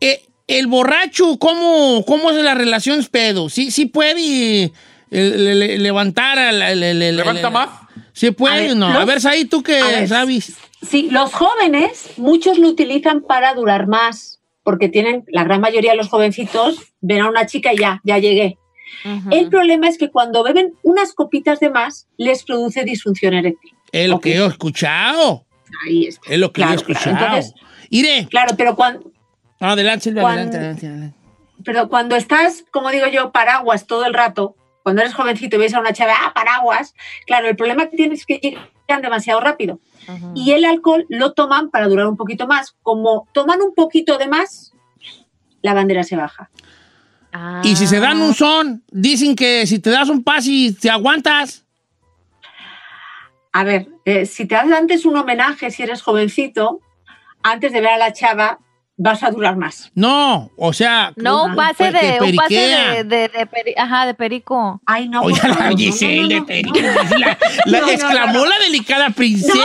Eh, 0.01 0.23
el 0.47 0.67
borracho, 0.67 1.39
¿cómo, 1.39 2.05
¿cómo 2.07 2.31
es 2.31 2.37
la 2.43 2.55
relación 2.55 3.05
pedo? 3.11 3.49
¿Sí, 3.51 3.71
sí 3.71 3.87
puede 3.87 4.73
le- 5.11 5.55
le- 5.55 5.79
levantar 5.79 6.39
a 6.39 6.53
la. 6.53 6.75
le- 6.75 6.95
le- 6.95 7.13
¿Levanta 7.13 7.49
le- 7.49 7.51
más? 7.51 7.69
Sí 8.15 8.31
puede, 8.31 8.55
A 8.55 8.61
ver, 8.61 8.77
no. 8.77 8.87
A 8.87 8.95
los- 9.05 9.07
ver, 9.07 9.19
ahí 9.27 9.45
tú 9.45 9.63
que 9.63 9.79
a 9.79 9.87
ver, 9.87 10.09
sabes. 10.09 10.57
Sí, 10.81 11.09
los 11.11 11.33
jóvenes, 11.35 12.11
muchos 12.17 12.59
lo 12.59 12.69
utilizan 12.69 13.21
para 13.23 13.53
durar 13.55 13.87
más, 13.87 14.41
porque 14.63 14.89
tienen, 14.89 15.25
la 15.29 15.45
gran 15.45 15.61
mayoría 15.61 15.91
de 15.91 15.97
los 15.99 16.09
jovencitos 16.09 16.79
ven 17.03 17.21
a 17.21 17.29
una 17.29 17.45
chica 17.47 17.73
y 17.75 17.79
ya, 17.79 18.01
ya 18.05 18.17
llegué. 18.19 18.57
El 19.31 19.49
problema 19.51 19.89
es 19.89 19.99
que 19.99 20.11
cuando 20.11 20.43
beben 20.43 20.75
unas 20.83 21.13
copitas 21.13 21.61
de 21.61 21.69
más, 21.69 22.07
les 22.17 22.45
produce 22.45 22.85
disfunción 22.85 23.35
eréctil. 23.35 23.73
Es 23.93 24.09
lo 24.09 24.21
que 24.21 24.35
yo 24.35 24.47
he 24.47 24.49
escuchado. 24.49 25.45
Ahí 25.87 26.07
está. 26.07 26.33
Es 26.33 26.39
lo 26.39 26.53
que 26.53 26.63
Claro, 26.63 26.75
yo 26.77 26.81
he 26.81 26.85
claro. 26.85 27.01
escuchado. 27.01 27.27
Entonces, 27.37 27.55
Iré. 27.91 28.27
claro, 28.31 28.55
pero 28.57 28.77
cuando, 28.77 29.11
Adelante, 29.61 30.05
Silvia, 30.05 30.23
Cuando- 30.23 30.41
adelante, 30.43 30.57
adelante, 30.59 30.87
adelante. 30.87 31.17
pero 31.65 31.89
cuando 31.89 32.17
estás, 32.17 32.65
como 32.71 32.91
digo 32.91 33.07
yo, 33.09 33.33
paraguas 33.33 33.87
todo 33.87 34.05
el 34.05 34.15
rato, 34.15 34.57
cuando 34.85 35.01
eres 35.01 35.15
jovencito 35.15 35.57
y 35.57 35.61
ves 35.61 35.73
a 35.73 35.81
una 35.81 35.95
chava, 35.95 36.13
ah, 36.23 36.35
paraguas, 36.35 36.95
claro, 37.27 37.49
el 37.49 37.57
problema 37.57 37.89
que 37.89 37.97
tienes 37.97 38.21
es 38.21 38.27
que 38.27 38.39
llegan 38.39 39.01
demasiado 39.03 39.41
rápido. 39.41 39.81
Y 40.35 40.53
el 40.53 40.67
alcohol 40.67 41.07
lo 41.09 41.33
toman 41.33 41.71
para 41.71 41.89
durar 41.89 42.07
un 42.07 42.19
poquito 42.19 42.47
más. 42.47 42.77
Como 42.83 43.27
toman 43.33 43.63
un 43.63 43.75
poquito 43.75 44.19
de 44.19 44.29
más, 44.29 44.75
la 45.63 45.73
bandera 45.73 46.03
se 46.03 46.17
baja. 46.17 46.51
Ah. 47.33 47.63
Y 47.65 47.77
si 47.77 47.87
se 47.87 47.99
dan 47.99 48.21
un 48.21 48.35
son, 48.35 48.85
dicen 48.91 49.35
que 49.35 49.67
si 49.67 49.79
te 49.79 49.89
das 49.89 50.11
un 50.11 50.23
pas 50.23 50.47
y 50.47 50.73
te 50.75 50.91
aguantas. 50.91 51.65
A 53.51 53.65
ver, 53.65 53.89
eh, 54.05 54.27
si 54.27 54.45
te 54.45 54.57
das 54.57 54.71
antes 54.71 55.07
un 55.07 55.17
homenaje, 55.17 55.71
si 55.71 55.83
eres 55.83 56.03
jovencito, 56.03 56.81
antes 57.43 57.73
de 57.73 57.81
ver 57.81 57.93
a 57.93 57.99
la 57.99 58.13
chava, 58.13 58.59
vas 58.97 59.23
a 59.25 59.31
durar 59.31 59.57
más. 59.57 59.91
No, 59.95 60.51
o 60.57 60.73
sea. 60.73 61.13
No, 61.17 61.45
un 61.47 61.57
pase 61.57 61.91
de, 61.91 62.19
un 62.21 62.37
pase 62.37 62.55
de, 62.55 63.05
de, 63.05 63.29
de 63.29 63.49
peri- 63.51 63.75
ajá, 63.77 64.07
de 64.07 64.15
perico. 64.15 64.81
Ay, 64.87 65.09
no. 65.09 65.23
Oiga, 65.23 65.49
la 65.49 65.71
Giselle 65.77 66.23
no, 66.23 66.29
de 66.29 66.43
Perico. 66.43 66.79
no. 66.81 67.19
La, 67.19 67.37
la- 67.67 67.81
No, 67.81 67.87
no, 67.87 67.93
exclamó 67.93 68.33
no, 68.35 68.39
no. 68.41 68.47
la 68.47 68.59
delicada 68.61 69.11
princesa. 69.11 69.57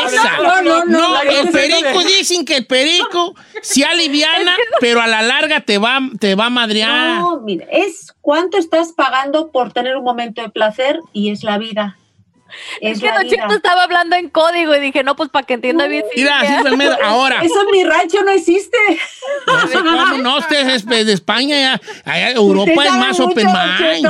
No, 0.42 0.62
no, 0.62 0.62
no, 0.62 0.86
no, 0.86 1.14
no, 1.14 1.22
el 1.22 1.50
perico 1.50 2.00
dicen 2.04 2.44
que 2.44 2.58
el 2.58 2.66
perico 2.66 3.36
se 3.62 3.86
aliviana, 3.86 4.56
pero 4.80 5.02
a 5.02 5.06
la 5.08 5.22
larga 5.22 5.62
te 5.62 5.78
va, 5.78 6.00
te 6.20 6.34
va 6.36 6.48
a 6.48 6.50
madrear. 6.50 7.20
No, 7.20 7.40
mira, 7.42 7.66
es 7.72 8.14
cuánto 8.22 8.58
estás 8.58 8.94
pagando 8.94 9.52
por 9.52 9.74
tener 9.74 9.96
un 9.96 10.04
momento 10.04 10.42
de 10.42 10.50
placer 10.50 11.00
y 11.14 11.30
es 11.30 11.44
la 11.44 11.58
vida. 11.60 11.98
Es, 12.82 12.98
Es 12.98 13.00
que 13.02 13.08
la 13.08 13.20
Don 13.20 13.30
Cheto 13.30 13.46
vida. 13.46 13.56
estaba 13.56 13.84
hablando 13.84 14.16
en 14.16 14.30
código 14.30 14.76
y 14.76 14.80
dije, 14.80 15.04
no, 15.04 15.16
pues 15.16 15.30
para 15.30 15.46
que 15.46 15.54
entienda 15.54 15.88
bien. 15.88 16.04
Mira. 16.16 16.40
Silvia 16.42 16.60
Almeida, 16.66 16.98
ahora. 17.04 17.40
Eso 17.44 17.62
en 17.62 17.72
mi 17.72 17.84
rancho 17.84 18.24
no 18.24 18.32
existe. 18.32 18.78
No 19.48 19.68
sé 19.68 19.74
cómo 19.74 20.18
no, 20.18 20.38
usted 20.38 20.68
es 20.70 20.86
de 20.86 21.14
España, 21.14 21.60
ya, 21.60 21.82
allá 22.06 22.32
Europa 22.32 22.86
es 22.86 22.92
más 22.94 23.20
mucho, 23.20 23.32
open 23.32 23.48
mind. 23.48 24.08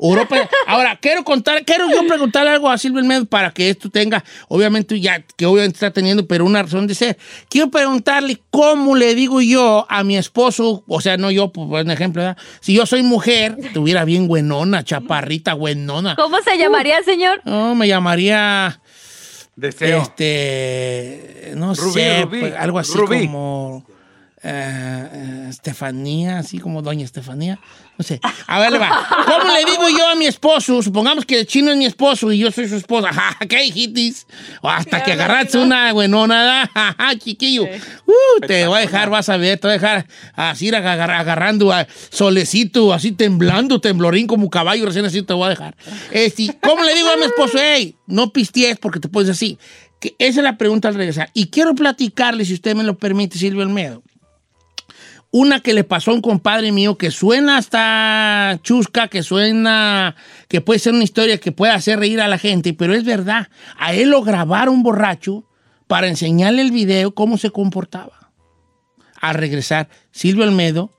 Europa. 0.00 0.48
Ahora, 0.66 0.96
quiero 1.00 1.24
contar, 1.24 1.64
quiero 1.64 1.88
yo 1.90 2.06
preguntarle 2.06 2.50
algo 2.50 2.70
a 2.70 2.78
Silvia 2.78 3.00
Almeida 3.00 3.24
para 3.24 3.50
que 3.50 3.70
esto 3.70 3.90
tenga, 3.90 4.22
obviamente 4.48 5.00
ya, 5.00 5.20
que 5.22 5.46
obviamente 5.46 5.76
está 5.76 5.90
teniendo, 5.90 6.26
pero 6.26 6.44
una 6.44 6.62
razón 6.62 6.86
de 6.86 6.94
ser. 6.94 7.18
Quiero 7.48 7.70
preguntarle 7.70 8.40
cómo 8.50 8.94
le 8.96 9.14
digo 9.14 9.40
yo 9.40 9.86
a 9.88 10.04
mi 10.04 10.16
esposo, 10.16 10.84
o 10.86 11.00
sea, 11.00 11.16
no 11.16 11.30
yo, 11.30 11.52
por 11.52 11.66
un 11.66 11.90
ejemplo, 11.90 12.22
¿verdad? 12.22 12.38
si 12.60 12.74
yo 12.74 12.86
soy 12.86 13.02
mujer, 13.02 13.56
tuviera 13.74 14.04
bien 14.04 14.28
buenona, 14.28 14.84
chaparrita, 14.84 15.54
buenona. 15.54 16.14
¿Cómo 16.16 16.38
se 16.42 16.56
llamaría, 16.58 17.02
señor? 17.02 17.40
No, 17.44 17.74
me 17.74 17.88
llamaría, 17.88 18.80
Deseo. 19.56 20.02
este, 20.02 21.52
no 21.56 21.74
Rubí, 21.74 21.92
sé, 21.92 22.22
Rubí, 22.22 22.40
pues, 22.40 22.54
algo 22.56 22.78
así 22.78 22.96
Rubí. 22.96 23.26
como 23.26 23.84
eh, 24.42 25.08
eh, 25.12 25.46
Estefanía, 25.50 26.38
así 26.38 26.58
como 26.58 26.82
doña 26.82 27.04
Estefanía. 27.04 27.58
No 27.98 28.04
sé. 28.04 28.20
A 28.46 28.60
ver, 28.60 28.70
le 28.70 28.78
va. 28.78 29.06
¿Cómo 29.26 29.52
le 29.52 29.64
digo 29.70 29.88
yo 29.88 30.08
a 30.08 30.14
mi 30.14 30.26
esposo? 30.26 30.80
Supongamos 30.82 31.26
que 31.26 31.40
el 31.40 31.46
chino 31.48 31.72
es 31.72 31.76
mi 31.76 31.84
esposo 31.84 32.30
y 32.32 32.38
yo 32.38 32.50
soy 32.52 32.68
su 32.68 32.76
esposa. 32.76 33.08
Ja, 33.12 33.36
ja, 33.38 33.46
¿Qué 33.46 33.64
hijitis? 33.64 34.26
O 34.62 34.68
hasta 34.68 35.02
que 35.02 35.12
agarraste 35.12 35.58
una 35.58 35.92
buenona, 35.92 36.70
ja, 36.74 36.94
ja, 36.96 37.18
chiquillo. 37.18 37.64
Uh, 37.64 38.40
te 38.46 38.66
voy 38.68 38.78
a 38.78 38.80
dejar, 38.82 39.10
vas 39.10 39.28
a 39.28 39.36
ver, 39.36 39.58
te 39.58 39.66
voy 39.66 39.72
a 39.76 39.80
dejar 39.80 40.06
así 40.34 40.68
agar- 40.68 41.10
agarrando 41.10 41.72
a 41.72 41.86
solecito, 42.10 42.92
así 42.92 43.12
temblando, 43.12 43.80
temblorín 43.80 44.26
como 44.28 44.48
caballo 44.50 44.86
recién 44.86 45.04
así 45.04 45.22
te 45.22 45.32
voy 45.32 45.46
a 45.46 45.50
dejar. 45.50 45.76
Este, 46.12 46.56
¿Cómo 46.62 46.84
le 46.84 46.94
digo 46.94 47.08
a 47.10 47.16
mi 47.16 47.24
esposo? 47.24 47.58
Hey, 47.60 47.96
no 48.06 48.32
pisties 48.32 48.78
porque 48.78 49.00
te 49.00 49.08
puedes 49.08 49.30
así. 49.30 49.58
Que 49.98 50.14
esa 50.20 50.38
es 50.40 50.44
la 50.44 50.56
pregunta 50.56 50.86
al 50.86 50.94
regresar. 50.94 51.30
Y 51.34 51.46
quiero 51.48 51.74
platicarle, 51.74 52.44
si 52.44 52.54
usted 52.54 52.76
me 52.76 52.84
lo 52.84 52.96
permite, 52.96 53.36
Silvio 53.38 53.62
Almedo. 53.62 54.02
Una 55.30 55.60
que 55.60 55.74
le 55.74 55.84
pasó 55.84 56.10
a 56.10 56.14
un 56.14 56.22
compadre 56.22 56.72
mío 56.72 56.96
que 56.96 57.10
suena 57.10 57.58
hasta 57.58 58.58
chusca, 58.62 59.08
que 59.08 59.22
suena, 59.22 60.16
que 60.48 60.62
puede 60.62 60.78
ser 60.78 60.94
una 60.94 61.04
historia 61.04 61.38
que 61.38 61.52
puede 61.52 61.72
hacer 61.72 61.98
reír 61.98 62.20
a 62.20 62.28
la 62.28 62.38
gente, 62.38 62.72
pero 62.72 62.94
es 62.94 63.04
verdad. 63.04 63.48
A 63.76 63.92
él 63.92 64.10
lo 64.10 64.22
grabaron 64.22 64.82
borracho 64.82 65.44
para 65.86 66.08
enseñarle 66.08 66.62
el 66.62 66.70
video 66.70 67.14
cómo 67.14 67.36
se 67.36 67.50
comportaba. 67.50 68.30
Al 69.20 69.34
regresar, 69.34 69.88
Silvio 70.12 70.44
Almedo, 70.44 70.90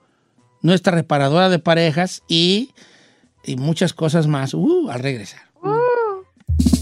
nuestra 0.61 0.93
reparadora 0.93 1.49
de 1.49 1.57
parejas 1.57 2.21
y, 2.27 2.71
muchas 3.57 3.93
cosas 3.93 4.27
más. 4.27 4.53
Uh, 4.53 4.89
al 4.91 4.99
regresar. 4.99 5.41
Don 5.63 6.78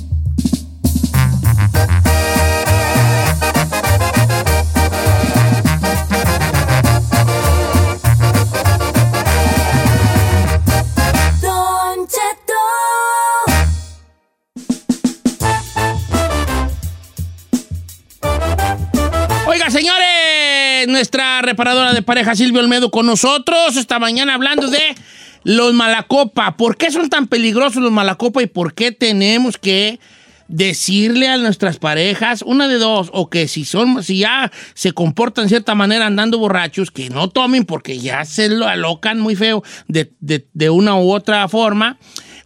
nuestra 20.88 21.42
reparadora 21.42 21.94
de 21.94 22.02
pareja 22.02 22.36
Silvio 22.36 22.62
Olmedo 22.62 22.90
con 22.92 23.06
nosotros 23.06 23.78
esta 23.78 24.00
mañana 24.00 24.34
hablando 24.34 24.68
de 24.70 24.80
los 25.44 25.74
malacopa. 25.74 26.58
¿Por 26.58 26.78
qué 26.78 26.92
son 26.92 27.10
tan 27.10 27.28
peligrosos 27.28 27.82
los 27.82 27.92
malacopa 27.92 28.42
y 28.42 28.48
por 28.48 28.74
qué 28.74 28.92
tenemos 28.92 29.58
que 29.58 30.00
decirle 30.50 31.28
a 31.28 31.38
nuestras 31.38 31.78
parejas 31.78 32.42
una 32.42 32.70
de 32.70 32.76
dos 32.78 33.10
o 33.14 33.30
que 33.30 33.50
si 33.50 33.66
son 33.66 34.02
si 34.02 34.20
ya 34.20 34.50
se 34.76 34.94
comportan 34.94 35.44
de 35.46 35.50
cierta 35.50 35.76
manera 35.76 36.06
andando 36.06 36.38
borrachos 36.40 36.90
que 36.90 37.10
no 37.10 37.28
tomen 37.30 37.66
porque 37.66 38.00
ya 38.00 38.24
se 38.24 38.48
lo 38.48 38.66
alocan 38.66 39.20
muy 39.20 39.36
feo 39.36 39.62
de, 39.90 40.14
de- 40.22 40.48
de 40.54 40.70
una 40.70 40.96
u 40.96 41.12
otra 41.12 41.48
forma 41.50 41.98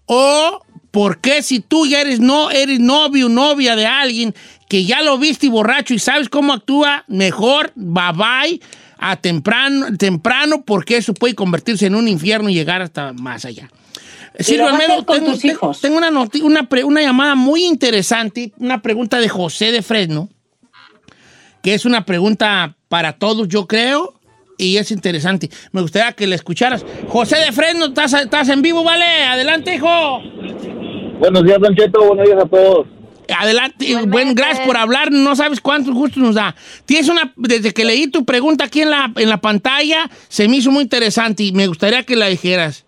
o 0.07 0.63
porque 0.91 1.41
si 1.41 1.59
tú 1.61 1.85
ya 1.85 2.01
eres 2.01 2.19
no 2.19 2.51
eres 2.51 2.79
novio 2.79 3.25
o 3.25 3.29
novia 3.29 3.75
de 3.75 3.85
alguien 3.85 4.35
que 4.69 4.85
ya 4.85 5.01
lo 5.01 5.17
viste 5.17 5.47
y 5.47 5.49
borracho 5.49 5.93
y 5.93 5.99
sabes 5.99 6.29
cómo 6.29 6.53
actúa, 6.53 7.03
mejor 7.07 7.71
bye 7.75 8.13
bye 8.13 8.61
a 8.97 9.15
temprano, 9.15 9.97
temprano 9.97 10.63
porque 10.63 10.97
eso 10.97 11.13
puede 11.13 11.33
convertirse 11.33 11.87
en 11.87 11.95
un 11.95 12.07
infierno 12.07 12.49
y 12.49 12.53
llegar 12.53 12.81
hasta 12.81 13.13
más 13.13 13.45
allá. 13.45 13.69
A 14.33 14.69
Almedo, 14.69 15.03
tengo, 15.81 15.97
una 16.87 17.01
llamada 17.01 17.35
muy 17.35 17.65
interesante, 17.65 18.53
una 18.57 18.81
pregunta 18.81 19.19
de 19.19 19.27
José 19.27 19.71
de 19.73 19.81
Fresno, 19.81 20.29
que 21.61 21.73
es 21.73 21.85
una 21.85 22.05
pregunta 22.05 22.75
para 22.87 23.13
todos, 23.13 23.47
yo 23.49 23.67
creo, 23.67 24.13
y 24.57 24.77
es 24.77 24.91
interesante. 24.91 25.49
Me 25.71 25.81
gustaría 25.81 26.13
que 26.13 26.27
la 26.27 26.35
escucharas. 26.35 26.85
José 27.09 27.37
de 27.37 27.51
Fresno, 27.51 27.87
estás, 27.87 28.13
estás 28.13 28.47
en 28.49 28.61
vivo, 28.61 28.83
¿vale? 28.83 29.05
Adelante, 29.05 29.75
hijo. 29.75 30.21
Buenos 31.21 31.43
días, 31.43 31.59
Don 31.59 31.75
Cheto. 31.75 32.03
Buenos 32.03 32.25
días 32.25 32.43
a 32.43 32.47
todos. 32.47 32.87
Adelante, 33.37 33.85
buen, 34.07 34.33
gracias 34.33 34.65
por 34.65 34.75
hablar, 34.75 35.11
no 35.11 35.35
sabes 35.35 35.61
cuánto 35.61 35.93
gusto 35.93 36.19
nos 36.19 36.33
da. 36.33 36.55
Tienes 36.87 37.09
una, 37.09 37.31
desde 37.35 37.73
que 37.73 37.85
leí 37.85 38.07
tu 38.07 38.25
pregunta 38.25 38.65
aquí 38.65 38.81
en 38.81 38.89
la, 38.89 39.11
en 39.15 39.29
la 39.29 39.37
pantalla, 39.37 40.09
se 40.27 40.47
me 40.47 40.57
hizo 40.57 40.71
muy 40.71 40.81
interesante 40.81 41.43
y 41.43 41.51
me 41.51 41.67
gustaría 41.67 42.01
que 42.03 42.15
la 42.15 42.25
dijeras. 42.25 42.87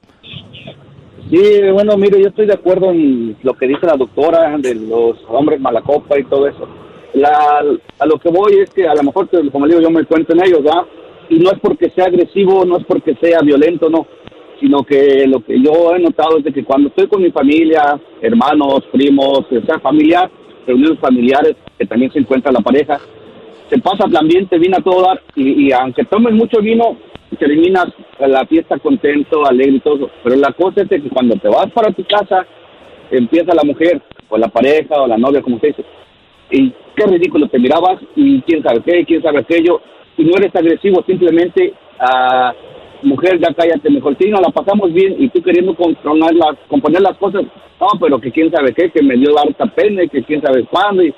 Sí, 1.29 1.41
bueno, 1.71 1.95
mire, 1.95 2.19
yo 2.19 2.29
estoy 2.29 2.47
de 2.47 2.55
acuerdo 2.55 2.89
en 2.89 3.37
lo 3.43 3.53
que 3.53 3.67
dice 3.67 3.85
la 3.85 3.97
doctora 3.97 4.57
de 4.57 4.73
los 4.73 5.15
hombres 5.29 5.61
malacopa 5.61 6.17
y 6.17 6.23
todo 6.23 6.47
eso. 6.47 6.67
La, 7.13 7.61
a 7.99 8.05
lo 8.07 8.17
que 8.17 8.29
voy 8.29 8.61
es 8.63 8.71
que 8.71 8.87
a 8.87 8.95
lo 8.95 9.03
mejor, 9.03 9.29
como 9.51 9.67
le 9.67 9.75
digo, 9.75 9.87
yo 9.87 9.91
me 9.91 10.01
encuentro 10.01 10.35
en 10.35 10.43
ellos, 10.43 10.63
¿verdad? 10.63 10.81
Y 11.29 11.37
no 11.37 11.51
es 11.51 11.59
porque 11.59 11.91
sea 11.91 12.05
agresivo, 12.05 12.65
no 12.65 12.79
es 12.79 12.85
porque 12.85 13.15
sea 13.21 13.41
violento, 13.41 13.91
no. 13.91 14.07
Sino 14.63 14.81
que 14.81 15.27
lo 15.27 15.41
que 15.41 15.61
yo 15.61 15.93
he 15.93 15.99
notado 15.99 16.37
es 16.37 16.45
de 16.45 16.53
que 16.53 16.63
cuando 16.63 16.87
estoy 16.87 17.07
con 17.07 17.21
mi 17.21 17.31
familia, 17.31 17.99
hermanos, 18.21 18.85
primos, 18.93 19.39
o 19.39 19.65
sea, 19.65 19.77
familiar, 19.79 20.31
reuniones 20.65 20.99
familiares, 20.99 21.57
que 21.77 21.85
también 21.85 22.13
se 22.13 22.19
encuentra 22.19 22.49
la 22.49 22.61
pareja, 22.61 22.97
se 23.69 23.77
pasa 23.79 24.05
el 24.07 24.15
ambiente, 24.15 24.57
vino 24.57 24.77
a 24.77 24.81
todo 24.81 25.05
y, 25.35 25.69
aunque 25.73 26.05
tomes 26.05 26.33
mucho 26.33 26.61
vino, 26.61 26.95
terminas 27.37 27.87
la 28.19 28.45
fiesta 28.45 28.79
contento, 28.79 29.45
alegre 29.45 29.75
y 29.75 29.79
todo. 29.81 30.09
Pero 30.23 30.37
la 30.37 30.53
cosa 30.53 30.83
es 30.83 30.87
que 30.87 31.09
cuando 31.09 31.35
te 31.35 31.49
vas 31.49 31.69
para 31.73 31.91
tu 31.91 32.05
casa, 32.05 32.45
empieza 33.11 33.53
la 33.53 33.65
mujer, 33.65 34.01
o 34.29 34.37
la 34.37 34.47
pareja, 34.47 35.01
o 35.01 35.07
la 35.07 35.17
novia, 35.17 35.41
como 35.41 35.59
se 35.59 35.67
dice, 35.67 35.83
y 36.51 36.71
qué 36.95 37.05
ridículo 37.05 37.49
te 37.49 37.59
mirabas, 37.59 37.99
y 38.15 38.41
quién 38.43 38.63
sabe 38.63 38.81
qué, 38.85 39.03
quién 39.03 39.21
sabe 39.21 39.39
aquello, 39.39 39.81
y 40.15 40.23
no 40.23 40.37
eres 40.37 40.55
agresivo, 40.55 41.03
simplemente, 41.05 41.73
ah, 41.99 42.53
mujer, 43.03 43.39
ya 43.39 43.53
cállate, 43.53 43.89
mejor 43.89 44.15
sí, 44.19 44.29
nos 44.29 44.41
la 44.41 44.49
pasamos 44.49 44.91
bien, 44.93 45.15
y 45.19 45.29
tú 45.29 45.41
queriendo 45.41 45.75
componer 45.75 46.33
las, 46.35 46.57
componer 46.67 47.01
las 47.01 47.17
cosas, 47.17 47.43
no, 47.79 47.87
pero 47.99 48.19
que 48.19 48.31
quién 48.31 48.51
sabe 48.51 48.73
qué, 48.73 48.89
que 48.89 49.03
me 49.03 49.15
dio 49.15 49.37
harta 49.37 49.65
pena, 49.67 50.03
y 50.03 50.09
que 50.09 50.23
quién 50.23 50.41
sabe 50.41 50.63
cuándo, 50.65 51.03
y 51.03 51.13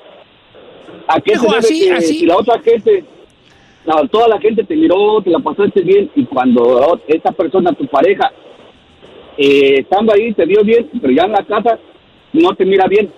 ¿a 1.08 1.20
qué 1.20 1.32
Hijo, 1.34 1.42
se 1.44 1.48
debe 1.48 1.58
así- 1.58 1.84
que 1.86 1.92
así- 1.92 2.18
si 2.20 2.26
la 2.26 2.36
otra 2.36 2.58
gente 2.60 3.04
no, 3.86 4.08
toda 4.08 4.26
la 4.26 4.40
gente 4.40 4.64
te 4.64 4.74
miró, 4.74 5.20
te 5.22 5.30
la 5.30 5.38
pasaste 5.38 5.80
bien 5.82 6.10
y 6.16 6.24
cuando 6.24 7.00
esa 7.06 7.30
persona, 7.30 7.72
tu 7.72 7.86
pareja, 7.86 8.32
eh, 9.38 9.80
estando 9.80 10.12
ahí 10.12 10.32
te 10.32 10.44
dio 10.44 10.62
bien, 10.64 10.88
pero 11.00 11.12
ya 11.12 11.22
en 11.24 11.32
la 11.32 11.44
casa 11.44 11.78
no 12.32 12.54
te 12.56 12.64
mira 12.64 12.86
bien. 12.88 13.10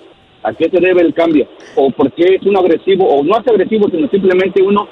¿A 0.42 0.52
qué 0.52 0.68
se 0.70 0.78
debe 0.78 1.00
el 1.02 1.14
cambio? 1.14 1.48
¿O 1.74 1.90
por 1.90 2.12
qué 2.12 2.34
es 2.36 2.42
uno 2.42 2.60
agresivo? 2.60 3.08
O 3.08 3.24
no 3.24 3.38
es 3.38 3.48
agresivo, 3.48 3.88
sino 3.90 4.08
simplemente 4.08 4.62
uno 4.62 4.86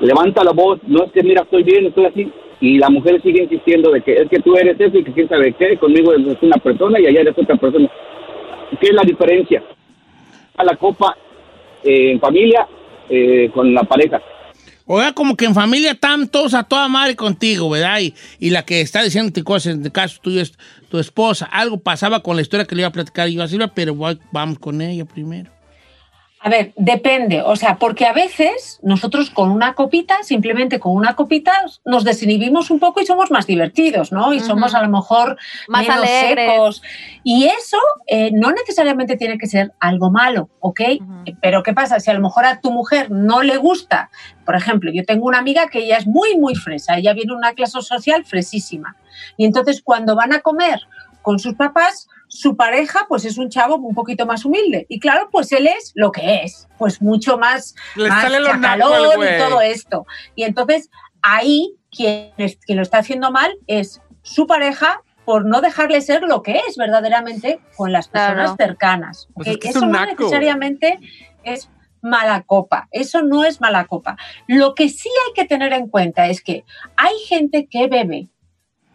levanta 0.00 0.42
la 0.44 0.52
voz, 0.52 0.78
no 0.86 1.04
es 1.04 1.12
que 1.12 1.22
mira, 1.22 1.42
estoy 1.42 1.64
bien, 1.64 1.86
estoy 1.86 2.04
así. 2.06 2.30
Y 2.60 2.78
la 2.78 2.90
mujer 2.90 3.20
sigue 3.22 3.44
insistiendo 3.44 3.90
de 3.90 4.02
que 4.02 4.12
es 4.14 4.28
que 4.28 4.38
tú 4.40 4.54
eres 4.56 4.78
eso 4.78 4.98
y 4.98 5.04
que 5.04 5.12
quién 5.12 5.28
sabe 5.28 5.54
qué, 5.54 5.78
conmigo 5.78 6.12
eres 6.12 6.36
una 6.42 6.56
persona 6.58 7.00
y 7.00 7.06
allá 7.06 7.20
eres 7.22 7.34
otra 7.38 7.56
persona. 7.56 7.88
¿Qué 8.80 8.88
es 8.88 8.94
la 8.94 9.02
diferencia? 9.02 9.62
A 10.56 10.64
la 10.64 10.76
copa 10.76 11.16
eh, 11.82 12.12
en 12.12 12.20
familia 12.20 12.66
eh, 13.08 13.50
con 13.54 13.72
la 13.72 13.82
pareja. 13.84 14.20
Oiga, 14.86 15.12
como 15.12 15.36
que 15.36 15.44
en 15.44 15.54
familia 15.54 15.92
están 15.92 16.28
todos 16.28 16.52
a 16.52 16.64
toda 16.64 16.88
madre 16.88 17.14
contigo, 17.16 17.70
¿verdad? 17.70 18.00
Y, 18.00 18.12
y 18.40 18.50
la 18.50 18.64
que 18.64 18.80
está 18.80 19.02
diciéndote 19.02 19.44
cosas, 19.44 19.74
en 19.74 19.84
el 19.84 19.92
caso 19.92 20.18
tuyo 20.20 20.40
es 20.40 20.52
tu 20.90 20.98
esposa. 20.98 21.46
Algo 21.50 21.78
pasaba 21.78 22.22
con 22.22 22.34
la 22.36 22.42
historia 22.42 22.66
que 22.66 22.74
le 22.74 22.82
iba 22.82 22.88
a 22.88 22.92
platicar 22.92 23.28
yo 23.28 23.42
a 23.42 23.48
Silvia, 23.48 23.68
pero 23.68 23.94
voy- 23.94 24.18
vamos 24.32 24.58
con 24.58 24.80
ella 24.82 25.04
primero. 25.04 25.50
A 26.42 26.48
ver, 26.48 26.72
depende, 26.76 27.42
o 27.42 27.54
sea, 27.54 27.76
porque 27.76 28.06
a 28.06 28.14
veces 28.14 28.80
nosotros 28.82 29.28
con 29.28 29.50
una 29.50 29.74
copita, 29.74 30.22
simplemente 30.22 30.80
con 30.80 30.92
una 30.92 31.14
copita, 31.14 31.52
nos 31.84 32.02
desinhibimos 32.02 32.70
un 32.70 32.80
poco 32.80 33.02
y 33.02 33.06
somos 33.06 33.30
más 33.30 33.46
divertidos, 33.46 34.10
¿no? 34.10 34.32
Y 34.32 34.40
somos 34.40 34.74
a 34.74 34.82
lo 34.82 34.88
mejor 34.88 35.36
Más 35.68 35.86
menos 35.86 35.98
alegres. 36.02 36.50
secos. 36.50 36.82
Y 37.24 37.44
eso 37.44 37.76
eh, 38.06 38.30
no 38.32 38.52
necesariamente 38.52 39.18
tiene 39.18 39.36
que 39.36 39.46
ser 39.46 39.74
algo 39.80 40.10
malo, 40.10 40.48
¿ok? 40.60 40.80
Pero 41.42 41.62
¿qué 41.62 41.74
pasa? 41.74 42.00
Si 42.00 42.10
a 42.10 42.14
lo 42.14 42.22
mejor 42.22 42.46
a 42.46 42.62
tu 42.62 42.72
mujer 42.72 43.10
no 43.10 43.42
le 43.42 43.58
gusta, 43.58 44.10
por 44.46 44.56
ejemplo, 44.56 44.90
yo 44.90 45.04
tengo 45.04 45.26
una 45.26 45.38
amiga 45.40 45.68
que 45.68 45.80
ella 45.80 45.98
es 45.98 46.06
muy, 46.06 46.38
muy 46.38 46.54
fresa, 46.54 46.96
ella 46.96 47.12
viene 47.12 47.32
de 47.32 47.36
una 47.36 47.52
clase 47.52 47.82
social 47.82 48.24
fresísima. 48.24 48.96
Y 49.36 49.44
entonces 49.44 49.82
cuando 49.82 50.16
van 50.16 50.32
a 50.32 50.40
comer 50.40 50.80
con 51.20 51.38
sus 51.38 51.52
papás, 51.54 52.08
su 52.32 52.56
pareja 52.56 53.06
pues 53.08 53.24
es 53.24 53.38
un 53.38 53.48
chavo 53.50 53.74
un 53.76 53.94
poquito 53.94 54.24
más 54.24 54.44
humilde. 54.44 54.86
Y 54.88 55.00
claro, 55.00 55.28
pues 55.32 55.50
él 55.52 55.66
es 55.66 55.90
lo 55.96 56.12
que 56.12 56.42
es, 56.44 56.68
pues 56.78 57.02
mucho 57.02 57.36
más, 57.38 57.74
Le 57.96 58.08
más 58.08 58.22
sale 58.22 58.38
chacalón 58.44 59.20
y 59.20 59.38
todo 59.38 59.60
esto. 59.60 60.06
Y 60.36 60.44
entonces 60.44 60.90
ahí 61.22 61.74
quien, 61.90 62.32
es- 62.36 62.56
quien 62.64 62.76
lo 62.76 62.82
está 62.82 62.98
haciendo 62.98 63.32
mal 63.32 63.52
es 63.66 64.00
su 64.22 64.46
pareja 64.46 65.02
por 65.24 65.44
no 65.44 65.60
dejarle 65.60 66.00
ser 66.02 66.22
lo 66.22 66.42
que 66.42 66.60
es 66.68 66.76
verdaderamente 66.76 67.60
con 67.76 67.92
las 67.92 68.06
personas 68.08 68.54
Claro. 68.54 68.56
cercanas. 68.56 69.28
Pues 69.34 69.48
es 69.48 69.58
que 69.58 69.68
es 69.68 69.76
Eso 69.76 69.84
un 69.84 69.90
no 69.92 69.98
naco. 70.00 70.22
necesariamente 70.22 70.98
es 71.42 71.68
mala 72.00 72.42
copa. 72.44 72.88
Eso 72.92 73.22
no 73.22 73.44
es 73.44 73.60
mala 73.60 73.86
copa. 73.86 74.16
Lo 74.46 74.74
que 74.76 74.88
sí 74.88 75.08
hay 75.26 75.32
que 75.34 75.44
tener 75.48 75.72
en 75.72 75.88
cuenta 75.88 76.28
es 76.28 76.42
que 76.42 76.64
hay 76.96 77.14
gente 77.26 77.66
que 77.68 77.88
bebe 77.88 78.28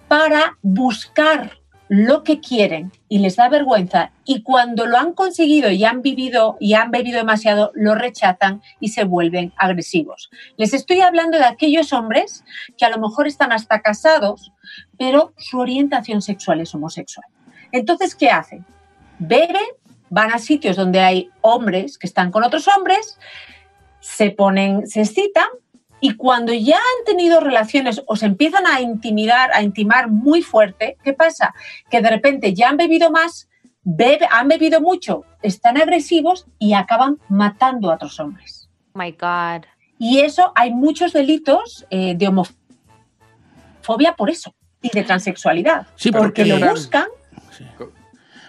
para 0.08 0.58
buscar 0.62 1.58
lo 1.88 2.24
que 2.24 2.40
quieren 2.40 2.92
y 3.10 3.20
les 3.20 3.36
da 3.36 3.50
vergüenza 3.50 4.12
y 4.26 4.42
cuando 4.42 4.86
lo 4.86 4.98
han 4.98 5.14
conseguido 5.14 5.70
y 5.70 5.86
han 5.86 6.02
vivido 6.02 6.58
y 6.60 6.74
han 6.74 6.92
bebido 6.92 7.20
demasiado 7.20 7.72
lo 7.76 7.96
rechazan 7.96 8.62
y 8.80 8.90
se 8.90 9.04
vuelven 9.04 9.54
agresivos. 9.58 10.30
Les 10.58 10.74
estoy 10.74 11.02
hablando 11.02 11.38
de 11.38 11.46
aquellos 11.46 11.94
hombres 11.94 12.44
que 12.78 12.86
a 12.86 12.90
lo 12.90 12.98
mejor 12.98 13.28
están 13.28 13.52
hasta 13.52 13.82
casados, 13.82 14.52
pero 14.98 15.34
su 15.38 15.60
orientación 15.60 16.22
sexual 16.22 16.62
es 16.62 16.74
homosexual. 16.74 17.28
Entonces, 17.72 18.16
¿qué 18.16 18.30
hacen? 18.30 18.66
Beben, 19.20 19.66
van 20.10 20.34
a 20.34 20.40
sitios 20.40 20.76
donde 20.76 21.02
hay 21.02 21.30
hombres 21.42 21.98
que 21.98 22.08
están 22.08 22.32
con 22.32 22.44
otros 22.44 22.68
hombres, 22.68 23.20
se 24.00 24.32
ponen, 24.32 24.88
se 24.88 25.02
excitan 25.02 25.48
y 26.02 26.16
cuando 26.16 26.54
ya 26.54 26.76
han 26.78 27.06
tenido 27.06 27.40
relaciones 27.40 28.04
o 28.06 28.16
se 28.16 28.26
empiezan 28.28 28.68
a 28.68 28.82
intimidar, 28.82 29.52
a 29.54 29.62
intimar 29.64 30.10
muy 30.10 30.42
fuerte, 30.42 30.98
¿qué 31.04 31.14
pasa? 31.14 31.54
Que 31.90 32.02
de 32.02 32.10
repente 32.10 32.54
ya 32.54 32.70
han 32.70 32.78
bebido 32.78 33.10
más, 33.12 33.50
bebe- 33.84 34.28
han 34.30 34.48
bebido 34.48 34.82
mucho, 34.82 35.24
están 35.42 35.78
agresivos 35.78 36.46
y 36.60 36.74
acaban 36.74 37.18
matando 37.30 37.92
a 37.92 37.96
otros 37.96 38.20
hombres. 38.20 38.70
Oh 38.94 39.00
my 39.00 39.12
God. 39.12 39.66
Y 39.98 40.20
eso, 40.20 40.52
hay 40.56 40.72
muchos 40.74 41.14
delitos 41.14 41.86
eh, 41.90 42.14
de 42.16 42.28
homofobia 42.28 44.14
por 44.16 44.30
eso 44.30 44.54
y 44.82 44.90
de 44.90 45.04
transexualidad. 45.04 45.88
Sí, 45.96 46.12
porque 46.12 46.44
porque- 46.44 46.60
lo 46.60 46.70
buscan 46.72 47.08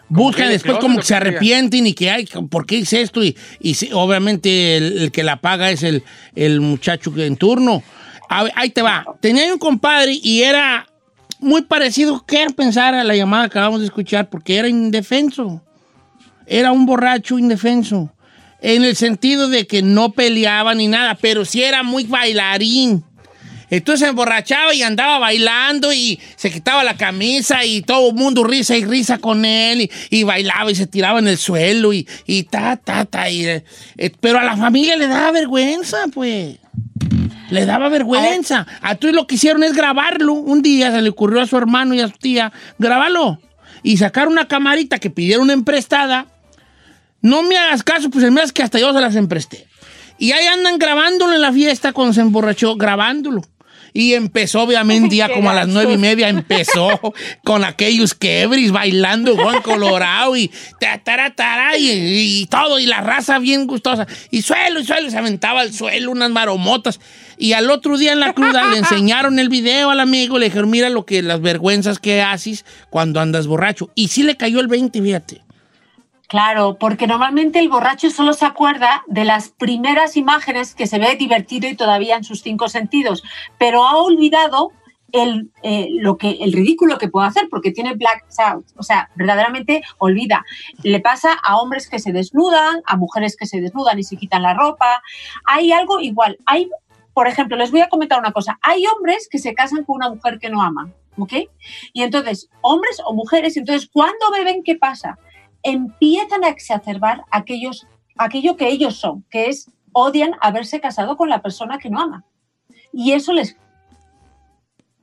Buscan 0.08 0.46
que 0.46 0.52
después 0.52 0.78
como 0.78 0.98
que 0.98 1.02
se 1.02 1.08
que 1.08 1.14
arrepienten 1.16 1.86
y 1.86 1.92
que, 1.92 2.10
ay, 2.10 2.28
¿por 2.48 2.66
qué 2.66 2.76
hice 2.76 3.00
esto? 3.00 3.24
Y, 3.24 3.36
y 3.60 3.76
obviamente 3.92 4.76
el, 4.76 4.98
el 4.98 5.12
que 5.12 5.24
la 5.24 5.40
paga 5.40 5.70
es 5.70 5.82
el, 5.82 6.04
el 6.34 6.60
muchacho 6.60 7.12
que 7.12 7.26
en 7.26 7.36
turno. 7.36 7.82
A 8.28 8.44
ver, 8.44 8.52
ahí 8.56 8.70
te 8.70 8.82
va. 8.82 9.04
Tenía 9.20 9.52
un 9.52 9.58
compadre 9.58 10.18
y 10.22 10.42
era 10.42 10.86
muy 11.40 11.62
parecido, 11.62 12.24
quiero 12.26 12.54
pensar 12.54 12.94
a 12.94 13.04
la 13.04 13.14
llamada 13.14 13.44
que 13.44 13.58
acabamos 13.58 13.80
de 13.80 13.86
escuchar, 13.86 14.30
porque 14.30 14.56
era 14.56 14.68
indefenso. 14.68 15.62
Era 16.46 16.72
un 16.72 16.86
borracho 16.86 17.38
indefenso. 17.38 18.12
En 18.60 18.84
el 18.84 18.96
sentido 18.96 19.48
de 19.48 19.66
que 19.66 19.82
no 19.82 20.12
peleaba 20.12 20.74
ni 20.74 20.88
nada, 20.88 21.16
pero 21.20 21.44
sí 21.44 21.62
era 21.62 21.82
muy 21.82 22.04
bailarín. 22.04 23.04
Entonces 23.70 24.00
se 24.00 24.10
emborrachaba 24.10 24.74
y 24.74 24.82
andaba 24.82 25.18
bailando 25.18 25.92
y 25.92 26.20
se 26.36 26.50
quitaba 26.50 26.84
la 26.84 26.96
camisa 26.96 27.64
y 27.64 27.82
todo 27.82 28.10
el 28.10 28.14
mundo 28.14 28.44
risa 28.44 28.76
y 28.76 28.84
risa 28.84 29.18
con 29.18 29.44
él 29.44 29.82
y, 29.82 29.90
y 30.10 30.22
bailaba 30.22 30.70
y 30.70 30.74
se 30.74 30.86
tiraba 30.86 31.18
en 31.18 31.28
el 31.28 31.36
suelo 31.36 31.92
y, 31.92 32.08
y 32.26 32.44
ta, 32.44 32.76
ta, 32.76 33.04
ta. 33.04 33.28
y, 33.28 33.46
eh, 33.46 33.64
eh, 33.96 34.12
pero 34.20 34.38
a 34.38 34.44
la 34.44 34.56
familia 34.56 34.96
le 34.96 35.08
daba 35.08 35.32
vergüenza, 35.32 36.04
pues. 36.12 36.58
Le 37.50 37.64
daba 37.64 37.88
vergüenza. 37.88 38.66
A 38.82 38.96
tú 38.96 39.12
lo 39.12 39.26
que 39.26 39.36
hicieron 39.36 39.62
es 39.62 39.72
grabarlo. 39.72 40.32
Un 40.32 40.62
día 40.62 40.90
se 40.90 41.00
le 41.02 41.10
ocurrió 41.10 41.40
a 41.40 41.46
su 41.46 41.56
hermano 41.56 41.94
y 41.94 42.00
a 42.00 42.08
su 42.08 42.14
tía, 42.18 42.52
grábalo. 42.78 43.40
Y 43.82 43.98
sacar 43.98 44.28
una 44.28 44.48
camarita 44.48 44.98
que 44.98 45.10
pidieron 45.10 45.50
emprestada. 45.50 46.26
No 47.20 47.42
me 47.42 47.56
hagas 47.56 47.82
caso, 47.82 48.10
pues 48.10 48.28
mío 48.30 48.42
es 48.42 48.52
que 48.52 48.62
hasta 48.62 48.78
yo 48.78 48.92
se 48.92 49.00
las 49.00 49.14
empresté. 49.14 49.66
Y 50.18 50.32
ahí 50.32 50.46
andan 50.46 50.78
grabándolo 50.78 51.34
en 51.34 51.40
la 51.40 51.52
fiesta 51.52 51.92
cuando 51.92 52.14
se 52.14 52.20
emborrachó, 52.20 52.76
grabándolo. 52.76 53.42
Y 53.96 54.12
empezó, 54.12 54.60
obviamente, 54.60 55.08
día 55.08 55.26
Qué 55.28 55.32
como 55.32 55.48
a 55.48 55.54
las 55.54 55.68
nueve 55.68 55.94
y 55.94 55.98
media, 55.98 56.28
empezó 56.28 57.00
con 57.44 57.64
aquellos 57.64 58.14
quebris 58.14 58.70
bailando 58.70 59.34
Juan 59.36 59.62
Colorado 59.62 60.36
y 60.36 60.50
ta, 60.78 60.98
tara, 60.98 61.34
tara, 61.34 61.78
y, 61.78 62.42
y 62.42 62.46
todo, 62.46 62.78
y 62.78 62.84
la 62.84 63.00
raza 63.00 63.38
bien 63.38 63.66
gustosa. 63.66 64.06
Y 64.30 64.42
suelo, 64.42 64.80
y 64.80 64.84
suelo, 64.84 65.10
se 65.10 65.16
aventaba 65.16 65.62
al 65.62 65.72
suelo 65.72 66.10
unas 66.10 66.30
maromotas. 66.30 67.00
Y 67.38 67.54
al 67.54 67.70
otro 67.70 67.96
día 67.96 68.12
en 68.12 68.20
la 68.20 68.34
cruda 68.34 68.64
le 68.70 68.76
enseñaron 68.78 69.38
el 69.38 69.48
video 69.48 69.88
al 69.88 70.00
amigo, 70.00 70.38
le 70.38 70.46
dijeron, 70.46 70.68
mira 70.68 70.90
lo 70.90 71.06
que, 71.06 71.22
las 71.22 71.40
vergüenzas 71.40 71.98
que 71.98 72.20
haces 72.20 72.66
cuando 72.90 73.20
andas 73.20 73.46
borracho. 73.46 73.90
Y 73.94 74.08
sí 74.08 74.22
le 74.22 74.36
cayó 74.36 74.60
el 74.60 74.68
20, 74.68 75.00
fíjate. 75.00 75.45
Claro, 76.28 76.76
porque 76.78 77.06
normalmente 77.06 77.60
el 77.60 77.68
borracho 77.68 78.10
solo 78.10 78.32
se 78.32 78.46
acuerda 78.46 79.04
de 79.06 79.24
las 79.24 79.50
primeras 79.50 80.16
imágenes 80.16 80.74
que 80.74 80.88
se 80.88 80.98
ve 80.98 81.14
divertido 81.14 81.68
y 81.68 81.76
todavía 81.76 82.16
en 82.16 82.24
sus 82.24 82.42
cinco 82.42 82.68
sentidos, 82.68 83.22
pero 83.58 83.84
ha 83.86 83.96
olvidado 83.96 84.72
el, 85.12 85.52
eh, 85.62 85.88
lo 85.92 86.16
que, 86.18 86.30
el 86.40 86.52
ridículo 86.52 86.98
que 86.98 87.08
puede 87.08 87.28
hacer 87.28 87.48
porque 87.48 87.70
tiene 87.70 87.94
black 87.94 88.24
out, 88.38 88.66
o 88.76 88.82
sea, 88.82 89.10
verdaderamente 89.14 89.82
olvida. 89.98 90.44
Le 90.82 91.00
pasa 91.00 91.32
a 91.32 91.58
hombres 91.58 91.88
que 91.88 92.00
se 92.00 92.12
desnudan, 92.12 92.82
a 92.86 92.96
mujeres 92.96 93.36
que 93.36 93.46
se 93.46 93.60
desnudan 93.60 93.98
y 93.98 94.02
se 94.02 94.16
quitan 94.16 94.42
la 94.42 94.54
ropa. 94.54 95.02
Hay 95.44 95.72
algo 95.72 96.00
igual. 96.00 96.38
Hay, 96.46 96.68
por 97.14 97.28
ejemplo, 97.28 97.56
les 97.56 97.70
voy 97.70 97.80
a 97.80 97.88
comentar 97.88 98.18
una 98.18 98.32
cosa. 98.32 98.58
Hay 98.62 98.84
hombres 98.86 99.28
que 99.30 99.38
se 99.38 99.54
casan 99.54 99.84
con 99.84 99.96
una 99.96 100.10
mujer 100.10 100.38
que 100.40 100.50
no 100.50 100.60
aman, 100.60 100.92
¿ok? 101.18 101.32
Y 101.92 102.02
entonces, 102.02 102.50
hombres 102.60 103.00
o 103.04 103.14
mujeres, 103.14 103.56
entonces, 103.56 103.88
cuando 103.92 104.30
beben, 104.32 104.62
¿qué 104.64 104.74
pasa? 104.74 105.18
Empiezan 105.66 106.44
a 106.44 106.48
exacerbar 106.48 107.24
aquellos, 107.30 107.86
aquello 108.16 108.56
que 108.56 108.68
ellos 108.68 108.96
son, 108.96 109.24
que 109.30 109.48
es 109.48 109.70
odian 109.92 110.36
haberse 110.40 110.80
casado 110.80 111.16
con 111.16 111.28
la 111.28 111.42
persona 111.42 111.78
que 111.78 111.90
no 111.90 112.00
ama. 112.00 112.24
Y 112.92 113.12
eso 113.12 113.32
les 113.32 113.56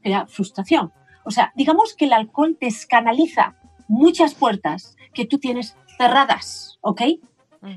crea 0.01 0.25
frustración. 0.27 0.91
O 1.25 1.31
sea, 1.31 1.51
digamos 1.55 1.95
que 1.95 2.05
el 2.05 2.13
alcohol 2.13 2.57
descanaliza 2.59 3.55
muchas 3.87 4.35
puertas 4.35 4.95
que 5.13 5.25
tú 5.25 5.37
tienes 5.37 5.75
cerradas, 5.97 6.77
¿ok? 6.81 7.01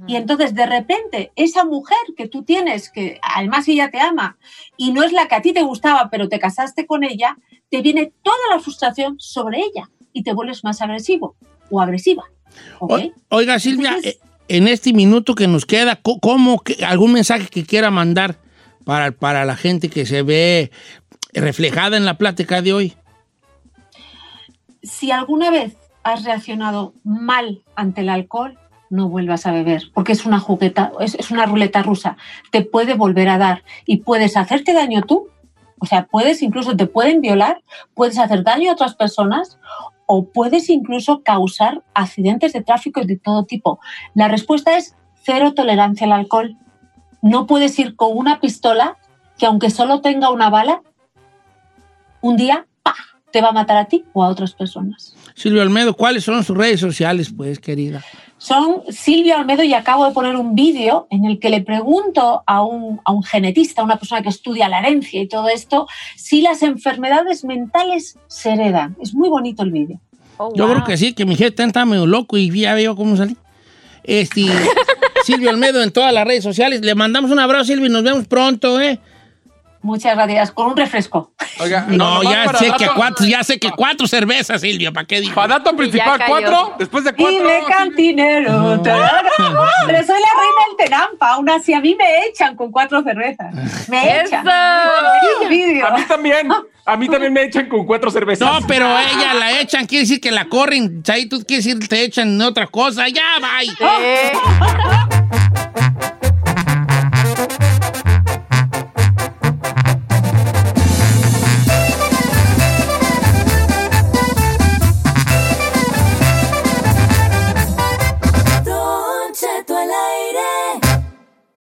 Y 0.08 0.16
entonces 0.16 0.52
de 0.52 0.66
repente 0.66 1.30
esa 1.36 1.64
mujer 1.64 1.98
que 2.16 2.26
tú 2.26 2.42
tienes, 2.42 2.90
que 2.90 3.20
además 3.22 3.68
ella 3.68 3.88
te 3.88 4.00
ama 4.00 4.36
y 4.76 4.92
no 4.92 5.04
es 5.04 5.12
la 5.12 5.28
que 5.28 5.36
a 5.36 5.42
ti 5.42 5.52
te 5.52 5.62
gustaba, 5.62 6.08
pero 6.10 6.28
te 6.28 6.40
casaste 6.40 6.86
con 6.86 7.04
ella, 7.04 7.36
te 7.70 7.82
viene 7.82 8.12
toda 8.22 8.36
la 8.50 8.58
frustración 8.58 9.14
sobre 9.20 9.60
ella 9.60 9.88
y 10.12 10.24
te 10.24 10.34
vuelves 10.34 10.64
más 10.64 10.82
agresivo 10.82 11.36
o 11.70 11.80
agresiva. 11.80 12.24
Oiga, 13.28 13.58
Silvia, 13.58 13.88
Entonces- 13.90 14.14
eh, 14.14 14.20
en 14.48 14.68
este 14.68 14.92
minuto 14.92 15.34
que 15.34 15.48
nos 15.48 15.66
queda, 15.66 16.00
¿cómo, 16.20 16.60
que- 16.60 16.84
algún 16.84 17.12
mensaje 17.12 17.48
que 17.48 17.64
quiera 17.64 17.90
mandar 17.90 18.36
para, 18.84 19.10
para 19.12 19.44
la 19.44 19.56
gente 19.56 19.88
que 19.90 20.06
se 20.06 20.22
ve 20.22 20.70
reflejada 21.32 21.96
en 21.96 22.04
la 22.04 22.16
plática 22.18 22.62
de 22.62 22.72
hoy? 22.72 22.94
si 24.82 25.10
alguna 25.10 25.50
vez 25.50 25.76
has 26.04 26.22
reaccionado 26.24 26.94
mal 27.02 27.62
ante 27.74 28.02
el 28.02 28.08
alcohol, 28.08 28.56
no 28.88 29.08
vuelvas 29.08 29.44
a 29.46 29.50
beber, 29.52 29.82
porque 29.92 30.12
es 30.12 30.24
una 30.24 30.38
jugueta, 30.38 30.92
es, 31.00 31.16
es 31.16 31.32
una 31.32 31.44
ruleta 31.44 31.82
rusa. 31.82 32.16
Te 32.52 32.62
puede 32.62 32.94
volver 32.94 33.28
a 33.28 33.38
dar 33.38 33.64
y 33.84 33.96
puedes 33.98 34.36
hacerte 34.36 34.72
daño 34.74 35.02
tú. 35.02 35.28
O 35.80 35.86
sea, 35.86 36.06
puedes 36.06 36.40
incluso, 36.40 36.76
te 36.76 36.86
pueden 36.86 37.20
violar, 37.20 37.62
puedes 37.94 38.16
hacer 38.18 38.44
daño 38.44 38.70
a 38.70 38.74
otras 38.74 38.94
personas 38.94 39.58
o 40.06 40.26
puedes 40.28 40.70
incluso 40.70 41.22
causar 41.22 41.82
accidentes 41.94 42.52
de 42.52 42.62
tráfico 42.62 43.04
de 43.04 43.16
todo 43.16 43.44
tipo. 43.44 43.80
La 44.14 44.28
respuesta 44.28 44.76
es 44.76 44.96
cero 45.22 45.52
tolerancia 45.54 46.06
al 46.06 46.12
alcohol. 46.12 46.56
No 47.22 47.46
puedes 47.46 47.78
ir 47.78 47.96
con 47.96 48.16
una 48.16 48.40
pistola 48.40 48.96
que 49.36 49.46
aunque 49.46 49.70
solo 49.70 50.00
tenga 50.00 50.30
una 50.30 50.48
bala, 50.48 50.82
un 52.20 52.36
día 52.36 52.66
te 53.32 53.42
va 53.42 53.48
a 53.48 53.52
matar 53.52 53.76
a 53.76 53.84
ti 53.84 54.04
o 54.14 54.24
a 54.24 54.28
otras 54.28 54.54
personas. 54.54 55.14
Silvia 55.34 55.60
Almedo, 55.60 55.94
¿cuáles 55.94 56.24
son 56.24 56.42
sus 56.42 56.56
redes 56.56 56.80
sociales, 56.80 57.30
pues, 57.36 57.58
querida? 57.58 58.02
Son 58.46 58.82
Silvia 58.90 59.38
Olmedo 59.38 59.64
y 59.64 59.74
acabo 59.74 60.06
de 60.06 60.12
poner 60.12 60.36
un 60.36 60.54
vídeo 60.54 61.08
en 61.10 61.24
el 61.24 61.40
que 61.40 61.50
le 61.50 61.62
pregunto 61.62 62.44
a 62.46 62.62
un, 62.62 63.00
a 63.04 63.10
un 63.10 63.24
genetista, 63.24 63.82
a 63.82 63.84
una 63.84 63.98
persona 63.98 64.22
que 64.22 64.28
estudia 64.28 64.68
la 64.68 64.78
herencia 64.78 65.20
y 65.20 65.26
todo 65.26 65.48
esto, 65.48 65.88
si 66.14 66.42
las 66.42 66.62
enfermedades 66.62 67.44
mentales 67.44 68.16
se 68.28 68.52
heredan. 68.52 68.96
Es 69.00 69.14
muy 69.14 69.28
bonito 69.28 69.64
el 69.64 69.72
vídeo. 69.72 70.00
Oh, 70.36 70.52
Yo 70.54 70.64
wow. 70.64 70.74
creo 70.74 70.86
que 70.86 70.96
sí, 70.96 71.12
que 71.12 71.26
mi 71.26 71.34
gente 71.34 71.64
está 71.64 71.84
medio 71.84 72.06
loco 72.06 72.36
y 72.36 72.48
ya 72.56 72.74
veo 72.74 72.94
cómo 72.94 73.16
salí. 73.16 73.36
Este, 74.04 74.42
Silvia 75.24 75.50
Almedo 75.50 75.82
en 75.82 75.90
todas 75.90 76.12
las 76.12 76.24
redes 76.24 76.44
sociales. 76.44 76.82
Le 76.82 76.94
mandamos 76.94 77.32
un 77.32 77.40
abrazo, 77.40 77.64
Silvia, 77.64 77.88
y 77.88 77.90
nos 77.90 78.04
vemos 78.04 78.28
pronto, 78.28 78.80
¿eh? 78.80 79.00
Muchas 79.86 80.16
gracias. 80.16 80.50
Con 80.50 80.66
un 80.72 80.76
refresco. 80.76 81.32
Oiga, 81.60 81.86
No, 81.88 82.22
ya 82.24 82.48
sé 82.54 82.64
que 82.76 82.84
dato- 82.86 82.94
cuatro, 82.96 83.24
ya 83.24 83.44
sé 83.44 83.58
que 83.60 83.70
cuatro 83.70 84.06
cervezas, 84.08 84.60
Silvia, 84.60 84.90
¿para 84.90 85.06
qué 85.06 85.20
digo? 85.20 85.34
Para 85.34 85.58
dato 85.58 85.76
principal, 85.76 86.20
cuatro. 86.26 86.74
Después 86.78 87.04
de 87.04 87.10
Y 87.10 87.14
cuatro. 87.14 87.48
de 87.48 87.62
cantinero. 87.68 88.82
Pero 88.82 88.96
soy 90.04 90.20
la 90.20 90.32
reina 90.40 90.62
del 90.68 90.76
Tenampa. 90.76 91.34
Aún 91.34 91.48
así, 91.48 91.72
a 91.72 91.80
mí 91.80 91.94
me 91.94 92.26
echan 92.26 92.56
con 92.56 92.72
cuatro 92.72 93.02
cervezas. 93.04 93.54
Me 93.88 94.18
¡Eso! 94.20 94.26
echan. 94.26 94.44
Vídeo. 95.48 95.86
A 95.86 95.90
mí 95.96 96.02
también. 96.08 96.48
A 96.88 96.96
mí 96.96 97.08
también 97.08 97.32
me 97.32 97.42
echan 97.44 97.68
con 97.68 97.84
cuatro 97.86 98.10
cervezas. 98.10 98.46
No, 98.48 98.66
pero 98.66 98.86
ella 98.86 99.34
la 99.34 99.60
echan, 99.60 99.86
quiere 99.86 100.02
decir 100.02 100.20
que 100.20 100.30
la 100.30 100.44
corren. 100.48 101.02
Ahí 101.08 101.26
tú 101.26 101.42
quieres 101.46 101.64
decir 101.64 101.88
te 101.88 102.02
echan 102.04 102.40
otra 102.42 102.66
cosa. 102.66 103.08
Ya, 103.08 103.22
bye. 103.40 103.72
Eh, 104.00 104.32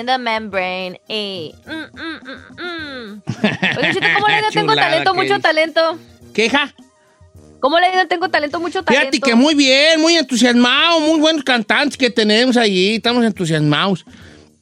In 0.00 0.06
the 0.06 0.18
membrane. 0.18 0.98
Ey. 1.08 1.54
Mm, 1.66 1.86
mm, 1.92 2.20
mm. 2.58 3.22
Oye, 3.78 3.94
Chito, 3.94 4.06
¿cómo 4.14 4.28
le 4.28 4.38
ido? 4.38 4.50
Tengo 4.52 4.74
talento, 4.74 5.14
mucho 5.14 5.34
dice. 5.34 5.40
talento. 5.40 5.98
¿Queja? 6.34 6.74
¿Cómo 7.60 7.78
le 7.78 7.92
ido? 7.92 8.06
Tengo 8.08 8.28
talento, 8.28 8.58
mucho 8.58 8.82
talento. 8.82 9.10
Fíjate 9.12 9.20
que 9.20 9.34
muy 9.34 9.54
bien, 9.54 10.00
muy 10.00 10.16
entusiasmado, 10.16 11.00
muy 11.00 11.20
buenos 11.20 11.44
cantantes 11.44 11.96
que 11.96 12.10
tenemos 12.10 12.56
allí, 12.56 12.96
estamos 12.96 13.24
entusiasmados. 13.24 14.04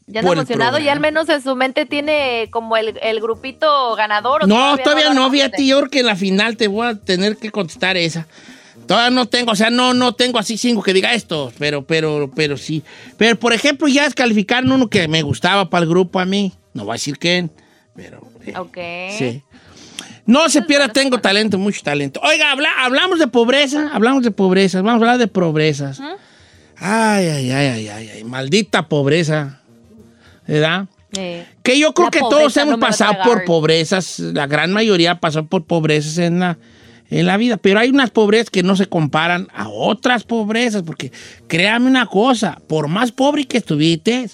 Ya 0.07 0.21
el 0.21 0.27
emocionado, 0.27 0.79
ya 0.79 0.93
al 0.93 1.01
menos 1.01 1.29
en 1.29 1.43
su 1.43 1.55
mente 1.55 1.85
tiene 1.85 2.49
como 2.51 2.77
el, 2.79 2.99
el 3.03 3.21
grupito 3.21 3.95
ganador. 3.95 4.45
¿o 4.45 4.47
No, 4.47 4.77
todavía 4.79 5.13
no, 5.13 5.25
lo 5.25 5.31
fíjate, 5.31 5.67
yo 5.67 5.79
creo 5.79 5.91
que 5.91 6.01
en 6.01 6.07
la 6.07 6.17
final 6.17 6.57
te 6.57 6.67
voy 6.67 6.87
a 6.87 6.95
tener 6.95 7.37
que 7.37 7.51
contestar 7.51 7.97
esa. 7.99 8.27
Todavía 8.89 9.11
no 9.11 9.27
tengo, 9.27 9.53
o 9.53 9.55
sea, 9.57 9.71
no, 9.71 9.95
no 9.95 10.15
tengo 10.15 10.39
así 10.41 10.57
cinco 10.59 10.83
que 10.83 10.93
diga 10.93 11.15
esto, 11.15 11.53
pero, 11.59 11.85
pero, 11.87 12.31
pero 12.35 12.57
sí. 12.57 12.83
Pero, 13.17 13.39
por 13.39 13.53
ejemplo, 13.53 13.87
ya 13.87 14.03
descalificaron 14.05 14.73
uno 14.73 14.89
que 14.89 15.07
me 15.07 15.23
gustaba 15.23 15.71
para 15.71 15.85
el 15.85 15.89
grupo 15.89 16.19
a 16.19 16.25
mí. 16.25 16.55
No 16.75 16.85
voy 16.85 16.93
a 16.93 16.95
decir 16.95 17.19
quién, 17.19 17.53
pero 17.95 18.21
Ok. 18.57 18.79
sí. 19.17 19.43
No 20.27 20.49
se 20.49 20.63
pierda, 20.63 20.89
tengo 20.89 21.19
talento, 21.21 21.57
mucho 21.59 21.81
talento. 21.83 22.21
Oiga, 22.23 22.51
habla- 22.51 22.73
hablamos 22.85 23.19
de 23.19 23.29
pobreza, 23.29 23.91
hablamos 23.93 24.23
de 24.23 24.31
pobreza, 24.31 24.79
vamos 24.83 24.93
a 24.93 25.05
hablar 25.05 25.19
de 25.19 25.29
pobrezas. 25.29 26.01
Ay, 26.77 27.27
ay, 27.27 27.51
ay, 27.51 27.67
ay, 27.67 27.89
ay, 27.89 28.09
ay, 28.17 28.25
maldita 28.25 28.89
pobreza. 28.89 29.61
¿Verdad? 30.47 30.87
Eh, 31.17 31.47
Que 31.63 31.79
yo 31.79 31.93
creo 31.95 32.11
que 32.11 32.21
todos 32.21 32.57
hemos 32.59 32.75
no 32.75 32.81
pasado 32.81 33.15
por 33.25 33.45
pobrezas, 33.45 34.19
la 34.19 34.47
gran 34.47 34.73
mayoría 34.73 35.19
pasó 35.21 35.45
por 35.47 35.65
pobrezas 35.65 36.19
en 36.19 36.39
la, 36.41 36.59
en 37.11 37.27
la 37.27 37.37
vida, 37.37 37.57
pero 37.57 37.81
hay 37.81 37.89
unas 37.91 38.11
pobrezas 38.11 38.51
que 38.51 38.63
no 38.63 38.77
se 38.77 38.87
comparan 38.87 39.49
a 39.55 39.69
otras 39.69 40.25
pobrezas, 40.25 40.83
porque 40.83 41.11
créame 41.47 41.87
una 41.89 42.07
cosa, 42.07 42.61
por 42.67 42.89
más 42.89 43.13
pobre 43.13 43.47
que 43.47 43.59
estuviste, 43.59 44.29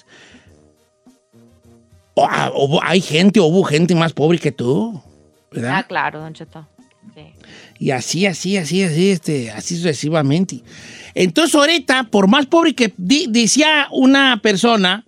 o- 2.15 2.27
ah, 2.29 2.51
hubo- 2.55 2.81
hay 2.83 3.01
gente, 3.01 3.39
hubo 3.39 3.63
gente 3.63 3.95
más 3.95 4.13
pobre 4.13 4.39
que 4.39 4.51
tú, 4.51 5.01
¿verdad? 5.51 5.75
Ah, 5.77 5.83
claro, 5.87 6.19
Don 6.19 6.33
Cheto. 6.33 6.67
Sí. 7.13 7.21
Y 7.79 7.91
así, 7.91 8.25
así, 8.25 8.57
así, 8.57 8.83
así, 8.83 9.09
este, 9.11 9.51
así 9.51 9.75
sucesivamente. 9.77 10.61
Entonces 11.13 11.55
ahorita, 11.55 12.05
por 12.05 12.27
más 12.27 12.45
pobre 12.45 12.73
que 12.73 12.93
di- 12.97 13.27
decía 13.29 13.87
una 13.91 14.39
persona, 14.41 15.05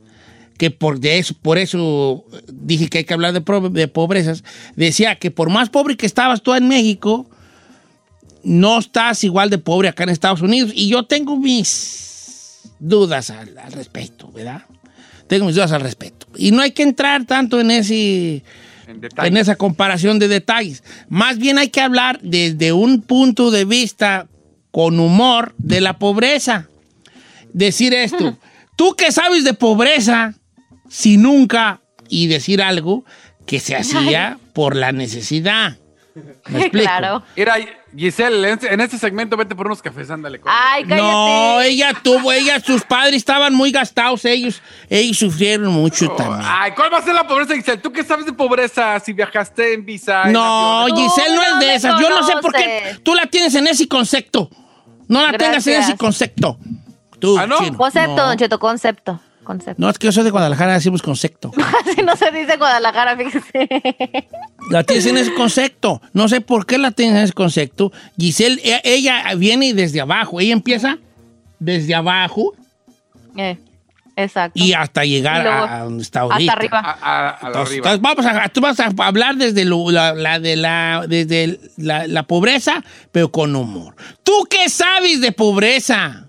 que 0.58 0.72
por, 0.72 1.00
de 1.00 1.20
eso, 1.20 1.36
por 1.42 1.58
eso 1.60 2.24
dije 2.52 2.88
que 2.90 3.00
hay 3.00 3.04
que 3.04 3.14
hablar 3.14 3.32
de, 3.34 3.70
de 3.70 3.88
pobrezas, 3.88 4.44
decía 4.76 5.16
que 5.16 5.30
por 5.32 5.50
más 5.50 5.70
pobre 5.70 5.96
que 5.98 6.06
estabas 6.08 6.42
tú 6.42 6.54
en 6.56 6.68
México, 6.68 7.30
no 8.44 8.80
estás 8.80 9.24
igual 9.24 9.50
de 9.50 9.58
pobre 9.58 9.90
acá 9.90 10.04
en 10.04 10.10
Estados 10.10 10.42
Unidos. 10.42 10.72
Y 10.74 10.90
yo 10.90 11.04
tengo 11.04 11.38
mis 11.38 12.62
dudas 12.80 13.30
al, 13.30 13.58
al 13.58 13.72
respecto, 13.72 14.32
¿verdad? 14.32 14.64
Tengo 15.28 15.46
mis 15.46 15.56
dudas 15.56 15.72
al 15.72 15.82
respecto. 15.82 16.28
Y 16.36 16.52
no 16.52 16.62
hay 16.62 16.72
que 16.72 16.84
entrar 16.84 17.26
tanto 17.26 17.60
en 17.60 17.72
ese 17.72 18.44
En 18.88 19.02
en 19.26 19.38
esa 19.38 19.56
comparación 19.56 20.20
de 20.20 20.28
detalles. 20.28 20.84
Más 21.10 21.38
bien 21.38 21.58
hay 21.58 21.70
que 21.70 21.82
hablar 21.82 22.20
desde 22.22 22.72
un 22.72 23.02
punto 23.02 23.52
de 23.52 23.66
vista 23.66 24.28
con 24.72 25.00
humor 25.00 25.54
de 25.58 25.82
la 25.82 25.98
pobreza. 25.98 26.70
Decir 27.54 27.94
esto, 27.94 28.38
tú 28.76 28.96
que 28.96 29.12
sabes 29.12 29.44
de 29.44 29.54
pobreza, 29.54 30.36
si 30.90 31.18
nunca, 31.18 31.82
y 32.10 32.28
decir 32.28 32.62
algo 32.62 33.04
que 33.46 33.60
se 33.60 33.76
hacía 33.76 34.40
por 34.54 34.76
la 34.76 34.92
necesidad. 34.92 35.78
¿Me 36.50 36.60
explico? 36.62 36.86
Claro. 36.88 37.24
Mira, 37.36 37.56
Giselle, 37.96 38.38
en 38.48 38.54
este, 38.54 38.74
en 38.74 38.82
este 38.82 38.98
segmento 38.98 39.38
vete 39.38 39.56
por 39.56 39.66
unos 39.68 39.82
cafés, 39.82 40.10
ándale. 40.10 40.40
corre. 40.40 40.54
Ay, 40.56 40.84
cállate. 40.84 41.02
No, 41.02 41.62
ella 41.62 41.94
tuvo, 42.02 42.32
ella, 42.32 42.60
sus 42.60 42.84
padres 42.84 43.16
estaban 43.16 43.54
muy 43.54 43.72
gastados, 43.72 44.26
ellos, 44.26 44.62
ellos 44.90 45.18
sufrieron 45.18 45.72
mucho 45.74 46.10
también. 46.12 46.42
Ay, 46.46 46.72
¿cuál 46.76 46.92
va 46.94 46.98
a 46.98 47.02
ser 47.02 47.16
la 47.16 47.28
pobreza, 47.28 47.56
Giselle? 47.56 47.82
¿Tú 47.82 47.92
qué 47.92 48.04
sabes 48.04 48.26
de 48.26 48.34
pobreza 48.34 49.00
si 49.00 49.14
viajaste 49.14 49.74
en 49.74 49.86
visa? 49.86 50.26
No? 50.26 50.86
Giselle 50.96 51.36
no, 51.36 51.42
es 51.44 51.60
de 51.60 51.76
esas. 51.76 52.00
Yo 52.02 52.10
no 52.10 52.24
sé 52.26 52.34
por 52.42 52.54
qué 52.54 52.98
tú 53.04 53.14
la 53.16 53.26
tienes 53.28 53.54
en 53.56 53.68
ese 53.68 53.88
concepto. 53.88 54.50
No 55.08 55.22
la 55.22 55.38
tengas 55.38 55.66
en 55.68 55.82
ese 55.82 55.96
concepto. 55.96 56.58
Tú, 57.20 57.38
Ah, 57.40 57.48
¿no? 57.48 57.58
chino. 57.60 57.78
Concepto, 57.78 58.16
No. 58.16 58.28
Don 58.28 58.38
Cheto, 58.38 58.60
concepto. 58.60 59.20
Concepto. 59.48 59.82
No, 59.82 59.90
es 59.90 59.98
que 59.98 60.08
yo 60.08 60.12
soy 60.12 60.26
de 60.26 60.30
Guadalajara, 60.32 60.74
decimos 60.74 61.02
concepto. 61.02 61.54
Así 61.90 62.02
no 62.02 62.18
se 62.18 62.32
dice 62.32 62.58
Guadalajara, 62.58 63.16
fíjese. 63.16 63.70
La 64.70 64.84
tienes 64.84 65.06
en 65.06 65.16
ese 65.18 65.34
concepto. 65.34 66.02
No 66.12 66.28
sé 66.28 66.42
por 66.42 66.66
qué 66.66 66.78
la 66.78 66.92
tienes 66.92 67.16
en 67.16 67.24
ese 67.24 67.32
concepto. 67.34 67.94
Giselle, 68.18 68.60
e- 68.62 68.82
ella 68.84 69.24
viene 69.38 69.74
desde 69.74 70.02
abajo. 70.02 70.42
Ella 70.42 70.52
empieza 70.52 70.98
desde 71.60 71.96
abajo 71.96 72.56
Eh, 73.38 73.58
exacto. 74.18 74.60
y 74.62 74.74
hasta 74.74 75.06
llegar 75.06 75.40
Y 75.40 75.44
luego, 75.46 75.64
a, 75.64 75.80
donde 75.80 76.04
está 76.04 76.20
ahorita. 76.20 76.52
Hasta 76.52 76.60
arriba. 76.60 76.80
A, 76.80 76.92
a- 76.92 77.30
a 77.30 77.44
la 77.44 77.48
Entonces, 77.48 77.72
arriba. 77.80 77.94
entonces 77.94 78.02
vamos 78.02 78.26
a, 78.46 78.50
tú 78.50 78.60
vas 78.62 78.80
a 78.82 78.92
hablar 79.08 79.36
desde, 79.38 79.64
lo- 79.64 79.90
la, 79.92 80.14
la 80.14 80.40
de 80.42 80.58
la, 80.58 81.06
desde 81.08 81.58
la, 81.78 82.06
la 82.06 82.24
pobreza, 82.24 82.84
pero 83.14 83.32
con 83.32 83.56
humor. 83.56 83.96
¿Tú 84.24 84.34
qué 84.50 84.68
sabes 84.68 85.22
de 85.22 85.32
pobreza? 85.32 86.26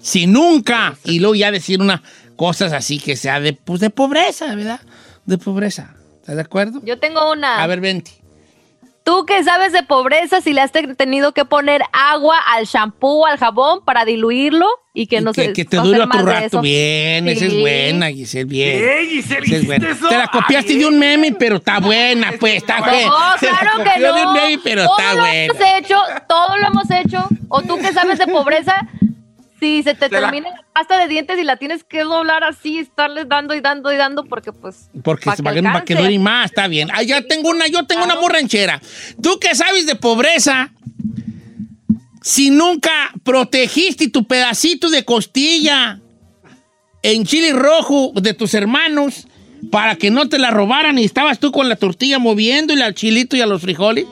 Si 0.00 0.26
nunca, 0.26 0.96
y 1.04 1.18
luego 1.18 1.34
ya 1.34 1.50
decir 1.50 1.80
unas 1.80 2.00
cosas 2.36 2.72
así 2.72 2.98
que 2.98 3.16
sea 3.16 3.40
de, 3.40 3.52
pues 3.52 3.80
de 3.80 3.90
pobreza, 3.90 4.54
¿verdad? 4.54 4.80
De 5.24 5.38
pobreza. 5.38 5.94
¿Estás 6.20 6.36
de 6.36 6.42
acuerdo? 6.42 6.80
Yo 6.84 6.98
tengo 6.98 7.30
una. 7.32 7.62
A 7.62 7.66
ver, 7.66 7.80
vente. 7.80 8.10
Tú 9.04 9.26
que 9.26 9.44
sabes 9.44 9.72
de 9.72 9.82
pobreza, 9.82 10.40
si 10.40 10.54
le 10.54 10.62
has 10.62 10.72
te- 10.72 10.94
tenido 10.94 11.32
que 11.32 11.44
poner 11.44 11.82
agua 11.92 12.38
al 12.54 12.64
shampoo, 12.64 13.26
al 13.26 13.36
jabón 13.36 13.84
para 13.84 14.06
diluirlo 14.06 14.66
y 14.94 15.08
que 15.08 15.16
Y 15.16 15.20
no 15.20 15.32
que, 15.34 15.44
se 15.44 15.52
que 15.52 15.66
te 15.66 15.76
no 15.76 15.84
dure 15.84 16.00
otro 16.00 16.22
rato. 16.24 16.62
Bien, 16.62 17.28
esa 17.28 17.44
es 17.44 17.60
buena, 17.60 18.08
Giselle, 18.08 18.46
bien. 18.46 18.78
¿Qué, 18.78 19.06
Giselle? 19.10 19.20
Esa 19.20 19.36
es 19.38 19.44
¿Hiciste 19.62 19.66
buena. 19.66 19.90
eso? 19.90 20.08
Te 20.08 20.16
la 20.16 20.28
copiaste 20.28 20.72
Ay, 20.72 20.78
de 20.78 20.86
un 20.86 20.98
meme, 20.98 21.32
pero 21.38 21.56
está 21.56 21.80
buena, 21.80 22.32
pues, 22.40 22.54
está 22.56 22.78
No, 22.78 22.84
buena. 22.86 23.10
Se 23.38 23.46
la 23.52 23.58
claro 23.58 23.84
que 23.84 23.90
copió 23.90 24.14
de 24.14 24.22
no. 24.22 24.28
un 24.28 24.32
meme, 24.34 24.60
pero 24.64 24.84
todo 24.86 24.96
está 24.98 25.12
lo 25.14 25.20
buena. 25.20 25.44
hemos 25.44 25.58
hecho, 25.76 25.96
todo 26.26 26.56
lo 26.56 26.66
hemos 26.66 26.90
hecho. 26.90 27.28
O 27.50 27.60
tú 27.60 27.76
que 27.76 27.92
sabes 27.92 28.18
de 28.18 28.26
pobreza, 28.26 28.88
si 29.64 29.82
se 29.82 29.94
te 29.94 30.08
termina 30.10 30.50
la 30.50 30.62
pasta 30.74 30.98
de 30.98 31.08
dientes 31.08 31.38
y 31.38 31.42
la 31.44 31.56
tienes 31.56 31.84
que 31.84 32.00
doblar 32.02 32.44
así, 32.44 32.78
estarles 32.78 33.28
dando 33.28 33.54
y 33.54 33.60
dando 33.60 33.90
y 33.92 33.96
dando, 33.96 34.24
porque 34.24 34.52
pues. 34.52 34.90
Porque 35.02 35.24
pa' 35.24 35.36
se 35.36 35.42
que 35.42 35.60
va 35.62 35.72
para 35.72 35.84
que 35.84 35.94
dure 35.94 36.18
más, 36.18 36.46
está 36.50 36.68
bien. 36.68 36.88
Ah, 36.92 37.02
ya 37.02 37.22
tengo 37.22 37.48
una, 37.48 37.66
yo 37.68 37.84
tengo 37.86 38.04
una 38.04 38.16
muy 38.16 38.28
ranchera. 38.30 38.80
Tú 39.22 39.38
que 39.40 39.54
sabes 39.54 39.86
de 39.86 39.94
pobreza, 39.96 40.70
si 42.22 42.50
nunca 42.50 42.90
protegiste 43.22 44.08
tu 44.08 44.26
pedacito 44.26 44.90
de 44.90 45.04
costilla 45.04 46.00
en 47.02 47.24
chile 47.24 47.52
rojo 47.52 48.12
de 48.14 48.34
tus 48.34 48.54
hermanos 48.54 49.26
para 49.70 49.96
que 49.96 50.10
no 50.10 50.28
te 50.28 50.38
la 50.38 50.50
robaran 50.50 50.98
y 50.98 51.04
estabas 51.04 51.38
tú 51.38 51.52
con 51.52 51.68
la 51.68 51.76
tortilla 51.76 52.18
moviéndole 52.18 52.82
al 52.84 52.94
chilito 52.94 53.36
y 53.36 53.40
a 53.40 53.46
los 53.46 53.62
frijoles 53.62 54.04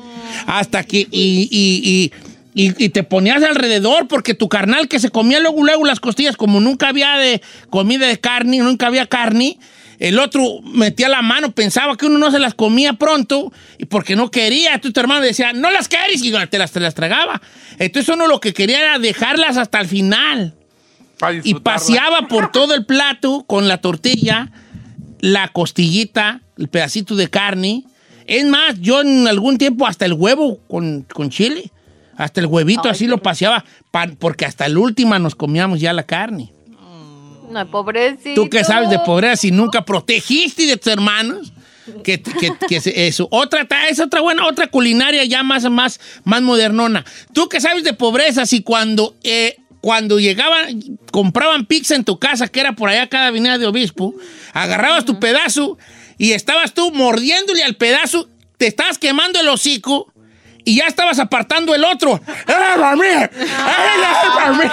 hasta 0.47 0.83
que 0.85 1.01
y, 1.11 1.49
y- 1.51 1.83
y- 1.85 2.13
y- 2.55 2.85
y 2.85 2.89
te 2.91 3.03
ponías 3.03 3.43
alrededor 3.43 4.09
porque 4.09 4.35
tu 4.35 4.49
carnal 4.49 4.89
que 4.89 5.01
se 5.01 5.11
comía 5.11 5.41
luego 5.41 5.65
luego 5.65 5.85
las 5.85 6.01
costillas 6.01 6.37
como 6.37 6.61
nunca 6.61 6.89
había 6.89 7.17
de 7.17 7.41
comida 7.71 8.07
de 8.07 8.21
carne, 8.21 8.59
nunca 8.59 8.89
había 8.89 9.07
carne, 9.07 9.59
el 9.99 10.19
otro 10.19 10.61
metía 10.65 11.09
la 11.09 11.23
mano, 11.23 11.53
pensaba 11.53 11.97
que 11.97 12.07
uno 12.07 12.19
no 12.19 12.31
se 12.33 12.41
las 12.41 12.55
comía 12.55 12.95
pronto 12.95 13.53
y 13.79 13.85
porque 13.85 14.17
no 14.17 14.31
quería. 14.33 14.81
Tu 14.81 14.91
hermano 14.99 15.21
decía, 15.21 15.53
no 15.53 15.71
las 15.71 15.87
quieres 15.87 16.25
y 16.25 16.33
te 16.51 16.59
las, 16.59 16.73
te 16.73 16.81
las 16.81 16.95
tragaba. 16.95 17.41
Entonces 17.79 18.13
uno 18.13 18.27
lo 18.27 18.41
que 18.41 18.53
quería 18.53 18.81
era 18.81 18.99
dejarlas 18.99 19.57
hasta 19.59 19.79
el 19.81 19.87
final. 19.87 20.55
Y 21.45 21.55
paseaba 21.63 22.27
por 22.27 22.51
todo 22.51 22.75
el 22.75 22.85
plato 22.85 23.45
con 23.47 23.69
la 23.69 23.79
tortilla, 23.81 24.51
la 25.21 25.47
costillita, 25.49 26.41
el 26.59 26.67
pedacito 26.67 27.15
de 27.15 27.31
carne. 27.31 27.85
Es 28.27 28.45
más, 28.45 28.81
yo 28.81 29.03
en 29.03 29.29
algún 29.29 29.57
tiempo 29.57 29.87
hasta 29.87 30.05
el 30.05 30.15
huevo 30.15 30.59
con, 30.69 31.03
con 31.03 31.31
chile, 31.31 31.71
hasta 32.17 32.41
el 32.41 32.47
huevito 32.47 32.89
así 32.89 33.07
lo 33.07 33.19
paseaba, 33.19 33.65
pa- 33.91 34.09
porque 34.19 34.45
hasta 34.45 34.67
el 34.67 34.77
última 34.79 35.19
nos 35.19 35.35
comíamos 35.35 35.81
ya 35.81 35.93
la 35.93 36.03
carne. 36.05 36.53
No, 37.51 37.71
pobrecito. 37.71 38.43
¿Tú 38.43 38.49
qué 38.51 38.65
sabes 38.65 38.89
de 38.91 38.99
pobreza 39.01 39.37
si 39.37 39.51
nunca 39.51 39.85
protegiste 39.85 40.67
de 40.67 40.77
tus 40.77 40.93
hermanos? 40.93 41.53
Que, 42.05 42.23
que- 42.23 42.53
que 42.69 43.07
eso. 43.07 43.27
Otra, 43.31 43.67
es 43.91 43.99
otra 44.01 44.21
buena, 44.21 44.47
otra 44.47 44.69
culinaria 44.69 45.25
ya 45.25 45.43
más, 45.43 45.69
más, 45.69 46.01
más 46.25 46.41
modernona. 46.41 47.05
¿Tú 47.35 47.49
qué 47.49 47.61
sabes 47.61 47.83
de 47.85 47.93
pobreza 47.93 48.47
si 48.47 48.63
cuando, 48.63 49.17
eh, 49.25 49.57
cuando 49.81 50.21
llegaban, 50.21 50.81
compraban 51.11 51.67
pizza 51.67 51.95
en 51.97 52.05
tu 52.05 52.19
casa, 52.19 52.47
que 52.49 52.61
era 52.61 52.73
por 52.75 52.89
allá 52.89 53.09
cada 53.09 53.27
avenida 53.27 53.59
de 53.59 53.67
obispo, 53.67 54.15
agarrabas 54.53 55.05
tu 55.05 55.19
pedazo 55.19 55.77
y 56.19 56.33
estabas 56.33 56.73
tú 56.73 56.93
mordiéndole 56.93 57.65
al 57.65 57.75
pedazo, 57.75 58.29
te 58.59 58.69
estabas 58.69 58.99
quemando 58.99 59.41
el 59.41 59.49
hocico 59.49 60.12
y 60.65 60.77
ya 60.77 60.87
estabas 60.87 61.19
apartando 61.19 61.75
el 61.75 61.85
otro. 61.85 62.21
¡Eh, 62.27 62.43
para 62.47 62.97
mí! 62.97 63.07
¡Eh, 63.07 63.29
para 64.35 64.53
mí! 64.53 64.65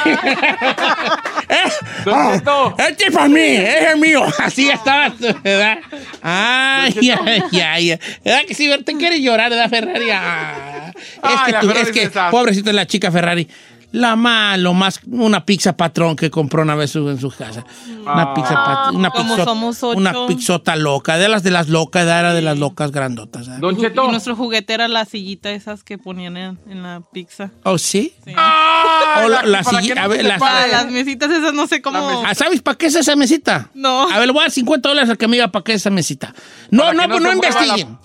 Este 2.88 3.06
es 3.08 3.14
para 3.14 3.28
mí, 3.28 3.40
es 3.42 3.92
el 3.94 3.98
mío. 4.00 4.24
Así 4.40 4.70
estabas, 4.70 5.14
¿verdad? 5.44 5.80
Ay, 6.22 7.12
ay, 7.26 7.62
ay. 7.62 8.00
¿Verdad 8.24 8.42
que 8.48 8.54
sí? 8.54 8.70
Te 8.86 8.96
quiere 8.96 9.22
llorar, 9.22 9.50
¿verdad, 9.50 9.70
Ferrari? 9.70 10.10
Ah. 10.12 10.92
Es 11.24 11.42
que, 11.46 11.54
tú- 11.60 11.72
es 11.72 11.92
que 11.92 12.10
pobrecita 12.32 12.72
la 12.74 12.86
chica 12.86 13.12
Ferrari. 13.12 13.48
La 13.92 14.16
más, 14.16 14.60
lo 14.60 14.74
más, 14.76 15.00
una 15.10 15.46
pizza 15.46 15.76
patrón 15.76 16.16
que 16.16 16.30
compró 16.30 16.62
una 16.62 16.76
vez 16.76 16.96
en 16.96 17.20
su 17.20 17.32
casa. 17.32 17.66
Una 18.06 18.36
pizza 18.36 18.54
patrón, 18.64 18.98
una 18.98 19.10
Como 19.10 19.24
pizzota, 19.30 19.46
somos 19.46 19.82
ocho. 19.84 19.98
una 19.98 20.14
pizzota 20.28 20.76
loca, 20.76 21.18
de 21.18 21.28
las 21.28 21.42
de 21.42 21.50
las 21.50 21.70
locas, 21.70 22.04
era 22.04 22.34
de 22.36 22.42
las 22.44 22.60
locas 22.60 22.92
grandotas. 22.92 23.48
¿eh? 23.48 23.52
Don 23.60 23.76
Y 23.78 23.82
Cheto. 23.82 24.08
nuestro 24.12 24.36
juguete 24.36 24.74
era 24.76 24.88
la 24.88 25.06
sillita 25.06 25.50
esas 25.52 25.84
que 25.84 25.98
ponían 25.98 26.38
en, 26.38 26.60
en 26.70 26.84
la 26.84 27.02
pizza. 27.12 27.50
¿Oh, 27.64 27.80
sí? 27.80 28.14
Ah, 28.38 29.24
O 29.26 29.28
la- 29.30 29.42
la 29.44 29.62
no 29.64 29.70
a 29.70 30.08
ver, 30.08 30.22
se 30.22 30.28
las- 30.28 30.86
mesitas 30.92 31.32
esas 31.32 31.54
no 31.54 31.66
sé 31.66 31.82
cómo. 31.82 32.24
Ah, 32.26 32.36
¿Sabes 32.36 32.62
para 32.62 32.78
qué 32.78 32.86
es 32.86 32.96
esa 32.96 33.16
mesita? 33.16 33.70
No. 33.74 34.08
A 34.08 34.20
ver, 34.20 34.32
voy 34.32 34.42
a 34.42 34.44
dar 34.44 34.52
50 34.52 34.88
dólares 34.88 35.10
al 35.10 35.18
que 35.18 35.28
me 35.28 35.38
diga 35.38 35.48
para 35.48 35.64
qué 35.64 35.74
es 35.74 35.82
esa 35.82 35.90
mesita. 35.90 36.32
No, 36.70 36.84
Para 36.84 36.94
no, 36.94 37.02
no 37.08 37.10
pues 37.10 37.24
no 37.24 37.34
investiguen. 37.34 37.98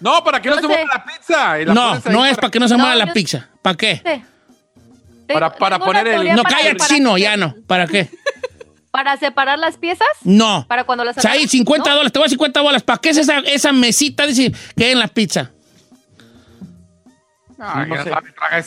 No, 0.00 0.22
para 0.22 0.42
que 0.42 0.50
no, 0.50 0.56
No 0.56 0.60
se 0.60 0.68
mueva 0.68 0.84
la 0.94 1.04
pizza. 1.04 1.60
y 1.60 1.64
la 1.64 1.72
No, 1.72 1.98
no 2.10 2.26
es 2.26 2.36
para 2.36 2.50
que 2.50 2.60
no 2.60 2.68
se 2.68 2.74
No, 2.74 2.80
mueva 2.80 2.94
la 2.94 3.06
yo- 3.06 3.12
pizza. 3.14 3.48
¿Para 3.62 3.76
qué? 3.76 4.02
Sí. 4.04 4.22
Para- 5.32 5.54
para 5.54 5.78
poner 5.78 6.06
el- 6.08 6.34
No, 6.34 6.42
para- 6.42 6.56
cállate, 6.56 6.76
para- 6.76 6.88
chino, 6.94 7.16
ya 7.18 7.36
no. 7.36 7.54
¿Para 7.66 7.86
qué? 7.86 8.08
¿Para 8.90 9.16
separar 9.16 9.58
las 9.58 9.76
piezas? 9.76 10.06
No. 10.22 10.66
¿Para 10.68 10.84
cuando 10.84 11.02
las 11.04 11.16
O 11.18 11.20
sea, 11.20 11.32
ahí 11.32 11.38
agarras? 11.38 11.50
50 11.50 11.88
¿No? 11.90 11.96
dólares, 11.96 12.12
te 12.12 12.18
voy 12.18 12.24
a 12.24 12.26
dar 12.26 12.30
50 12.30 12.60
dólares. 12.60 12.82
¿Para 12.84 13.00
qué 13.00 13.08
es 13.10 13.16
esa, 13.16 13.38
esa 13.40 13.72
mesita 13.72 14.26
dice, 14.26 14.52
que 14.76 14.84
hay 14.84 14.92
en 14.92 14.98
la 15.00 15.08
pizza? 15.08 15.50
Ah. 17.58 17.86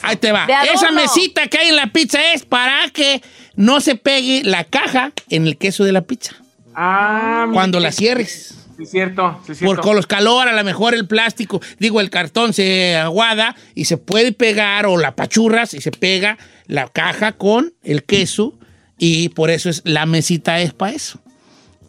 Ahí 0.03 0.15
te 0.17 0.31
va. 0.31 0.47
Esa 0.73 0.91
mesita 0.91 1.47
que 1.47 1.57
hay 1.59 1.69
en 1.69 1.75
la 1.75 1.87
pizza 1.87 2.19
es 2.33 2.45
para 2.45 2.89
que 2.89 3.21
no 3.55 3.79
se 3.79 3.95
pegue 3.95 4.43
la 4.43 4.63
caja 4.63 5.11
en 5.29 5.45
el 5.47 5.57
queso 5.57 5.83
de 5.83 5.91
la 5.91 6.01
pizza. 6.01 6.35
Ah, 6.73 7.43
mira 7.47 7.53
Cuando 7.53 7.79
la 7.79 7.91
cierres. 7.91 8.56
Sí, 8.77 8.83
es 8.83 8.91
cierto. 8.91 9.39
Sí, 9.45 9.51
es 9.51 9.57
cierto. 9.57 9.75
Por 9.75 9.83
con 9.83 9.95
los 9.95 10.07
calor, 10.07 10.47
a 10.47 10.53
lo 10.53 10.63
mejor 10.63 10.93
el 10.93 11.07
plástico, 11.07 11.59
digo, 11.79 11.99
el 11.99 12.09
cartón 12.09 12.53
se 12.53 12.95
aguada 12.95 13.55
y 13.75 13.85
se 13.85 13.97
puede 13.97 14.31
pegar, 14.31 14.85
o 14.85 14.97
la 14.97 15.15
pachurras 15.15 15.73
y 15.73 15.81
se 15.81 15.91
pega 15.91 16.37
la 16.67 16.87
caja 16.87 17.33
con 17.33 17.73
el 17.83 18.03
queso, 18.03 18.53
y 18.97 19.29
por 19.29 19.49
eso 19.49 19.69
es 19.69 19.81
la 19.85 20.05
mesita 20.05 20.59
es 20.59 20.73
para 20.73 20.93
eso. 20.93 21.19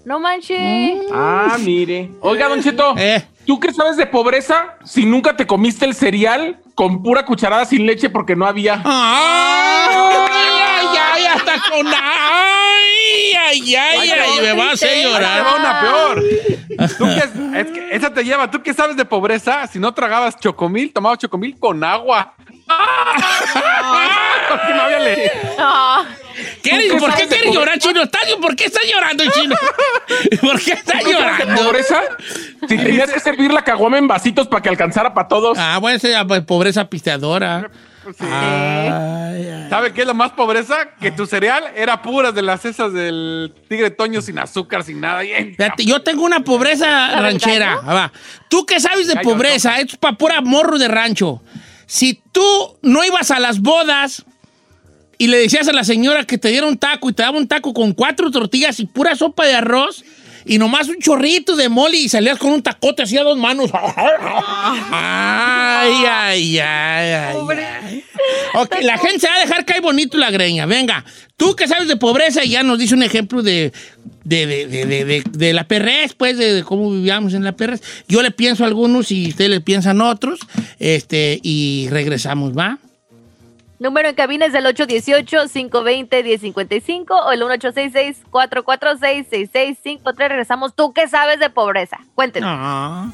No 0.04 0.18
manches. 0.18 1.02
Ah, 1.12 1.58
mire. 1.60 2.10
Oiga, 2.22 2.48
Don 2.48 2.62
Cheto. 2.62 2.94
Eh. 2.96 3.22
¿Tú 3.44 3.60
qué 3.60 3.72
sabes 3.72 3.96
de 3.96 4.06
pobreza 4.06 4.76
si 4.84 5.04
nunca 5.04 5.36
te 5.36 5.46
comiste 5.46 5.84
el 5.84 5.94
cereal 5.94 6.60
con 6.74 7.02
pura 7.02 7.26
cucharada 7.26 7.64
sin 7.66 7.84
leche 7.84 8.08
porque 8.08 8.34
no 8.34 8.46
había? 8.46 8.80
¡Ay, 8.84 9.94
ay, 10.30 10.86
ay! 10.98 11.24
Hasta 11.26 11.54
con. 11.70 11.86
¡Ay, 11.86 12.67
ay, 13.36 13.76
ay! 13.76 14.10
ay 14.10 14.40
me 14.42 14.52
va 14.52 14.70
a 14.70 14.72
hacer 14.72 15.02
llorar. 15.04 15.44
va 15.46 15.54
una 15.56 15.80
peor. 15.80 16.24
¿Tú 16.98 17.04
qué- 17.06 17.60
es 17.60 17.66
que 17.66 17.88
esa 17.92 18.12
te 18.12 18.24
lleva. 18.24 18.50
¿Tú 18.50 18.62
qué 18.62 18.72
sabes 18.74 18.96
de 18.96 19.04
pobreza? 19.04 19.66
Si 19.66 19.78
no 19.78 19.92
tragabas 19.94 20.38
chocomil, 20.38 20.92
tomabas 20.92 21.18
chocomil 21.18 21.58
con 21.58 21.82
agua. 21.84 22.34
Porque 24.48 24.74
no 24.74 24.82
había 24.82 24.98
leche. 25.00 25.32
¿Qué- 26.62 26.88
¿Tú 26.88 26.94
qué 26.94 27.00
¿Por 27.00 27.14
qué 27.16 27.26
quiere 27.26 27.52
llorar, 27.52 27.78
chino? 27.78 28.02
¿Está- 28.02 28.18
¿Por 28.40 28.54
qué 28.56 28.64
está 28.66 28.80
llorando, 28.90 29.24
chino? 29.32 29.56
¿Por 30.40 30.60
qué 30.60 30.72
está 30.72 30.98
¿Tú 30.98 31.06
qué 31.06 31.12
sabes 31.12 31.38
de 31.38 31.44
llorando? 31.44 31.62
pobreza? 31.64 32.00
Si 32.68 32.76
tenías 32.76 33.10
que 33.12 33.20
servir 33.20 33.52
la 33.52 33.62
caguama 33.62 33.98
en 33.98 34.06
vasitos 34.08 34.46
para 34.48 34.62
que 34.62 34.68
alcanzara 34.68 35.12
para 35.14 35.28
todos. 35.28 35.58
Ah, 35.58 35.78
bueno, 35.78 35.96
esa 35.96 36.08
es 36.20 36.42
pobreza 36.42 36.88
pisteadora. 36.88 37.70
Sí. 38.16 38.24
Ay, 38.24 39.48
ay. 39.48 39.66
¿Sabe 39.70 39.92
qué 39.92 40.02
es 40.02 40.06
la 40.06 40.14
más 40.14 40.32
pobreza? 40.32 40.90
Que 41.00 41.10
tu 41.10 41.26
cereal 41.26 41.64
era 41.76 42.00
pura 42.02 42.32
de 42.32 42.42
las 42.42 42.64
esas 42.64 42.92
del 42.92 43.52
tigre 43.68 43.90
toño 43.90 44.22
sin 44.22 44.38
azúcar, 44.38 44.84
sin 44.84 45.00
nada. 45.00 45.20
Fíjate, 45.20 45.84
yo 45.84 46.02
tengo 46.02 46.24
una 46.24 46.40
pobreza 46.40 46.86
¿La 47.08 47.20
ranchera. 47.20 47.80
Ah, 47.84 47.94
va. 47.94 48.12
¿Tú 48.48 48.64
qué 48.64 48.80
sabes 48.80 49.06
de 49.06 49.16
pobreza? 49.16 49.78
Esto 49.78 49.92
es 49.92 49.98
para 49.98 50.16
pura 50.16 50.40
morro 50.40 50.78
de 50.78 50.88
rancho. 50.88 51.42
Si 51.86 52.22
tú 52.32 52.78
no 52.82 53.04
ibas 53.04 53.30
a 53.30 53.40
las 53.40 53.60
bodas 53.60 54.24
y 55.18 55.26
le 55.26 55.38
decías 55.38 55.68
a 55.68 55.72
la 55.72 55.84
señora 55.84 56.24
que 56.24 56.38
te 56.38 56.48
diera 56.48 56.66
un 56.66 56.78
taco 56.78 57.10
y 57.10 57.12
te 57.12 57.22
daba 57.22 57.38
un 57.38 57.48
taco 57.48 57.74
con 57.74 57.92
cuatro 57.92 58.30
tortillas 58.30 58.78
y 58.80 58.86
pura 58.86 59.16
sopa 59.16 59.46
de 59.46 59.54
arroz 59.54 60.04
y 60.48 60.58
nomás 60.58 60.88
un 60.88 60.96
chorrito 60.98 61.54
de 61.56 61.68
mole 61.68 61.96
y 61.98 62.08
salías 62.08 62.38
con 62.38 62.50
un 62.52 62.62
tacote 62.62 63.02
así 63.02 63.16
a 63.16 63.22
dos 63.22 63.38
manos. 63.38 63.70
Ay, 64.90 65.92
ay, 66.06 66.58
ay, 66.58 67.12
ay. 67.12 67.36
ay. 67.84 68.04
Ok, 68.54 68.76
la 68.82 68.98
gente 68.98 69.20
se 69.20 69.28
va 69.28 69.36
a 69.36 69.40
dejar 69.40 69.64
caer 69.64 69.80
bonito 69.82 70.18
la 70.18 70.30
greña. 70.30 70.66
Venga, 70.66 71.04
tú 71.36 71.54
que 71.54 71.68
sabes 71.68 71.88
de 71.88 71.96
pobreza 71.96 72.44
y 72.44 72.50
ya 72.50 72.62
nos 72.62 72.78
dice 72.78 72.94
un 72.94 73.02
ejemplo 73.02 73.42
de, 73.42 73.72
de, 74.24 74.46
de, 74.46 74.66
de, 74.66 74.86
de- 74.86 75.04
de- 75.04 75.22
de 75.30 75.52
la 75.52 75.64
perrez, 75.68 76.14
pues, 76.14 76.36
de, 76.36 76.52
de 76.54 76.62
cómo 76.64 76.90
vivíamos 76.90 77.34
en 77.34 77.44
la 77.44 77.52
perrez. 77.52 77.82
Yo 78.08 78.22
le 78.22 78.30
pienso 78.30 78.64
a 78.64 78.66
algunos 78.66 79.10
y 79.12 79.28
ustedes 79.28 79.50
le 79.50 79.60
piensan 79.60 80.00
a 80.00 80.08
otros. 80.10 80.40
Este, 80.78 81.38
y 81.42 81.88
regresamos, 81.90 82.56
¿va? 82.56 82.78
Número 83.78 84.08
en 84.08 84.16
cabina 84.16 84.46
es 84.46 84.54
el 84.54 84.66
818-520-1055 84.66 87.10
o 87.10 87.30
el 87.30 87.40
1866-446-6653. 87.42 90.16
Regresamos. 90.16 90.74
¿Tú 90.74 90.92
qué 90.92 91.06
sabes 91.06 91.38
de 91.38 91.50
pobreza? 91.50 92.00
Cuéntenos. 92.14 92.58
No. 92.58 93.12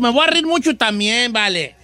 Me 0.00 0.10
voy 0.10 0.24
a 0.24 0.30
reír 0.30 0.46
mucho 0.46 0.76
también, 0.76 1.32
vale. 1.32 1.76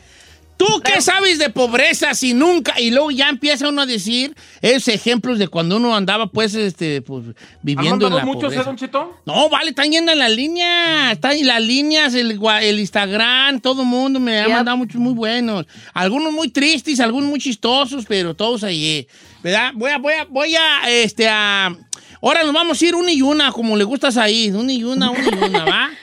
¿Tú 0.59 0.65
qué 0.83 1.03
sabes 1.03 1.39
de 1.39 1.51
pobreza 1.51 2.15
si 2.15 2.33
nunca? 2.33 2.81
Y 2.81 2.91
luego 2.91 3.11
ya 3.11 3.29
empieza 3.29 3.69
uno 3.69 3.83
a 3.83 3.87
decir 3.87 4.35
esos 4.63 4.89
ejemplos 4.89 5.39
de 5.39 5.49
cuando 5.49 5.77
uno 5.77 5.95
andaba, 5.95 6.29
pues, 6.29 6.55
este, 6.55 7.03
pues, 7.03 7.27
¿Han 7.27 7.35
viviendo 7.61 8.07
en 8.07 8.15
la 8.15 8.25
muchos, 8.25 8.55
pobreza. 8.55 8.89
Don? 8.91 9.09
No, 9.27 9.51
vale, 9.51 9.69
están 9.69 9.93
yendo 9.93 10.13
en 10.13 10.19
la 10.19 10.31
línea. 10.31 11.13
Están 11.13 11.33
en 11.33 11.47
las 11.47 11.63
líneas, 11.63 12.15
el, 12.15 12.41
el 12.63 12.81
Instagram, 12.81 13.61
todo 13.61 13.83
el 13.83 13.89
mundo 13.89 14.19
me 14.19 14.39
ha 14.41 14.47
Yep. 14.47 14.55
mandado 14.55 14.77
muchos 14.79 14.99
muy 14.99 15.13
buenos. 15.13 15.67
Algunos 15.93 16.33
muy 16.33 16.49
tristes, 16.49 17.01
algunos 17.01 17.29
muy 17.29 17.39
chistosos, 17.39 18.07
pero 18.09 18.33
todos 18.33 18.65
allí. 18.65 19.07
¿Verdad? 19.43 19.73
Voy 19.75 19.91
a, 19.91 19.99
voy 19.99 20.15
a, 20.15 20.25
voy 20.25 20.57
a, 20.57 20.89
este, 20.89 21.29
a. 21.29 21.77
Ahora 22.23 22.45
nos 22.45 22.55
vamos 22.55 22.81
a 22.81 22.87
ir 22.87 22.95
una 22.95 23.13
y 23.13 23.21
una, 23.21 23.53
como 23.53 23.77
le 23.77 23.85
gustas 23.85 24.17
ahí. 24.17 24.51
Una 24.51 24.73
y 24.73 24.83
una, 24.85 25.11
una 25.11 25.23
y 25.23 25.49
una, 25.49 25.65
¿va? 25.67 25.91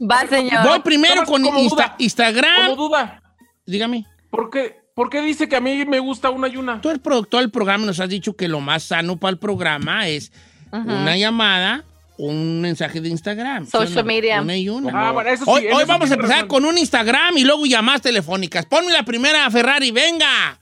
Va, 0.00 0.26
señor. 0.26 0.66
Voy 0.66 0.80
primero 0.80 1.24
con 1.24 1.42
como 1.42 1.58
Insta- 1.58 1.70
duda. 1.70 1.94
Instagram. 1.98 2.66
Como 2.70 2.88
duda. 2.88 3.22
Dígame. 3.66 4.06
¿Por 4.30 4.50
qué, 4.50 4.76
¿Por 4.94 5.08
qué 5.10 5.22
dice 5.22 5.48
que 5.48 5.56
a 5.56 5.60
mí 5.60 5.84
me 5.86 5.98
gusta 6.00 6.30
una 6.30 6.48
y 6.48 6.56
una? 6.56 6.80
Tú, 6.80 6.90
el 6.90 7.00
productor 7.00 7.40
del 7.40 7.50
programa, 7.50 7.86
nos 7.86 8.00
has 8.00 8.08
dicho 8.08 8.34
que 8.36 8.48
lo 8.48 8.60
más 8.60 8.82
sano 8.84 9.16
para 9.16 9.30
el 9.30 9.38
programa 9.38 10.08
es 10.08 10.32
una 10.72 11.16
llamada 11.16 11.84
un 12.16 12.60
mensaje 12.60 13.00
de 13.00 13.08
Instagram. 13.08 13.66
Social 13.66 13.88
¿sí 13.88 13.94
o 13.98 14.02
no? 14.02 14.06
media. 14.06 14.40
Una 14.40 14.56
y 14.56 14.68
una. 14.68 15.08
Ah, 15.08 15.10
bueno, 15.12 15.30
eso 15.30 15.44
sí, 15.44 15.50
hoy 15.50 15.66
eso 15.66 15.76
hoy 15.76 15.82
sí 15.82 15.88
vamos 15.88 16.10
a 16.10 16.14
empezar 16.14 16.34
razón. 16.36 16.48
con 16.48 16.64
un 16.64 16.78
Instagram 16.78 17.36
y 17.38 17.44
luego 17.44 17.66
llamadas 17.66 18.02
telefónicas. 18.02 18.66
Ponme 18.66 18.92
la 18.92 19.02
primera 19.04 19.50
Ferrari, 19.50 19.90
venga. 19.90 20.58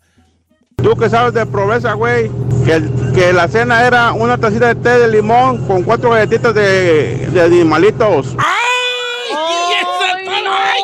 Tú 0.76 0.96
que 0.96 1.08
sabes 1.10 1.34
de 1.34 1.44
pobreza, 1.46 1.92
güey, 1.92 2.30
que, 2.64 2.82
que 3.14 3.32
la 3.34 3.48
cena 3.48 3.86
era 3.86 4.12
una 4.12 4.38
tacita 4.38 4.68
de 4.68 4.76
té 4.76 4.98
de 4.98 5.08
limón 5.08 5.66
con 5.66 5.82
cuatro 5.82 6.10
galletitas 6.10 6.54
de, 6.54 7.28
de 7.30 7.40
animalitos. 7.42 8.28
¡Ay! 8.38 9.30
y 9.30 9.74
eso 9.74 9.90
todo! 10.24 10.50
¡Ay, 10.50 10.82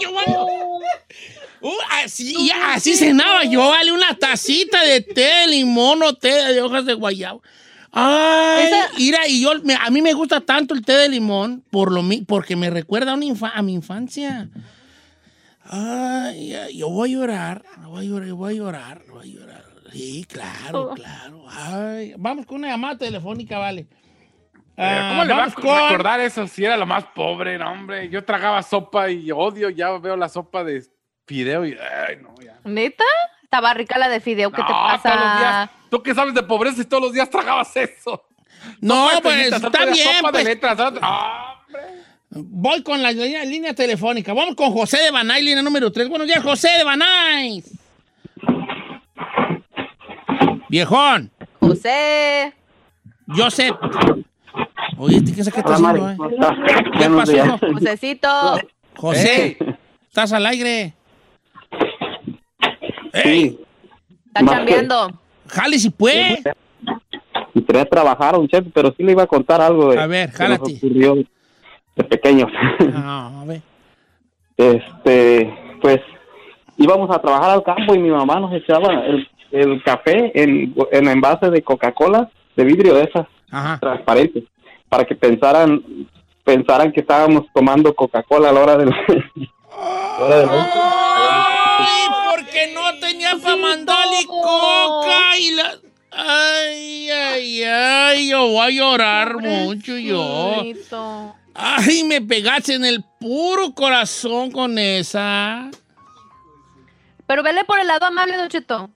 yo 0.00 0.10
llorar! 0.12 0.46
Uh, 1.62 1.70
así, 2.02 2.50
así 2.68 2.94
cenaba 2.96 3.44
yo, 3.44 3.68
vale, 3.68 3.92
una 3.92 4.14
tacita 4.16 4.82
de 4.82 5.02
té 5.02 5.20
de 5.20 5.46
limón 5.48 6.02
o 6.02 6.14
té 6.14 6.28
de 6.32 6.62
hojas 6.62 6.86
de 6.86 6.94
guayabo. 6.94 7.42
Ay, 7.92 8.72
mira, 8.96 9.28
y 9.28 9.42
yo, 9.42 9.50
me- 9.62 9.74
a 9.74 9.90
mí 9.90 10.00
me 10.00 10.14
gusta 10.14 10.40
tanto 10.40 10.72
el 10.72 10.82
té 10.82 10.94
de 10.94 11.10
limón 11.10 11.62
por 11.70 11.92
lo, 11.92 12.02
mi- 12.02 12.22
porque 12.22 12.56
me 12.56 12.70
recuerda 12.70 13.10
a, 13.12 13.14
una 13.14 13.26
infa- 13.26 13.52
a 13.54 13.60
mi 13.60 13.74
infancia. 13.74 14.48
Ay, 15.64 16.54
yo 16.74 16.88
voy 16.88 17.10
a 17.10 17.12
llorar, 17.18 17.62
yo 17.82 17.88
voy 17.90 18.06
a 18.06 18.08
llorar, 18.08 18.28
yo 18.28 18.36
voy 18.36 18.54
a 18.54 18.56
llorar, 18.56 19.02
voy 19.10 19.30
a 19.30 19.32
llorar. 19.34 19.64
Sí, 19.92 20.24
claro, 20.28 20.92
claro. 20.94 21.44
Ay, 21.50 22.14
vamos 22.16 22.46
con 22.46 22.56
una 22.58 22.68
llamada 22.68 22.96
telefónica, 22.96 23.58
vale. 23.58 23.86
Ah, 24.82 25.08
¿Cómo 25.10 25.24
le 25.24 25.34
va 25.34 25.44
a 25.44 25.50
con- 25.50 25.64
recordar 25.90 26.20
eso 26.20 26.46
si 26.46 26.64
era 26.64 26.76
lo 26.76 26.86
más 26.86 27.04
pobre, 27.14 27.58
no, 27.58 27.70
hombre? 27.70 28.08
Yo 28.08 28.24
tragaba 28.24 28.62
sopa 28.62 29.10
y 29.10 29.30
odio, 29.30 29.68
ya 29.68 29.90
veo 29.98 30.16
la 30.16 30.28
sopa 30.28 30.64
de 30.64 30.82
fideo 31.26 31.66
y... 31.66 31.72
Ay, 32.08 32.16
no, 32.22 32.34
ya. 32.42 32.58
¿Neta? 32.64 33.04
Estaba 33.42 33.74
rica 33.74 33.98
la 33.98 34.08
de 34.08 34.20
fideo. 34.20 34.50
¿Qué 34.50 34.62
te 34.62 34.72
pasa? 34.72 35.02
todos 35.12 35.24
los 35.24 35.38
días. 35.38 35.70
¿Tú 35.90 36.02
qué 36.02 36.14
sabes 36.14 36.34
de 36.34 36.42
pobreza 36.44 36.80
y 36.80 36.84
todos 36.84 37.02
los 37.02 37.12
días 37.12 37.28
tragabas 37.28 37.76
eso? 37.76 38.24
No, 38.80 39.08
Sopa 39.10 39.20
pues 39.22 39.52
está 39.52 39.84
bien. 39.86 39.96
Sopa 40.16 40.30
pues. 40.30 40.44
de 40.44 40.50
letras. 40.50 40.78
Ah, 41.02 41.56
Voy 42.30 42.82
con 42.82 43.02
la 43.02 43.10
línea, 43.10 43.44
línea 43.44 43.74
telefónica. 43.74 44.32
Vamos 44.32 44.54
con 44.54 44.70
José 44.72 44.98
de 44.98 45.10
Banay, 45.10 45.42
línea 45.42 45.62
número 45.62 45.90
3. 45.90 46.08
Buenos 46.08 46.26
días, 46.28 46.42
José 46.42 46.68
de 46.78 46.84
Banay. 46.84 47.62
Viejón. 50.68 51.30
José. 51.58 52.54
Joseph. 53.26 53.76
Oye, 55.02 55.16
¿este 55.16 55.30
qué, 55.32 55.36
qué 55.36 55.60
está 55.60 55.60
haciendo, 55.76 56.02
Mari, 56.04 56.34
eh? 56.34 56.40
¿Qué 56.98 57.08
pasó? 57.08 57.58
Josecito. 57.72 58.28
José, 58.96 59.56
estás 60.06 60.30
al 60.34 60.44
aire. 60.44 60.92
Sí. 63.14 63.58
Está 64.26 64.44
chambeando. 64.44 65.10
Jale 65.46 65.78
si 65.78 65.88
puede. 65.88 66.42
Entré 67.54 67.80
a 67.80 67.86
trabajar, 67.86 68.38
un 68.38 68.46
chef, 68.46 68.66
pero 68.74 68.92
sí 68.94 69.02
le 69.02 69.12
iba 69.12 69.22
a 69.22 69.26
contar 69.26 69.62
algo 69.62 69.90
de, 69.90 69.98
A 69.98 70.06
ver, 70.06 70.30
jálate. 70.32 70.76
ocurrió 70.76 71.14
de 71.96 72.04
pequeños. 72.04 72.50
Ah, 72.94 73.32
a 73.40 73.44
ver. 73.46 73.62
este, 74.58 75.78
pues 75.80 76.00
íbamos 76.76 77.10
a 77.10 77.18
trabajar 77.22 77.52
al 77.52 77.62
campo 77.62 77.94
y 77.94 77.98
mi 77.98 78.10
mamá 78.10 78.38
nos 78.38 78.52
echaba 78.52 78.92
el, 79.06 79.26
el 79.50 79.82
café 79.82 80.30
en, 80.34 80.74
en 80.92 81.08
envase 81.08 81.48
de 81.48 81.62
Coca-Cola 81.62 82.30
de 82.54 82.64
vidrio 82.64 82.94
de 82.94 83.04
esas 83.04 83.26
transparentes 83.80 84.44
para 84.90 85.06
que 85.06 85.14
pensaran 85.14 85.82
pensaran 86.44 86.92
que 86.92 87.00
estábamos 87.00 87.46
tomando 87.54 87.94
Coca-Cola 87.94 88.50
a 88.50 88.52
la 88.52 88.60
hora 88.60 88.76
del, 88.76 88.92
a 88.92 90.18
la 90.18 90.24
hora 90.24 90.36
del. 90.36 90.48
Ay, 90.50 92.08
porque 92.30 92.72
no 92.74 92.98
tenía 92.98 93.36
para 93.42 93.56
mandarle 93.56 94.26
coca 94.26 95.38
y 95.38 95.50
la... 95.52 95.78
Ay, 96.12 97.08
ay, 97.08 97.62
ay, 97.62 98.28
yo 98.30 98.48
voy 98.48 98.66
a 98.66 98.70
llorar 98.70 99.36
mucho 99.38 99.96
yo. 99.96 100.64
Ay, 101.54 102.02
me 102.02 102.20
pegaste 102.20 102.74
en 102.74 102.84
el 102.84 103.04
puro 103.20 103.72
corazón 103.72 104.50
con 104.50 104.76
esa. 104.76 105.70
Pero 107.26 107.44
vele 107.44 107.64
por 107.64 107.78
el 107.78 107.86
lado 107.86 108.06
amable, 108.06 108.36
Don 108.36 108.48
Cheto. 108.48 108.90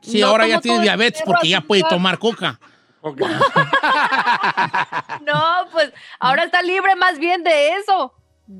Sí, 0.00 0.20
No 0.20 0.26
ahora 0.26 0.48
ya 0.48 0.60
tiene 0.60 0.80
diabetes 0.80 1.22
porque 1.24 1.48
ya 1.48 1.60
puede 1.60 1.84
tomar 1.88 2.18
coca. 2.18 2.58
No, 5.26 5.66
pues 5.72 5.92
ahora 6.18 6.44
está 6.44 6.62
libre 6.62 6.94
más 6.96 7.18
bien 7.18 7.42
de 7.42 7.76
eso. 7.76 8.14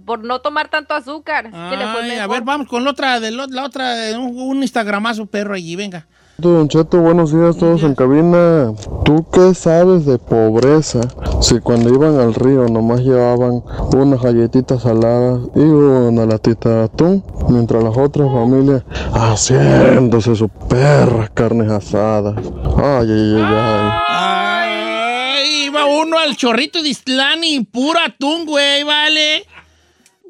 Por 0.07 0.25
no 0.25 0.41
tomar 0.41 0.69
tanto 0.69 0.95
azúcar. 0.95 1.47
Es 1.47 1.53
que 1.53 1.77
le 1.77 1.87
fue 1.89 2.03
Ay, 2.03 2.19
a 2.19 2.27
ver, 2.27 2.43
vamos 2.43 2.69
con 2.69 2.85
la 2.85 2.91
otra, 2.91 3.21
de 3.21 3.31
la 3.31 3.65
otra, 3.65 3.95
de 3.95 4.17
un, 4.17 4.39
un 4.39 4.63
instagramazo 4.63 5.27
perro 5.27 5.55
allí, 5.55 5.77
venga. 5.77 6.07
Don 6.43 6.67
Cheto, 6.67 6.99
buenos 6.99 7.33
días 7.33 7.57
todos 7.57 7.85
en 7.85 7.95
cabina. 7.95 8.73
¿Tú 9.05 9.25
qué 9.33 9.55
sabes 9.55 10.05
de 10.07 10.19
pobreza? 10.19 10.99
Si 11.41 11.61
cuando 11.61 11.89
iban 11.95 12.19
al 12.19 12.35
río 12.35 12.69
nomás 12.69 13.03
llevaban 13.03 13.63
unas 13.97 14.21
galletitas 14.21 14.83
saladas 14.83 15.41
y 15.55 15.61
una 15.61 16.27
latita 16.27 16.69
de 16.69 16.85
atún, 16.87 17.25
mientras 17.49 17.85
las 17.85 17.97
otras 17.97 18.29
familias 18.33 18.83
haciéndose 19.13 20.35
sus 20.35 20.51
perras 20.69 21.31
carnes 21.31 21.71
asadas. 21.71 22.35
Ay, 22.77 23.09
ay, 23.09 23.35
ay, 23.37 23.45
ay. 23.47 23.91
Ay, 24.09 25.65
iba 25.67 25.85
uno 25.87 26.19
al 26.19 26.37
chorrito 26.37 26.83
de 26.83 26.89
Islán 26.89 27.45
y 27.45 27.61
puro 27.61 28.01
atún, 28.05 28.47
güey, 28.47 28.83
vale. 28.83 29.45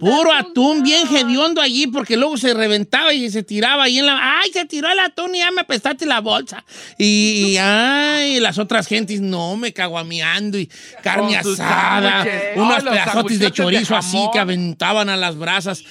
Puro 0.02 0.32
atún, 0.32 0.82
bien 0.82 1.06
hediondo 1.06 1.60
allí, 1.60 1.86
porque 1.86 2.16
luego 2.16 2.36
se 2.36 2.54
reventaba 2.54 3.14
y 3.14 3.30
se 3.30 3.44
tiraba 3.44 3.84
ahí 3.84 4.00
en 4.00 4.06
la... 4.06 4.40
¡Ay, 4.40 4.50
se 4.52 4.64
tiró 4.64 4.90
el 4.90 4.98
atún 4.98 5.36
y 5.36 5.38
ya 5.38 5.52
me 5.52 5.60
apestaste 5.60 6.06
la 6.06 6.20
bolsa! 6.20 6.64
Y, 6.98 7.56
ay, 7.56 8.40
las 8.40 8.58
otras 8.58 8.88
gentes, 8.88 9.20
no, 9.20 9.56
me 9.56 9.72
caguameando 9.72 10.58
y 10.58 10.68
carne 11.04 11.40
Con 11.40 11.52
asada, 11.52 12.26
unos 12.56 12.78
Ay, 12.78 12.82
pedazotes 12.82 13.38
de 13.38 13.52
chorizo 13.52 13.94
así 13.94 14.18
que 14.32 14.40
aventaban 14.40 15.08
a 15.08 15.16
las 15.16 15.36
brasas. 15.36 15.84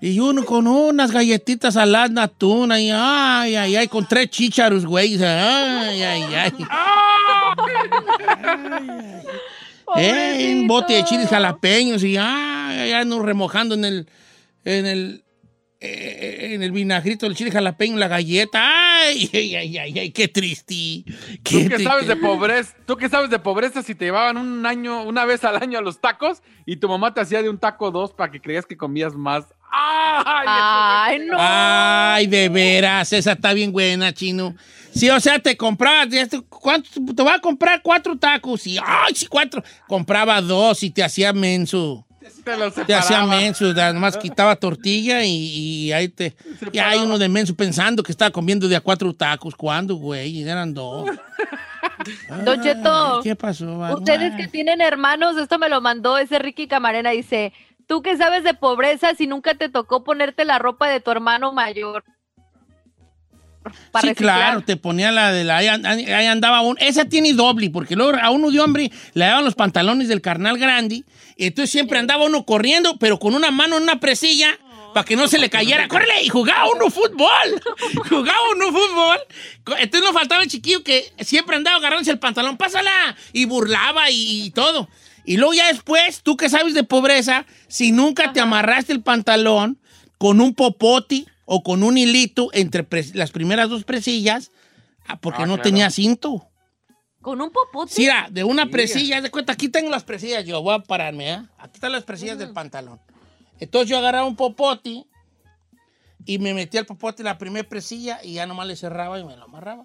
Y 0.00 0.18
uno 0.18 0.44
con 0.44 0.66
unas 0.66 1.12
galletitas 1.12 1.74
saladas 1.74 2.12
de 2.12 2.22
atún 2.22 2.72
ahí, 2.72 2.90
ay, 2.92 3.54
ay, 3.54 3.76
ay, 3.76 3.86
con 3.86 4.04
tres 4.08 4.30
chícharos, 4.30 4.84
güey. 4.84 5.14
Ay, 5.22 6.02
ay, 6.02 6.24
ay. 6.34 6.52
Eh, 9.96 10.54
un 10.60 10.66
bote 10.66 10.94
de 10.94 11.04
chiles 11.04 11.28
jalapeños 11.28 12.02
y 12.04 12.16
ay, 12.16 12.78
ay, 12.78 12.92
ando 12.92 13.22
remojando 13.22 13.74
en 13.74 13.84
el, 13.84 14.08
en 14.64 14.86
el, 14.86 15.24
eh, 15.80 16.50
en 16.54 16.62
el 16.62 16.72
vinagrito 16.72 17.26
del 17.26 17.34
chile 17.36 17.50
jalapeño 17.50 17.96
la 17.96 18.08
galleta. 18.08 18.60
Ay, 19.04 19.28
ay, 19.34 19.56
ay, 19.56 19.78
ay, 19.78 19.98
ay, 19.98 20.10
qué 20.12 20.28
triste. 20.28 21.04
¿Tú 21.42 21.68
qué 21.68 21.78
sabes 21.82 22.06
de 22.06 22.16
pobreza? 22.16 22.74
¿Tú 22.86 22.96
qué 22.96 23.08
sabes 23.08 23.30
de 23.30 23.38
pobreza 23.38 23.82
si 23.82 23.94
te 23.94 24.04
llevaban 24.06 24.36
un 24.36 24.64
año, 24.64 25.02
una 25.02 25.24
vez 25.24 25.44
al 25.44 25.56
año 25.62 25.78
a 25.78 25.82
los 25.82 26.00
tacos 26.00 26.42
y 26.66 26.76
tu 26.76 26.88
mamá 26.88 27.12
te 27.12 27.20
hacía 27.20 27.42
de 27.42 27.48
un 27.48 27.58
taco 27.58 27.90
dos 27.90 28.12
para 28.12 28.30
que 28.30 28.40
creías 28.40 28.64
que 28.66 28.76
comías 28.76 29.14
más? 29.14 29.44
¡Ay! 29.74 30.44
Ay, 30.46 31.26
no. 31.26 31.36
Ay, 31.38 32.26
de 32.26 32.48
veras, 32.48 33.12
esa 33.12 33.32
está 33.32 33.52
bien 33.54 33.72
buena, 33.72 34.12
chino. 34.12 34.54
Sí, 34.94 35.08
o 35.08 35.18
sea, 35.18 35.38
te 35.38 35.56
compraba, 35.56 36.04
ya 36.06 36.26
te- 36.26 36.42
¿cuánto? 36.62 36.88
Te 37.14 37.22
voy 37.22 37.32
a 37.32 37.40
comprar 37.40 37.82
cuatro 37.82 38.16
tacos 38.16 38.66
y, 38.66 38.78
ay, 38.78 39.14
sí, 39.14 39.26
cuatro. 39.26 39.62
Compraba 39.86 40.40
dos 40.40 40.82
y 40.82 40.90
te 40.90 41.02
hacía 41.02 41.32
menso. 41.32 42.06
Te 42.44 42.56
los 42.56 42.74
Te 42.74 42.94
hacía 42.94 43.26
menso, 43.26 43.72
nomás 43.74 44.16
quitaba 44.16 44.54
tortilla 44.54 45.24
y, 45.24 45.32
y 45.32 45.92
ahí 45.92 46.08
te. 46.08 46.34
Y 46.72 46.78
hay 46.78 47.00
uno 47.00 47.18
de 47.18 47.28
menso 47.28 47.54
pensando 47.54 48.02
que 48.02 48.12
estaba 48.12 48.30
comiendo 48.30 48.68
de 48.68 48.76
a 48.76 48.80
cuatro 48.80 49.12
tacos. 49.12 49.56
¿Cuándo, 49.56 49.96
güey? 49.96 50.42
Eran 50.42 50.72
dos. 50.72 51.10
Don 52.44 52.62
Cheto. 52.62 53.20
¿Qué 53.22 53.34
pasó? 53.34 53.78
va? 53.78 53.94
Ustedes 53.94 54.34
que 54.36 54.46
tienen 54.46 54.80
hermanos, 54.80 55.36
esto 55.36 55.58
me 55.58 55.68
lo 55.68 55.80
mandó 55.80 56.16
ese 56.16 56.38
Ricky 56.38 56.68
Camarena, 56.68 57.10
dice, 57.10 57.52
tú 57.86 58.02
que 58.02 58.16
sabes 58.16 58.44
de 58.44 58.54
pobreza 58.54 59.14
si 59.14 59.26
nunca 59.26 59.54
te 59.54 59.68
tocó 59.68 60.04
ponerte 60.04 60.44
la 60.44 60.60
ropa 60.60 60.88
de 60.88 61.00
tu 61.00 61.10
hermano 61.10 61.52
mayor. 61.52 62.04
Para 63.90 64.02
Sí, 64.02 64.08
reciclar. 64.08 64.36
claro, 64.38 64.60
te 64.62 64.76
ponía 64.76 65.12
la 65.12 65.32
de 65.32 65.44
la. 65.44 65.58
Ahí, 65.58 65.68
an- 65.68 65.86
ahí 65.86 66.26
andaba 66.26 66.62
un. 66.62 66.76
Esa 66.80 67.04
tiene 67.04 67.32
doble, 67.32 67.70
porque 67.70 67.94
luego 67.96 68.18
a 68.20 68.30
uno 68.30 68.50
de 68.50 68.60
hombre 68.60 68.90
le 69.14 69.24
daban 69.24 69.44
los 69.44 69.54
pantalones 69.54 70.08
del 70.08 70.20
carnal 70.20 70.58
grande. 70.58 71.04
Y 71.36 71.46
entonces 71.46 71.70
siempre 71.70 71.98
andaba 71.98 72.24
uno 72.24 72.44
corriendo, 72.44 72.96
pero 72.98 73.18
con 73.18 73.34
una 73.34 73.50
mano 73.50 73.76
en 73.76 73.84
una 73.84 74.00
presilla 74.00 74.48
para 74.94 75.04
que 75.04 75.16
no 75.16 75.26
se 75.28 75.38
le 75.38 75.48
cayera. 75.48 75.88
¡Córrele! 75.88 76.22
Y 76.22 76.28
jugaba 76.28 76.66
uno 76.74 76.90
fútbol. 76.90 77.62
jugaba 78.08 78.38
uno 78.54 78.66
fútbol. 78.72 79.18
Entonces 79.78 80.02
no 80.02 80.12
faltaba 80.12 80.42
el 80.42 80.48
chiquillo 80.50 80.82
que 80.82 81.12
siempre 81.20 81.56
andaba 81.56 81.76
agarrándose 81.78 82.10
el 82.10 82.18
pantalón. 82.18 82.56
¡Pásala! 82.56 83.16
Y 83.32 83.44
burlaba 83.46 84.10
y, 84.10 84.44
y 84.46 84.50
todo. 84.50 84.88
Y 85.24 85.36
luego 85.36 85.54
ya 85.54 85.68
después, 85.68 86.20
tú 86.22 86.36
que 86.36 86.48
sabes 86.50 86.74
de 86.74 86.82
pobreza, 86.82 87.46
si 87.68 87.92
nunca 87.92 88.32
te 88.32 88.40
amarraste 88.40 88.92
el 88.92 89.02
pantalón 89.02 89.78
con 90.18 90.40
un 90.40 90.52
popoti 90.54 91.26
o 91.54 91.62
con 91.62 91.82
un 91.82 91.98
hilito 91.98 92.48
entre 92.54 92.82
pres- 92.88 93.12
las 93.14 93.30
primeras 93.30 93.68
dos 93.68 93.84
presillas, 93.84 94.50
ah, 95.06 95.20
porque 95.20 95.42
Ah, 95.42 95.46
no 95.46 95.56
claro. 95.56 95.62
tenía 95.68 95.90
cinto. 95.90 96.48
Con 97.20 97.42
un 97.42 97.50
popote. 97.50 98.02
Era 98.02 98.28
de 98.30 98.42
una 98.42 98.64
presilla, 98.70 99.20
de 99.20 99.30
cuenta, 99.30 99.52
aquí 99.52 99.68
tengo 99.68 99.90
las 99.90 100.02
presillas, 100.02 100.46
yo 100.46 100.62
voy 100.62 100.74
a 100.74 100.78
pararme, 100.78 101.30
¿eh? 101.34 101.42
Aquí 101.58 101.72
están 101.74 101.92
las 101.92 102.04
presillas 102.04 102.38
del 102.38 102.54
pantalón. 102.54 102.98
Entonces 103.60 103.90
yo 103.90 103.98
agarraba 103.98 104.26
un 104.26 104.34
popote 104.34 105.04
y 106.24 106.38
me 106.38 106.54
metía 106.54 106.80
el 106.80 106.86
popote 106.86 107.20
en 107.20 107.26
la 107.26 107.36
primera 107.36 107.68
presilla 107.68 108.18
y 108.24 108.32
ya 108.32 108.46
nomás 108.46 108.66
le 108.66 108.74
cerraba 108.74 109.20
y 109.20 109.24
me 109.24 109.36
lo 109.36 109.44
amarraba. 109.44 109.84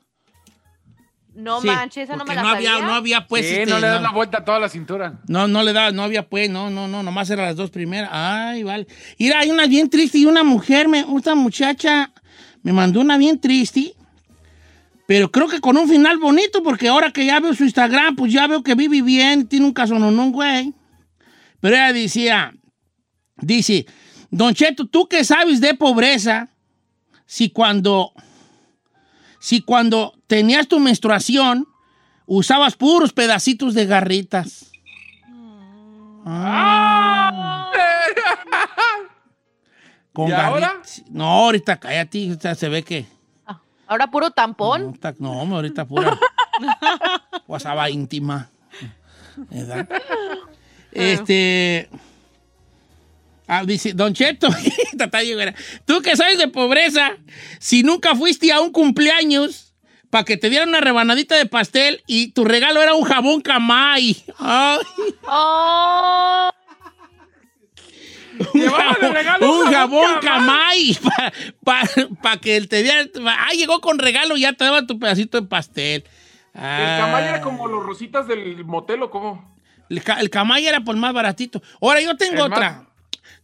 No 1.38 1.62
Sí, 1.62 1.68
manches, 1.68 2.06
esa 2.06 2.16
no 2.16 2.26
me 2.26 2.34
la 2.34 2.42
no 2.42 2.48
había, 2.50 2.72
sabía. 2.72 2.88
no 2.88 2.94
había 2.96 3.28
pues. 3.28 3.46
sí, 3.48 3.54
este, 3.54 3.68
no 3.68 3.80
le 3.80 3.86
das 3.86 4.02
no. 4.02 4.08
la 4.08 4.12
vuelta 4.12 4.40
a 4.40 4.46
toda 4.46 4.58
la 4.60 4.70
cintura. 4.70 5.20
No, 5.28 5.48
no 5.48 5.62
le 5.62 5.72
da, 5.72 5.92
no 5.92 6.02
había 6.02 6.28
pues, 6.28 6.50
no, 6.50 6.72
no, 6.72 6.88
no, 6.88 7.04
nomás 7.04 7.30
eran 7.30 7.46
las 7.46 7.56
dos 7.56 7.70
primeras. 7.70 8.10
Ay, 8.12 8.64
vale. 8.64 8.88
Mira, 9.20 9.40
hay 9.40 9.52
una 9.52 9.68
bien 9.68 9.88
triste 9.88 10.18
y 10.18 10.26
una 10.26 10.44
mujer, 10.44 10.88
me, 10.88 11.04
una 11.04 11.36
muchacha 11.36 12.12
me 12.64 12.74
mandó 12.74 13.02
una 13.02 13.20
bien 13.20 13.40
triste, 13.40 13.94
pero 15.06 15.30
creo 15.32 15.48
que 15.48 15.62
con 15.62 15.78
un 15.78 15.88
final 15.88 16.18
bonito, 16.18 16.64
porque 16.64 16.88
ahora 16.88 17.12
que 17.12 17.26
ya 17.28 17.40
veo 17.40 17.54
su 17.54 17.64
Instagram, 17.66 18.16
pues 18.16 18.34
ya 18.34 18.48
veo 18.48 18.64
que 18.64 18.74
vive 18.74 19.04
bien, 19.04 19.48
tiene 19.48 19.68
un 19.68 19.74
casononón, 19.74 20.32
güey. 20.32 20.74
Pero 21.60 21.76
ella 21.76 21.94
decía, 21.94 22.52
dice, 23.38 23.86
Don 24.32 24.56
Cheto, 24.56 24.88
¿tú 24.88 25.08
qué 25.08 25.24
sabes 25.24 25.62
de 25.62 25.76
pobreza 25.76 26.50
si 27.28 27.52
cuando, 27.52 28.12
si 29.48 29.62
cuando 29.62 30.14
tenías 30.28 30.68
tu 30.68 30.78
menstruación 30.78 31.70
usabas 32.26 32.76
puros 32.76 33.14
pedacitos 33.14 33.74
de 33.76 33.86
garritas? 33.86 34.72
Ah. 36.26 37.72
Con 40.12 40.28
¿Y 40.28 40.32
ahora? 40.34 40.68
garritas. 40.74 41.04
No, 41.10 41.26
ahorita 41.26 41.78
cállate, 41.80 42.34
o 42.34 42.40
sea, 42.40 42.56
se 42.56 42.68
ve 42.68 42.84
que. 42.84 43.06
Ahora 43.88 44.08
puro 44.12 44.26
No, 44.28 44.32
tampón. 44.34 44.94
está- 44.96 45.16
no, 45.20 45.32
hombre, 45.42 45.56
ahorita 45.56 45.86
pura 45.86 46.20
guasaba 47.48 47.90
íntima. 47.90 48.50
¿Verdad? 49.50 49.88
Este. 50.92 51.90
Ah, 53.48 53.64
dice, 53.66 53.94
Don 53.94 54.14
Cheto, 54.14 54.50
tú 55.86 56.02
que 56.02 56.16
sabes 56.16 56.38
de 56.38 56.48
pobreza, 56.48 57.18
si 57.60 57.84
nunca 57.84 58.16
fuiste 58.16 58.52
a 58.52 58.60
un 58.62 58.72
cumpleaños 58.72 59.74
para 60.10 60.24
que 60.24 60.38
te 60.38 60.50
dieran 60.50 60.70
una 60.70 60.80
rebanadita 60.82 61.36
de 61.36 61.46
pastel 61.46 62.02
y 62.08 62.32
tu 62.32 62.46
regalo 62.46 62.82
era 62.82 62.94
un 62.94 63.04
jabón 63.04 63.42
camay. 63.42 64.16
Ay. 64.40 64.80
Oh. 65.28 66.50
Un 68.54 68.62
jabón, 68.70 69.14
regalo 69.14 69.52
un 69.52 69.68
un 69.68 69.74
jabón 69.74 70.06
jabón 70.06 70.20
camay 70.22 70.98
para 72.22 72.38
que 72.38 72.56
él 72.56 72.68
te 72.70 72.84
diera. 72.84 73.04
Ah, 73.26 73.50
llegó 73.54 73.82
con 73.82 73.98
regalo 74.00 74.38
y 74.38 74.42
ya 74.42 74.54
te 74.54 74.64
daba 74.64 74.86
tu 74.86 75.00
pedacito 75.00 75.42
de 75.42 75.48
pastel. 75.48 76.04
El 76.54 76.62
Ah. 76.62 76.98
camay 77.02 77.24
era 77.28 77.42
como 77.42 77.68
los 77.68 77.84
rositas 77.86 78.28
del 78.28 78.64
motel 78.66 79.02
o 79.04 79.10
cómo. 79.10 79.56
El, 79.90 80.04
ca- 80.04 80.20
el 80.20 80.30
camay 80.30 80.66
era 80.68 80.82
por 80.82 80.96
más 80.98 81.14
baratito. 81.14 81.62
Ahora 81.82 82.02
yo 82.02 82.16
tengo 82.18 82.46
El 82.46 82.52
otra. 82.52 82.88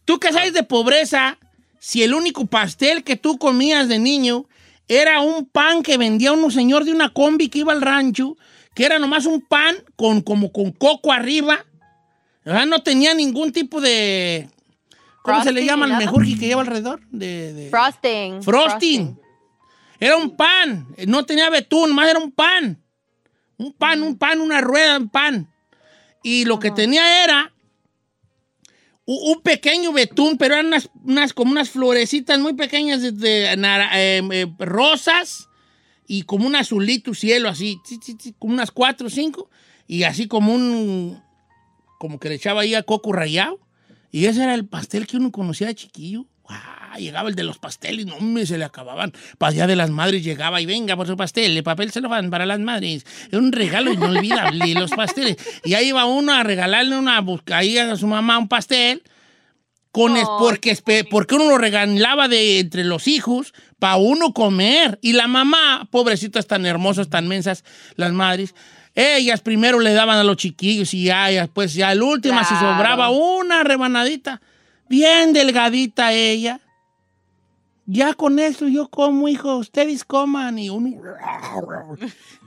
Tú 0.04 0.18
que 0.18 0.32
sabes 0.32 0.52
de 0.52 0.62
pobreza, 0.62 1.38
si 1.78 2.02
el 2.02 2.14
único 2.14 2.46
pastel 2.46 3.04
que 3.04 3.16
tú 3.16 3.38
comías 3.38 3.88
de 3.88 3.98
niño 3.98 4.46
era 4.88 5.20
un 5.20 5.46
pan 5.46 5.82
que 5.82 5.96
vendía 5.96 6.32
un 6.32 6.50
señor 6.50 6.84
de 6.84 6.92
una 6.92 7.10
combi 7.12 7.48
que 7.48 7.60
iba 7.60 7.72
al 7.72 7.80
rancho, 7.82 8.36
que 8.74 8.84
era 8.84 8.98
nomás 8.98 9.24
un 9.26 9.40
pan 9.40 9.76
con 9.96 10.20
como 10.20 10.52
con 10.52 10.72
coco 10.72 11.12
arriba, 11.12 11.64
¿verdad? 12.44 12.66
no 12.66 12.82
tenía 12.82 13.14
ningún 13.14 13.52
tipo 13.52 13.80
de 13.80 14.48
¿cómo 15.22 15.42
se 15.42 15.52
le 15.52 15.64
llama 15.64 15.86
el 15.86 15.96
mejor 15.96 16.24
que 16.24 16.34
lleva 16.46 16.60
alrededor? 16.60 17.00
De, 17.10 17.52
de- 17.54 17.70
Frosting. 17.70 18.42
Frosting. 18.42 19.18
Era 20.00 20.16
un 20.18 20.36
pan. 20.36 20.86
No 21.06 21.24
tenía 21.24 21.48
betún, 21.48 21.94
más 21.94 22.08
era 22.10 22.18
un 22.18 22.30
pan. 22.30 22.78
Un 23.56 23.72
pan, 23.72 24.02
un 24.02 24.18
pan, 24.18 24.40
una 24.40 24.60
rueda, 24.60 24.98
un 24.98 25.08
pan. 25.08 25.48
Y 26.22 26.44
lo 26.44 26.58
que 26.58 26.70
tenía 26.70 27.24
era 27.24 27.53
un 29.06 29.40
pequeño 29.42 29.92
betún, 29.92 30.38
pero 30.38 30.54
eran 30.54 30.66
unas, 30.66 30.88
unas- 31.04 31.32
como 31.34 31.52
unas 31.52 31.70
florecitas 31.70 32.38
muy 32.38 32.54
pequeñas 32.54 33.02
de, 33.02 33.44
eh, 33.52 34.22
eh, 34.32 34.46
rosas 34.58 35.48
y 36.06 36.22
como 36.22 36.46
un 36.46 36.56
azulito 36.56 37.12
cielo 37.14 37.48
así, 37.48 37.78
como 38.38 38.54
unas 38.54 38.70
cuatro 38.70 39.08
o 39.08 39.10
cinco, 39.10 39.50
y 39.86 40.04
así 40.04 40.26
como 40.26 40.54
un, 40.54 41.22
como 41.98 42.18
que 42.18 42.28
le 42.30 42.36
echaba 42.36 42.62
ahí 42.62 42.74
a 42.74 42.82
coco 42.82 43.12
rallado. 43.12 43.60
Y 44.10 44.26
ese 44.26 44.42
era 44.44 44.54
el 44.54 44.66
pastel 44.66 45.06
que 45.06 45.16
uno 45.16 45.32
conocía 45.32 45.66
de 45.66 45.74
chiquillo. 45.74 46.26
¡Guau! 46.94 47.00
Llegaba 47.00 47.28
el 47.28 47.34
de 47.34 47.44
los 47.44 47.58
pasteles, 47.58 48.06
no 48.06 48.18
me 48.20 48.46
se 48.46 48.56
le 48.58 48.64
acababan. 48.64 49.12
Para 49.38 49.52
Día 49.52 49.66
de 49.66 49.76
las 49.76 49.90
Madres 49.90 50.22
llegaba 50.24 50.60
y 50.60 50.66
venga 50.66 50.96
por 50.96 51.06
su 51.06 51.16
pastel, 51.16 51.56
el 51.56 51.62
papel 51.62 51.90
celofán 51.92 52.30
para 52.30 52.46
las 52.46 52.60
madres. 52.60 53.04
Era 53.28 53.38
un 53.38 53.52
regalo 53.52 53.92
inolvidable, 53.92 54.74
los 54.74 54.90
pasteles. 54.90 55.36
Y 55.64 55.74
ahí 55.74 55.88
iba 55.88 56.04
uno 56.04 56.32
a 56.32 56.42
regalarle 56.42 56.96
una, 56.96 57.20
busca- 57.20 57.58
ahí 57.58 57.78
a 57.78 57.96
su 57.96 58.06
mamá 58.06 58.38
un 58.38 58.48
pastel. 58.48 59.02
Con 59.90 60.16
es- 60.16 60.26
porque, 60.40 60.72
espe- 60.72 61.06
porque 61.08 61.36
uno 61.36 61.48
lo 61.48 61.56
regalaba 61.58 62.26
de 62.26 62.58
entre 62.58 62.82
los 62.82 63.06
hijos 63.06 63.54
para 63.78 63.94
uno 63.96 64.32
comer. 64.32 64.98
Y 65.02 65.12
la 65.12 65.28
mamá, 65.28 65.86
pobrecitas 65.90 66.46
tan 66.48 66.66
hermosas, 66.66 67.08
tan 67.10 67.28
mensas, 67.28 67.62
las 67.94 68.12
madres, 68.12 68.54
ellas 68.96 69.40
primero 69.40 69.78
le 69.78 69.92
daban 69.92 70.18
a 70.18 70.24
los 70.24 70.36
chiquillos 70.36 70.94
y 70.94 71.04
ya, 71.04 71.30
ya, 71.30 71.46
pues 71.46 71.74
ya 71.74 71.90
al 71.90 72.02
último, 72.02 72.40
si 72.40 72.46
Claro. 72.54 72.74
sobraba 72.76 73.10
una 73.10 73.62
rebanadita, 73.62 74.40
bien 74.88 75.32
delgadita 75.32 76.12
ella. 76.12 76.60
Ya 77.86 78.14
con 78.14 78.38
eso 78.38 78.66
yo 78.68 78.88
como, 78.88 79.28
hijo, 79.28 79.56
ustedes 79.58 80.04
coman 80.04 80.58
y 80.58 80.70
uno 80.70 81.00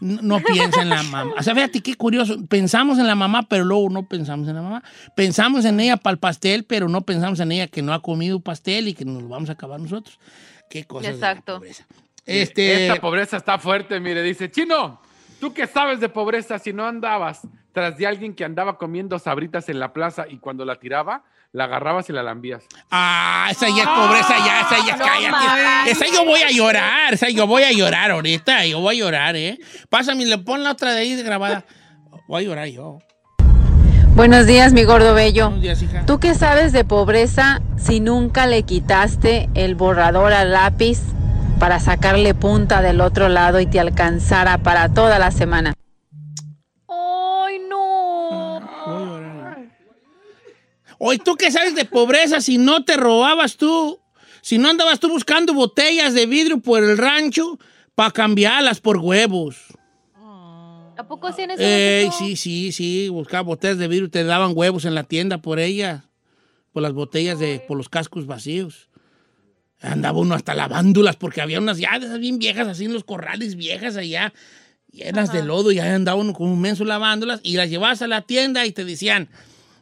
no, 0.01 0.21
no 0.21 0.39
piensa 0.39 0.81
en 0.81 0.89
la 0.89 1.03
mamá. 1.03 1.33
O 1.37 1.43
sea, 1.43 1.53
fíjate 1.53 1.81
qué 1.81 1.95
curioso. 1.95 2.37
Pensamos 2.47 2.97
en 2.97 3.05
la 3.07 3.15
mamá, 3.15 3.43
pero 3.43 3.63
luego 3.63 3.89
no 3.89 4.03
pensamos 4.07 4.47
en 4.47 4.55
la 4.55 4.61
mamá. 4.61 4.83
Pensamos 5.15 5.65
en 5.65 5.79
ella 5.79 5.97
para 5.97 6.13
el 6.13 6.19
pastel, 6.19 6.63
pero 6.63 6.89
no 6.89 7.01
pensamos 7.01 7.39
en 7.39 7.51
ella 7.51 7.67
que 7.67 7.81
no 7.81 7.93
ha 7.93 8.01
comido 8.01 8.39
pastel 8.39 8.87
y 8.87 8.93
que 8.93 9.05
nos 9.05 9.21
lo 9.21 9.29
vamos 9.29 9.49
a 9.49 9.53
acabar 9.53 9.79
nosotros. 9.79 10.19
Qué 10.69 10.85
cosa. 10.85 11.09
Exacto. 11.09 11.61
Este- 12.25 12.87
Esta 12.87 12.99
pobreza 12.99 13.37
está 13.37 13.57
fuerte, 13.57 13.99
mire, 13.99 14.21
dice, 14.21 14.51
Chino, 14.51 14.99
¿tú 15.39 15.53
qué 15.53 15.65
sabes 15.67 15.99
de 15.99 16.09
pobreza 16.09 16.59
si 16.59 16.73
no 16.73 16.85
andabas 16.85 17.41
tras 17.71 17.95
de 17.97 18.07
alguien 18.07 18.33
que 18.33 18.43
andaba 18.43 18.77
comiendo 18.77 19.17
sabritas 19.19 19.69
en 19.69 19.79
la 19.79 19.93
plaza 19.93 20.25
y 20.27 20.37
cuando 20.39 20.65
la 20.65 20.77
tiraba, 20.77 21.23
la 21.51 21.65
agarrabas 21.65 22.09
y 22.09 22.13
la 22.13 22.23
lambías? 22.23 22.63
Ah, 22.91 23.47
esa 23.49 23.67
ya 23.69 23.83
es 23.83 23.89
pobreza, 23.89 24.35
ya, 24.45 24.61
esa 24.61 24.85
ya, 24.85 24.97
no 24.97 25.05
cállate. 25.05 25.91
Esa 25.91 26.05
yo 26.13 26.25
voy 26.25 26.41
a 26.41 26.51
llorar, 26.51 27.13
esa 27.13 27.29
yo 27.29 27.47
voy 27.47 27.63
a 27.63 27.71
llorar 27.71 28.11
ahorita, 28.11 28.65
yo 28.65 28.79
voy 28.79 28.97
a 28.97 28.99
llorar, 28.99 29.35
¿eh? 29.35 29.57
Pásame, 29.89 30.25
le 30.25 30.37
pon 30.37 30.63
la 30.63 30.71
otra 30.71 30.93
de 30.93 30.99
ahí 31.01 31.21
grabada. 31.23 31.65
Voy 32.27 32.43
a 32.43 32.47
llorar 32.47 32.67
yo. 32.67 32.99
Buenos 34.15 34.47
días, 34.47 34.73
mi 34.73 34.83
gordo 34.83 35.13
bello. 35.13 35.45
Buenos 35.45 35.61
días, 35.61 35.81
hija. 35.81 36.05
¿Tú 36.05 36.19
qué 36.19 36.33
sabes 36.33 36.71
de 36.71 36.83
pobreza 36.83 37.61
si 37.77 37.99
nunca 37.99 38.47
le 38.47 38.63
quitaste 38.63 39.47
el 39.53 39.75
borrador 39.75 40.33
al 40.33 40.51
lápiz 40.51 40.99
para 41.59 41.79
sacarle 41.79 42.33
punta 42.33 42.81
del 42.81 42.99
otro 42.99 43.29
lado 43.29 43.59
y 43.59 43.67
te 43.67 43.79
alcanzara 43.79 44.57
para 44.57 44.89
toda 44.89 45.19
la 45.19 45.31
semana? 45.31 45.73
Oye, 50.99 51.19
¿tú 51.19 51.35
qué 51.35 51.51
sabes 51.51 51.75
de 51.75 51.85
pobreza 51.85 52.41
si 52.41 52.57
no 52.57 52.83
te 52.83 52.97
robabas 52.97 53.57
tú? 53.57 53.99
Si 54.41 54.57
no 54.57 54.69
andabas 54.69 54.99
tú 54.99 55.09
buscando 55.09 55.53
botellas 55.53 56.13
de 56.13 56.25
vidrio 56.25 56.59
por 56.59 56.83
el 56.83 56.97
rancho 56.97 57.59
para 57.95 58.11
cambiarlas 58.11 58.79
por 58.79 58.97
huevos. 58.97 59.57
¿A 60.97 61.07
poco 61.07 61.31
sí 61.31 61.43
en 61.43 61.51
ese 61.51 62.01
Ey, 62.01 62.09
sí, 62.11 62.35
sí, 62.35 62.71
sí, 62.71 63.09
buscaba 63.09 63.43
botellas 63.43 63.77
de 63.77 63.87
vidrio, 63.87 64.09
te 64.09 64.23
daban 64.23 64.53
huevos 64.55 64.85
en 64.85 64.95
la 64.95 65.03
tienda 65.03 65.37
por 65.37 65.59
ellas, 65.59 66.03
por 66.73 66.81
las 66.81 66.93
botellas 66.93 67.37
de, 67.37 67.59
por 67.59 67.77
los 67.77 67.87
cascos 67.87 68.25
vacíos. 68.25 68.89
Andaba 69.79 70.17
uno 70.17 70.33
hasta 70.33 70.55
lavándolas 70.55 71.15
porque 71.15 71.41
había 71.41 71.59
unas 71.59 71.77
ya 71.77 71.99
bien 72.17 72.39
viejas 72.39 72.67
así 72.67 72.85
en 72.85 72.93
los 72.93 73.03
corrales 73.03 73.55
viejas 73.55 73.95
allá, 73.95 74.33
llenas 74.91 75.31
de 75.31 75.43
lodo 75.43 75.71
y 75.71 75.77
ahí 75.77 75.89
andaba 75.89 76.19
uno 76.19 76.33
con 76.33 76.49
un 76.49 76.59
menso 76.59 76.83
lavándolas 76.83 77.41
y 77.43 77.57
las 77.57 77.69
llevabas 77.69 78.01
a 78.01 78.07
la 78.07 78.23
tienda 78.23 78.65
y 78.65 78.71
te 78.71 78.83
decían, 78.83 79.29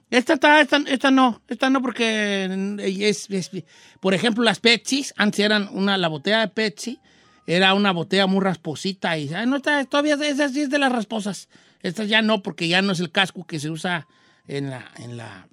esta 0.10 0.34
está, 0.34 0.62
esta, 0.62 1.12
no, 1.12 1.42
esta 1.48 1.70
no 1.70 1.82
porque 1.82 2.76
es, 2.80 3.30
es- 3.30 3.52
por 4.00 4.14
ejemplo, 4.14 4.44
las 4.44 4.60
Pepsi, 4.60 5.06
antes 5.18 5.40
eran 5.40 5.68
una, 5.72 5.98
la 5.98 6.08
botella 6.08 6.40
de 6.42 6.48
Pepsi 6.50 7.00
era 7.48 7.74
una 7.76 7.92
botella 7.92 8.26
muy 8.26 8.42
rasposita 8.44 9.18
y 9.18 9.32
"Ay, 9.34 9.46
no 9.46 9.58
está, 9.58 9.84
todavía 9.86 10.16
esa 10.16 10.50
sí 10.50 10.62
es 10.62 10.70
de 10.72 10.80
las 10.80 10.92
rasposas. 10.92 11.48
Esta 11.82 12.04
ya 12.04 12.24
no, 12.24 12.42
porque 12.42 12.68
ya 12.68 12.82
no 12.82 12.92
es 12.94 13.00
el 13.00 13.12
casco 13.12 13.46
que 13.46 13.60
se 13.60 13.70
usa 13.70 14.08
en 14.48 14.72
la, 14.72 14.90
en 14.98 15.18
la, 15.18 15.48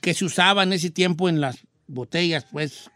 que 0.00 0.12
se 0.14 0.24
usaba 0.24 0.64
en 0.64 0.72
ese 0.72 0.90
tiempo 0.90 1.28
en 1.28 1.40
las 1.40 1.64
botellas, 1.86 2.46
pues, 2.50 2.90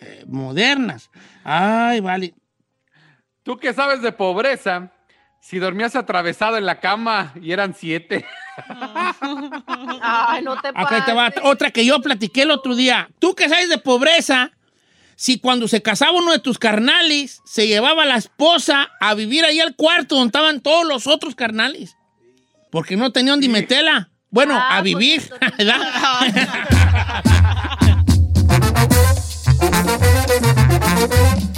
eh, 0.00 0.24
modernas. 0.28 1.10
Ay, 1.42 1.98
vale. 2.00 2.34
¿Tú 3.42 3.56
qué 3.56 3.72
sabes 3.74 4.02
de 4.02 4.12
pobreza 4.12 4.92
si 5.40 5.58
dormías 5.58 5.96
atravesado 5.96 6.56
en 6.56 6.66
la 6.66 6.80
cama 6.80 7.32
y 7.40 7.52
eran 7.52 7.74
siete? 7.74 8.24
Ay, 10.02 10.42
no 10.42 10.60
te 10.60 10.68
Acá 10.68 11.04
te 11.04 11.12
va 11.12 11.32
otra 11.42 11.70
que 11.70 11.84
yo 11.84 12.00
platiqué 12.00 12.42
el 12.42 12.50
otro 12.50 12.74
día. 12.74 13.08
¿Tú 13.18 13.34
qué 13.34 13.48
sabes 13.48 13.68
de 13.68 13.78
pobreza? 13.78 14.52
Si 15.16 15.40
cuando 15.40 15.66
se 15.66 15.82
casaba 15.82 16.12
uno 16.12 16.32
de 16.32 16.38
tus 16.38 16.58
carnales, 16.58 17.40
se 17.44 17.66
llevaba 17.66 18.04
a 18.04 18.06
la 18.06 18.16
esposa 18.16 18.90
a 19.00 19.14
vivir 19.14 19.44
ahí 19.44 19.58
al 19.58 19.74
cuarto 19.74 20.14
donde 20.14 20.28
estaban 20.28 20.60
todos 20.60 20.86
los 20.86 21.06
otros 21.08 21.34
carnales. 21.34 21.96
Porque 22.70 22.96
no 22.96 23.10
tenían 23.10 23.40
donde 23.40 23.48
meterla. 23.48 24.10
Bueno, 24.30 24.56
a 24.56 24.80
vivir. 24.82 25.28
¿verdad? 25.58 25.80